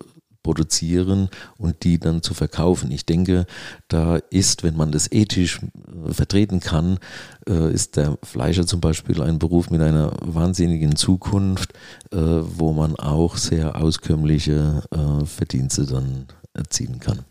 produzieren 0.49 1.29
und 1.59 1.85
die 1.85 1.99
dann 1.99 2.23
zu 2.23 2.33
verkaufen. 2.33 2.91
Ich 2.91 3.05
denke, 3.05 3.45
da 3.89 4.17
ist, 4.17 4.63
wenn 4.63 4.79
man 4.79 4.93
das 4.93 5.13
ethisch 5.13 5.61
äh, 5.61 6.15
vertreten 6.15 6.61
kann, 6.61 6.99
äh, 7.47 7.71
ist 7.71 7.99
der 7.99 8.17
Fleischer 8.23 8.67
zum 8.67 8.81
Beispiel 8.81 9.21
ein 9.21 9.39
Beruf 9.39 9.69
mit 9.69 9.83
einer 9.83 10.11
wahnsinnigen 10.23 10.97
Zukunft, 10.97 11.75
äh, 12.13 12.17
wo 12.17 12.73
man 12.73 12.97
auch 12.97 13.37
sehr 13.37 13.77
auskömmliche 13.77 14.83
Verdienste 15.25 15.85
dann 15.85 16.27
erzielen 16.55 16.99
kann. 16.99 17.25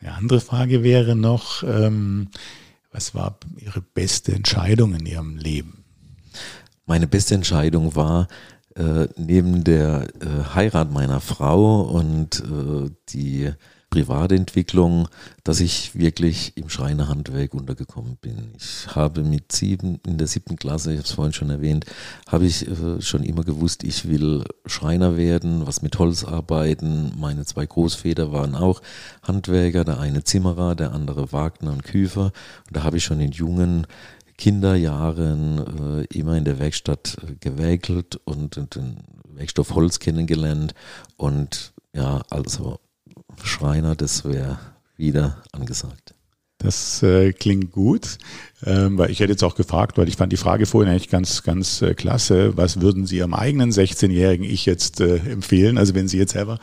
Eine 0.00 0.12
andere 0.12 0.40
Frage 0.40 0.82
wäre 0.82 1.16
noch, 1.16 1.62
ähm, 1.62 2.28
was 2.92 3.14
war 3.14 3.38
Ihre 3.56 3.80
beste 3.80 4.32
Entscheidung 4.32 4.94
in 4.94 5.06
Ihrem 5.06 5.38
Leben? 5.38 5.84
Meine 6.84 7.06
beste 7.06 7.34
Entscheidung 7.34 7.96
war, 7.96 8.28
äh, 8.76 9.08
neben 9.16 9.64
der 9.64 10.08
äh, 10.20 10.54
Heirat 10.54 10.92
meiner 10.92 11.20
Frau 11.20 11.82
und 11.82 12.40
äh, 12.40 12.90
die 13.08 13.52
Privatentwicklung, 13.88 15.08
dass 15.42 15.60
ich 15.60 15.94
wirklich 15.94 16.52
im 16.56 16.68
Schreinerhandwerk 16.68 17.54
untergekommen 17.54 18.18
bin. 18.20 18.52
Ich 18.58 18.94
habe 18.94 19.22
mit 19.22 19.52
sieben, 19.52 20.00
in 20.06 20.18
der 20.18 20.26
siebten 20.26 20.56
Klasse, 20.56 20.92
ich 20.92 20.98
habe 20.98 21.06
es 21.06 21.12
vorhin 21.12 21.32
schon 21.32 21.48
erwähnt, 21.48 21.86
habe 22.26 22.44
ich 22.44 22.68
äh, 22.68 23.00
schon 23.00 23.22
immer 23.22 23.42
gewusst, 23.42 23.84
ich 23.84 24.06
will 24.06 24.44
Schreiner 24.66 25.16
werden, 25.16 25.66
was 25.66 25.80
mit 25.80 25.98
Holz 25.98 26.24
arbeiten. 26.24 27.12
Meine 27.16 27.46
zwei 27.46 27.64
Großväter 27.64 28.32
waren 28.32 28.54
auch 28.54 28.82
Handwerker, 29.22 29.84
der 29.84 29.98
eine 29.98 30.24
Zimmerer, 30.24 30.74
der 30.74 30.92
andere 30.92 31.32
Wagner 31.32 31.72
und 31.72 31.84
Küfer. 31.84 32.32
Und 32.66 32.76
da 32.76 32.82
habe 32.82 32.98
ich 32.98 33.04
schon 33.04 33.20
in 33.20 33.30
jungen 33.32 33.86
Kinderjahren 34.38 36.04
äh, 36.08 36.18
immer 36.18 36.36
in 36.36 36.44
der 36.44 36.58
Werkstatt 36.58 37.16
äh, 37.26 37.34
und 38.24 38.74
den 38.74 38.98
Werkstoff 39.28 39.74
Holz 39.74 39.98
kennengelernt. 39.98 40.74
Und 41.16 41.72
ja, 41.94 42.22
also 42.30 42.80
Schreiner, 43.42 43.96
das 43.96 44.24
wäre 44.24 44.58
wieder 44.96 45.42
angesagt. 45.52 46.15
Das 46.58 47.02
äh, 47.02 47.32
klingt 47.34 47.70
gut, 47.70 48.16
ähm, 48.64 48.96
weil 48.96 49.10
ich 49.10 49.20
hätte 49.20 49.32
jetzt 49.32 49.44
auch 49.44 49.56
gefragt, 49.56 49.98
weil 49.98 50.08
ich 50.08 50.16
fand 50.16 50.32
die 50.32 50.38
Frage 50.38 50.64
vorhin 50.64 50.90
eigentlich 50.90 51.10
ganz, 51.10 51.42
ganz 51.42 51.82
äh, 51.82 51.94
klasse. 51.94 52.56
Was 52.56 52.80
würden 52.80 53.06
Sie 53.06 53.18
Ihrem 53.18 53.34
eigenen 53.34 53.72
16-jährigen 53.72 54.44
Ich 54.46 54.64
jetzt 54.64 55.00
äh, 55.00 55.16
empfehlen? 55.16 55.76
Also 55.76 55.94
wenn 55.94 56.08
Sie 56.08 56.16
jetzt 56.16 56.32
selber 56.32 56.58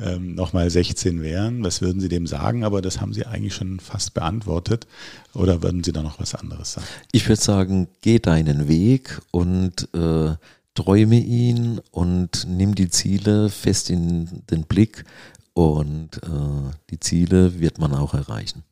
ähm, 0.00 0.34
nochmal 0.34 0.70
16 0.70 1.20
wären, 1.22 1.62
was 1.62 1.82
würden 1.82 2.00
Sie 2.00 2.08
dem 2.08 2.26
sagen? 2.26 2.64
Aber 2.64 2.80
das 2.80 3.02
haben 3.02 3.12
Sie 3.12 3.26
eigentlich 3.26 3.54
schon 3.54 3.80
fast 3.80 4.14
beantwortet. 4.14 4.86
Oder 5.34 5.62
würden 5.62 5.84
Sie 5.84 5.92
da 5.92 6.02
noch 6.02 6.18
was 6.18 6.34
anderes 6.34 6.72
sagen? 6.72 6.86
Ich 7.12 7.28
würde 7.28 7.42
sagen, 7.42 7.88
geh 8.00 8.18
deinen 8.20 8.66
Weg 8.66 9.20
und 9.30 9.88
äh, 9.94 10.36
träume 10.74 11.18
ihn 11.18 11.80
und 11.90 12.46
nimm 12.48 12.74
die 12.74 12.88
Ziele 12.88 13.50
fest 13.50 13.90
in 13.90 14.42
den 14.50 14.62
Blick 14.62 15.04
und 15.52 16.16
äh, 16.22 16.72
die 16.90 16.98
Ziele 16.98 17.60
wird 17.60 17.78
man 17.78 17.92
auch 17.92 18.14
erreichen. 18.14 18.64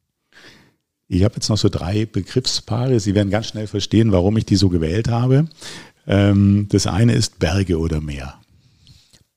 Ich 1.12 1.24
habe 1.24 1.34
jetzt 1.34 1.50
noch 1.50 1.58
so 1.58 1.68
drei 1.68 2.06
Begriffspaare. 2.06 2.98
Sie 2.98 3.14
werden 3.14 3.28
ganz 3.28 3.48
schnell 3.48 3.66
verstehen, 3.66 4.12
warum 4.12 4.38
ich 4.38 4.46
die 4.46 4.56
so 4.56 4.70
gewählt 4.70 5.08
habe. 5.08 5.46
Ähm, 6.06 6.68
das 6.70 6.86
eine 6.86 7.12
ist 7.12 7.38
Berge 7.38 7.78
oder 7.78 8.00
Meer. 8.00 8.40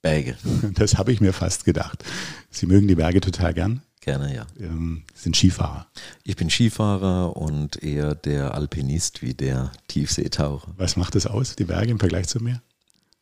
Berge. 0.02 0.38
Das 0.76 0.98
habe 0.98 1.12
ich 1.12 1.20
mir 1.20 1.34
fast 1.34 1.66
gedacht. 1.66 2.06
Sie 2.50 2.66
mögen 2.66 2.88
die 2.88 2.96
Berge 2.96 3.20
total 3.20 3.54
gern. 3.54 3.82
Gerne, 4.00 4.34
ja. 4.34 4.48
Ähm, 4.58 5.04
sind 5.14 5.36
Skifahrer. 5.36 5.86
Ich 6.24 6.38
bin 6.38 6.50
Skifahrer 6.50 7.36
und 7.36 7.84
eher 7.84 8.16
der 8.16 8.54
Alpinist 8.54 9.22
wie 9.22 9.34
der 9.34 9.74
Tiefseetaucher. 9.90 10.74
Was 10.78 10.96
macht 10.96 11.16
das 11.16 11.28
aus, 11.28 11.58
die 11.58 11.66
Berge 11.66 11.92
im 11.92 12.00
Vergleich 12.00 12.30
zum 12.30 12.46
Meer? 12.46 12.62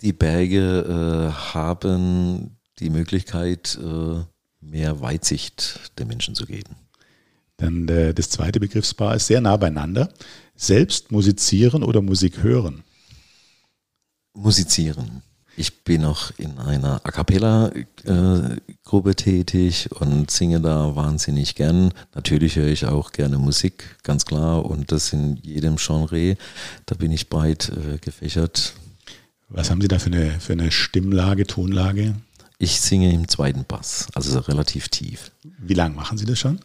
Die 0.02 0.14
Berge 0.14 1.32
äh, 1.32 1.54
haben 1.56 2.58
die 2.78 2.92
Möglichkeit, 2.92 3.80
äh, 3.82 4.22
mehr 4.62 5.02
Weitsicht 5.02 5.92
den 5.98 6.08
Menschen 6.08 6.36
zu 6.36 6.46
geben. 6.46 6.83
Dann 7.64 7.88
äh, 7.88 8.14
das 8.14 8.30
zweite 8.30 8.60
Begriffspaar 8.60 9.16
ist 9.16 9.28
sehr 9.28 9.40
nah 9.40 9.56
beieinander. 9.56 10.10
Selbst 10.58 11.14
musizieren 11.14 11.82
oder 11.82 12.02
Musik 12.02 12.44
hören? 12.44 12.84
Musizieren. 14.34 15.22
Ich 15.56 15.86
bin 15.86 16.04
auch 16.04 16.32
in 16.38 16.58
einer 16.58 17.00
A 17.06 17.12
cappella-Gruppe 17.12 19.12
äh, 19.12 19.16
tätig 19.16 19.90
und 19.94 20.30
singe 20.30 20.60
da 20.60 20.98
wahnsinnig 20.98 21.56
gern. 21.56 21.94
Natürlich 22.14 22.58
höre 22.58 22.68
ich 22.68 22.86
auch 22.86 23.14
gerne 23.14 23.38
Musik, 23.38 23.96
ganz 24.04 24.26
klar, 24.26 24.66
und 24.66 24.92
das 24.92 25.14
in 25.14 25.38
jedem 25.38 25.78
Genre. 25.78 26.36
Da 26.86 26.96
bin 26.96 27.14
ich 27.14 27.30
breit 27.30 27.70
äh, 27.70 27.98
gefächert. 28.00 28.74
Was 29.48 29.72
haben 29.72 29.80
Sie 29.80 29.88
da 29.88 30.00
für 30.00 30.08
eine, 30.08 30.38
für 30.42 30.54
eine 30.54 30.70
Stimmlage, 30.70 31.48
Tonlage? 31.48 32.16
Ich 32.58 32.82
singe 32.82 33.14
im 33.14 33.30
zweiten 33.30 33.64
Bass, 33.64 34.08
also 34.16 34.40
relativ 34.40 34.90
tief. 34.90 35.32
Wie 35.60 35.76
lange 35.76 35.96
machen 35.96 36.18
Sie 36.18 36.26
das 36.26 36.40
schon? 36.40 36.60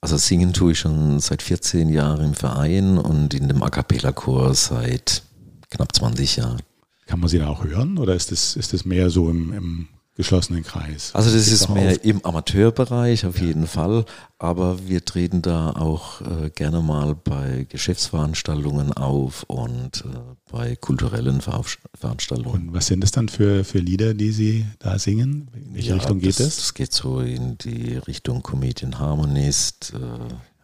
Also 0.00 0.16
singen 0.16 0.52
tue 0.52 0.72
ich 0.72 0.78
schon 0.78 1.20
seit 1.20 1.42
14 1.42 1.90
Jahren 1.90 2.24
im 2.24 2.34
Verein 2.34 2.96
und 2.96 3.34
in 3.34 3.48
dem 3.48 3.62
A 3.62 3.68
cappella-Chor 3.68 4.54
seit 4.54 5.22
knapp 5.68 5.94
20 5.94 6.36
Jahren. 6.36 6.62
Kann 7.06 7.20
man 7.20 7.28
sie 7.28 7.38
da 7.38 7.48
auch 7.48 7.64
hören 7.64 7.98
oder 7.98 8.14
ist 8.14 8.32
das, 8.32 8.56
ist 8.56 8.72
das 8.72 8.84
mehr 8.84 9.10
so 9.10 9.28
im, 9.28 9.52
im 9.52 9.88
geschlossenen 10.20 10.62
Kreis? 10.62 11.14
Also 11.14 11.34
das 11.34 11.48
ist 11.48 11.70
mehr 11.70 11.92
auf? 11.92 12.04
im 12.04 12.24
Amateurbereich 12.24 13.24
auf 13.24 13.38
ja. 13.40 13.46
jeden 13.46 13.66
Fall, 13.66 14.04
aber 14.38 14.86
wir 14.86 15.02
treten 15.02 15.40
da 15.40 15.70
auch 15.70 16.20
äh, 16.20 16.50
gerne 16.50 16.82
mal 16.82 17.14
bei 17.14 17.66
Geschäftsveranstaltungen 17.68 18.92
auf 18.92 19.44
und 19.44 20.04
äh, 20.04 20.18
bei 20.52 20.76
kulturellen 20.76 21.40
Ver 21.40 21.62
Veranstaltungen. 21.94 22.68
Und 22.68 22.74
was 22.74 22.86
sind 22.86 23.00
das 23.02 23.12
dann 23.12 23.30
für, 23.30 23.64
für 23.64 23.78
Lieder, 23.78 24.12
die 24.12 24.32
Sie 24.32 24.66
da 24.78 24.98
singen? 24.98 25.50
In 25.54 25.74
welche 25.74 25.88
ja, 25.88 25.94
Richtung 25.94 26.20
geht 26.20 26.38
das? 26.38 26.56
Das 26.56 26.74
geht 26.74 26.92
so 26.92 27.20
in 27.20 27.56
die 27.58 27.96
Richtung 27.96 28.42
Comedian 28.42 28.98
Harmonist, 28.98 29.94
äh, 29.94 29.98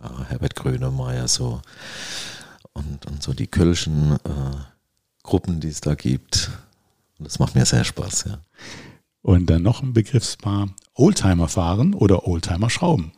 ja, 0.02 0.26
Herbert 0.28 0.54
Grönemeyer 0.54 1.28
so 1.28 1.62
und, 2.74 3.07
und 3.07 3.22
so 3.22 3.32
die 3.32 3.46
Kölschen 3.46 4.12
äh, 4.12 4.57
Gruppen, 5.22 5.61
die 5.61 5.68
es 5.68 5.80
da 5.80 5.94
gibt. 5.94 6.50
Und 7.18 7.26
das 7.26 7.38
macht 7.38 7.54
mir 7.54 7.64
sehr 7.64 7.84
Spaß, 7.84 8.26
ja. 8.28 8.38
Und 9.27 9.51
dann 9.51 9.62
noch 9.62 9.83
ein 9.83 9.93
Begriffspaar, 9.93 10.68
Oldtimer 10.95 11.49
fahren 11.49 11.95
oder 11.95 12.29
Oldtimer 12.29 12.70
schrauben. 12.70 13.11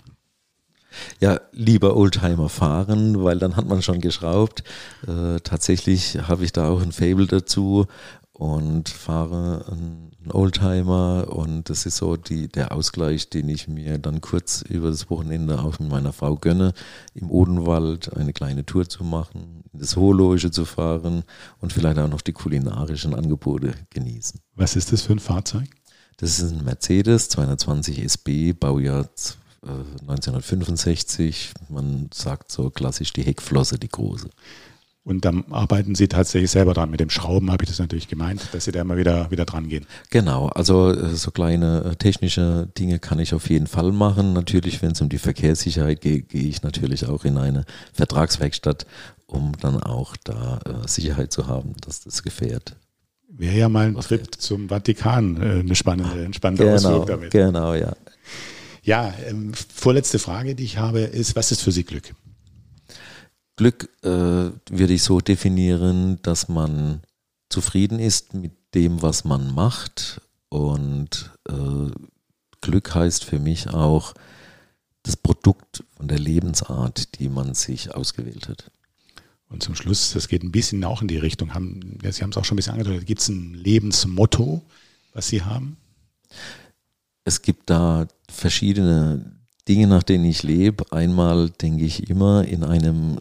Ja, 1.20 1.38
lieber 1.52 1.98
Oldtimer 1.98 2.48
fahren, 2.48 3.22
weil 3.22 3.38
dann 3.38 3.56
hat 3.56 3.68
man 3.68 3.82
schon 3.82 4.00
geschraubt. 4.00 4.64
Äh, 5.06 5.40
tatsächlich 5.40 6.16
habe 6.26 6.46
ich 6.46 6.52
da 6.52 6.70
auch 6.70 6.80
ein 6.80 6.92
Fable 6.92 7.26
dazu 7.26 7.84
und 8.32 8.88
fahre 8.88 9.66
einen 9.70 10.30
Oldtimer 10.32 11.26
und 11.28 11.68
das 11.68 11.84
ist 11.84 11.98
so 11.98 12.16
die, 12.16 12.48
der 12.48 12.72
Ausgleich, 12.72 13.28
den 13.28 13.50
ich 13.50 13.68
mir 13.68 13.98
dann 13.98 14.22
kurz 14.22 14.62
über 14.62 14.88
das 14.88 15.10
Wochenende 15.10 15.58
auch 15.58 15.78
mit 15.78 15.90
meiner 15.90 16.14
Frau 16.14 16.36
gönne, 16.36 16.72
im 17.12 17.30
Odenwald 17.30 18.16
eine 18.16 18.32
kleine 18.32 18.64
Tour 18.64 18.88
zu 18.88 19.04
machen, 19.04 19.62
in 19.74 19.80
das 19.80 19.96
Hohlogische 19.96 20.50
zu 20.50 20.64
fahren 20.64 21.24
und 21.58 21.74
vielleicht 21.74 21.98
auch 21.98 22.08
noch 22.08 22.22
die 22.22 22.32
kulinarischen 22.32 23.14
Angebote 23.14 23.74
genießen. 23.90 24.40
Was 24.54 24.74
ist 24.74 24.90
das 24.90 25.02
für 25.02 25.12
ein 25.12 25.18
Fahrzeug? 25.18 25.68
Das 26.18 26.40
ist 26.40 26.52
ein 26.52 26.64
Mercedes 26.64 27.28
220 27.28 28.02
SB, 28.02 28.52
Baujahr 28.52 29.08
1965. 29.62 31.52
Äh, 31.54 31.72
Man 31.72 32.10
sagt 32.12 32.50
so 32.50 32.70
klassisch 32.70 33.12
die 33.12 33.22
Heckflosse, 33.22 33.78
die 33.78 33.88
große. 33.88 34.28
Und 35.04 35.24
dann 35.24 35.44
arbeiten 35.52 35.94
Sie 35.94 36.08
tatsächlich 36.08 36.50
selber 36.50 36.74
dran. 36.74 36.90
Mit 36.90 36.98
dem 36.98 37.08
Schrauben 37.08 37.52
habe 37.52 37.62
ich 37.62 37.70
das 37.70 37.78
natürlich 37.78 38.08
gemeint, 38.08 38.42
dass 38.52 38.64
Sie 38.64 38.72
da 38.72 38.80
immer 38.80 38.96
wieder, 38.96 39.30
wieder 39.30 39.44
dran 39.44 39.68
gehen. 39.68 39.86
Genau, 40.10 40.48
also 40.48 40.90
äh, 40.90 41.14
so 41.14 41.30
kleine 41.30 41.84
äh, 41.84 41.94
technische 41.94 42.68
Dinge 42.76 42.98
kann 42.98 43.20
ich 43.20 43.32
auf 43.32 43.48
jeden 43.48 43.68
Fall 43.68 43.92
machen. 43.92 44.32
Natürlich, 44.32 44.82
wenn 44.82 44.92
es 44.92 45.00
um 45.00 45.08
die 45.08 45.18
Verkehrssicherheit 45.18 46.00
geht, 46.00 46.30
gehe 46.30 46.48
ich 46.48 46.62
natürlich 46.62 47.06
auch 47.06 47.24
in 47.24 47.38
eine 47.38 47.64
Vertragswerkstatt, 47.92 48.86
um 49.26 49.52
dann 49.60 49.80
auch 49.80 50.16
da 50.24 50.58
Sicherheit 50.86 51.32
zu 51.32 51.46
haben, 51.46 51.74
dass 51.80 52.00
das 52.00 52.24
Gefährt 52.24 52.74
Wäre 53.38 53.56
ja 53.56 53.68
mal 53.68 53.86
ein 53.86 53.94
Trip 53.94 54.20
wird. 54.20 54.34
zum 54.34 54.68
Vatikan 54.68 55.40
äh, 55.40 55.60
eine 55.60 55.76
spannende, 55.76 56.24
ein 56.24 56.34
spannender 56.34 56.64
genau, 56.64 56.74
Ausflug 56.74 57.06
damit. 57.06 57.30
Genau, 57.30 57.72
ja. 57.72 57.94
Ja, 58.82 59.14
ähm, 59.26 59.54
vorletzte 59.54 60.18
Frage, 60.18 60.56
die 60.56 60.64
ich 60.64 60.78
habe, 60.78 61.00
ist, 61.00 61.36
was 61.36 61.52
ist 61.52 61.62
für 61.62 61.70
Sie 61.70 61.84
Glück? 61.84 62.14
Glück 63.54 63.88
äh, 64.02 64.08
würde 64.08 64.92
ich 64.92 65.02
so 65.04 65.20
definieren, 65.20 66.18
dass 66.22 66.48
man 66.48 67.02
zufrieden 67.48 68.00
ist 68.00 68.34
mit 68.34 68.52
dem, 68.74 69.02
was 69.02 69.24
man 69.24 69.54
macht. 69.54 70.20
Und 70.48 71.30
äh, 71.48 71.90
Glück 72.60 72.94
heißt 72.94 73.24
für 73.24 73.38
mich 73.38 73.68
auch 73.68 74.14
das 75.04 75.16
Produkt 75.16 75.84
von 75.96 76.08
der 76.08 76.18
Lebensart, 76.18 77.18
die 77.20 77.28
man 77.28 77.54
sich 77.54 77.94
ausgewählt 77.94 78.48
hat. 78.48 78.70
Und 79.48 79.62
zum 79.62 79.74
Schluss, 79.74 80.12
das 80.12 80.28
geht 80.28 80.42
ein 80.42 80.52
bisschen 80.52 80.84
auch 80.84 81.00
in 81.00 81.08
die 81.08 81.16
Richtung, 81.16 81.54
haben, 81.54 81.98
Sie 82.02 82.22
haben 82.22 82.30
es 82.30 82.36
auch 82.36 82.44
schon 82.44 82.56
ein 82.56 82.58
bisschen 82.58 82.74
angedeutet, 82.74 83.06
gibt 83.06 83.20
es 83.20 83.28
ein 83.28 83.54
Lebensmotto, 83.54 84.62
was 85.14 85.28
Sie 85.28 85.42
haben? 85.42 85.78
Es 87.24 87.42
gibt 87.42 87.70
da 87.70 88.06
verschiedene 88.30 89.38
Dinge, 89.66 89.86
nach 89.86 90.02
denen 90.02 90.24
ich 90.24 90.42
lebe. 90.42 90.92
Einmal 90.92 91.50
denke 91.50 91.84
ich 91.84 92.08
immer, 92.08 92.46
in 92.46 92.64
einem 92.64 93.18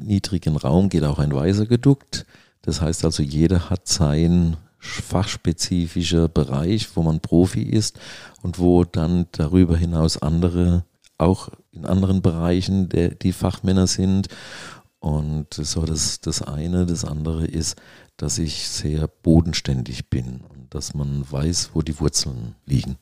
niedrigen 0.00 0.56
Raum 0.56 0.88
geht 0.88 1.04
auch 1.04 1.18
ein 1.18 1.34
Weiser 1.34 1.66
geduckt. 1.66 2.26
Das 2.62 2.80
heißt 2.80 3.04
also, 3.04 3.22
jeder 3.22 3.70
hat 3.70 3.86
sein 3.88 4.56
fachspezifischer 4.78 6.28
Bereich, 6.28 6.88
wo 6.94 7.02
man 7.02 7.20
Profi 7.20 7.62
ist 7.62 7.98
und 8.42 8.58
wo 8.58 8.84
dann 8.84 9.26
darüber 9.32 9.76
hinaus 9.76 10.20
andere 10.20 10.84
auch 11.16 11.48
in 11.72 11.86
anderen 11.86 12.22
Bereichen 12.22 12.88
der, 12.88 13.10
die 13.10 13.32
Fachmänner 13.32 13.86
sind. 13.86 14.28
Und 15.04 15.52
so 15.52 15.82
das, 15.82 16.22
das 16.22 16.40
eine. 16.40 16.86
Das 16.86 17.04
andere 17.04 17.44
ist, 17.44 17.76
dass 18.16 18.38
ich 18.38 18.66
sehr 18.66 19.06
bodenständig 19.06 20.08
bin 20.08 20.40
und 20.48 20.74
dass 20.74 20.94
man 20.94 21.30
weiß, 21.30 21.72
wo 21.74 21.82
die 21.82 22.00
Wurzeln 22.00 22.54
liegen. 22.64 22.96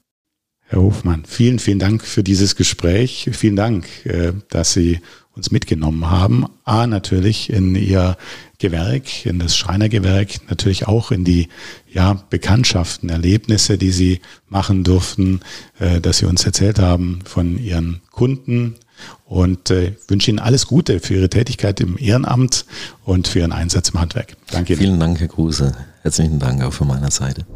Herr 0.62 0.80
Hofmann, 0.80 1.24
vielen, 1.26 1.61
vielen 1.61 1.78
Dank 1.78 2.03
für 2.03 2.24
dieses 2.24 2.57
Gespräch. 2.57 3.30
Vielen 3.32 3.55
Dank, 3.55 3.86
äh, 4.05 4.32
dass 4.48 4.72
Sie 4.72 4.98
uns 5.36 5.53
mitgenommen 5.53 6.11
haben. 6.11 6.46
A, 6.64 6.88
natürlich 6.88 7.50
in 7.50 7.76
Ihr 7.76 8.16
Gewerk, 8.59 9.24
in 9.24 9.38
das 9.38 9.57
Schreinergewerk, 9.57 10.48
natürlich 10.50 10.88
auch 10.88 11.12
in 11.12 11.22
die 11.22 11.50
ja, 11.88 12.14
Bekanntschaften, 12.30 13.11
Erlebnisse, 13.11 13.78
die 13.78 13.92
Sie 13.92 14.20
machen 14.48 14.82
durften, 14.82 15.38
äh, 15.78 16.00
dass 16.00 16.18
Sie 16.18 16.26
uns 16.26 16.44
erzählt 16.44 16.80
haben 16.80 17.20
von 17.24 17.59
Ihren 17.59 18.00
Kunden. 18.11 18.74
Und 19.26 19.70
äh, 19.70 19.94
wünsche 20.09 20.30
Ihnen 20.30 20.38
alles 20.38 20.66
Gute 20.66 21.00
für 21.00 21.14
Ihre 21.14 21.30
Tätigkeit 21.30 21.80
im 21.80 21.96
Ehrenamt 21.98 22.66
und 23.05 23.28
für 23.28 23.40
Ihren 23.40 23.53
Einsatz 23.53 23.90
im 23.90 24.00
Handwerk. 24.00 24.36
Danke 24.50 24.74
Ihnen. 24.74 24.80
Vielen 24.80 25.00
Dank, 25.00 25.20
Herr 25.20 25.28
Kruse. 25.28 25.72
Herzlichen 26.03 26.38
Dank 26.38 26.62
auch 26.62 26.72
von 26.72 26.88
meiner 26.88 27.11
Seite. 27.11 27.46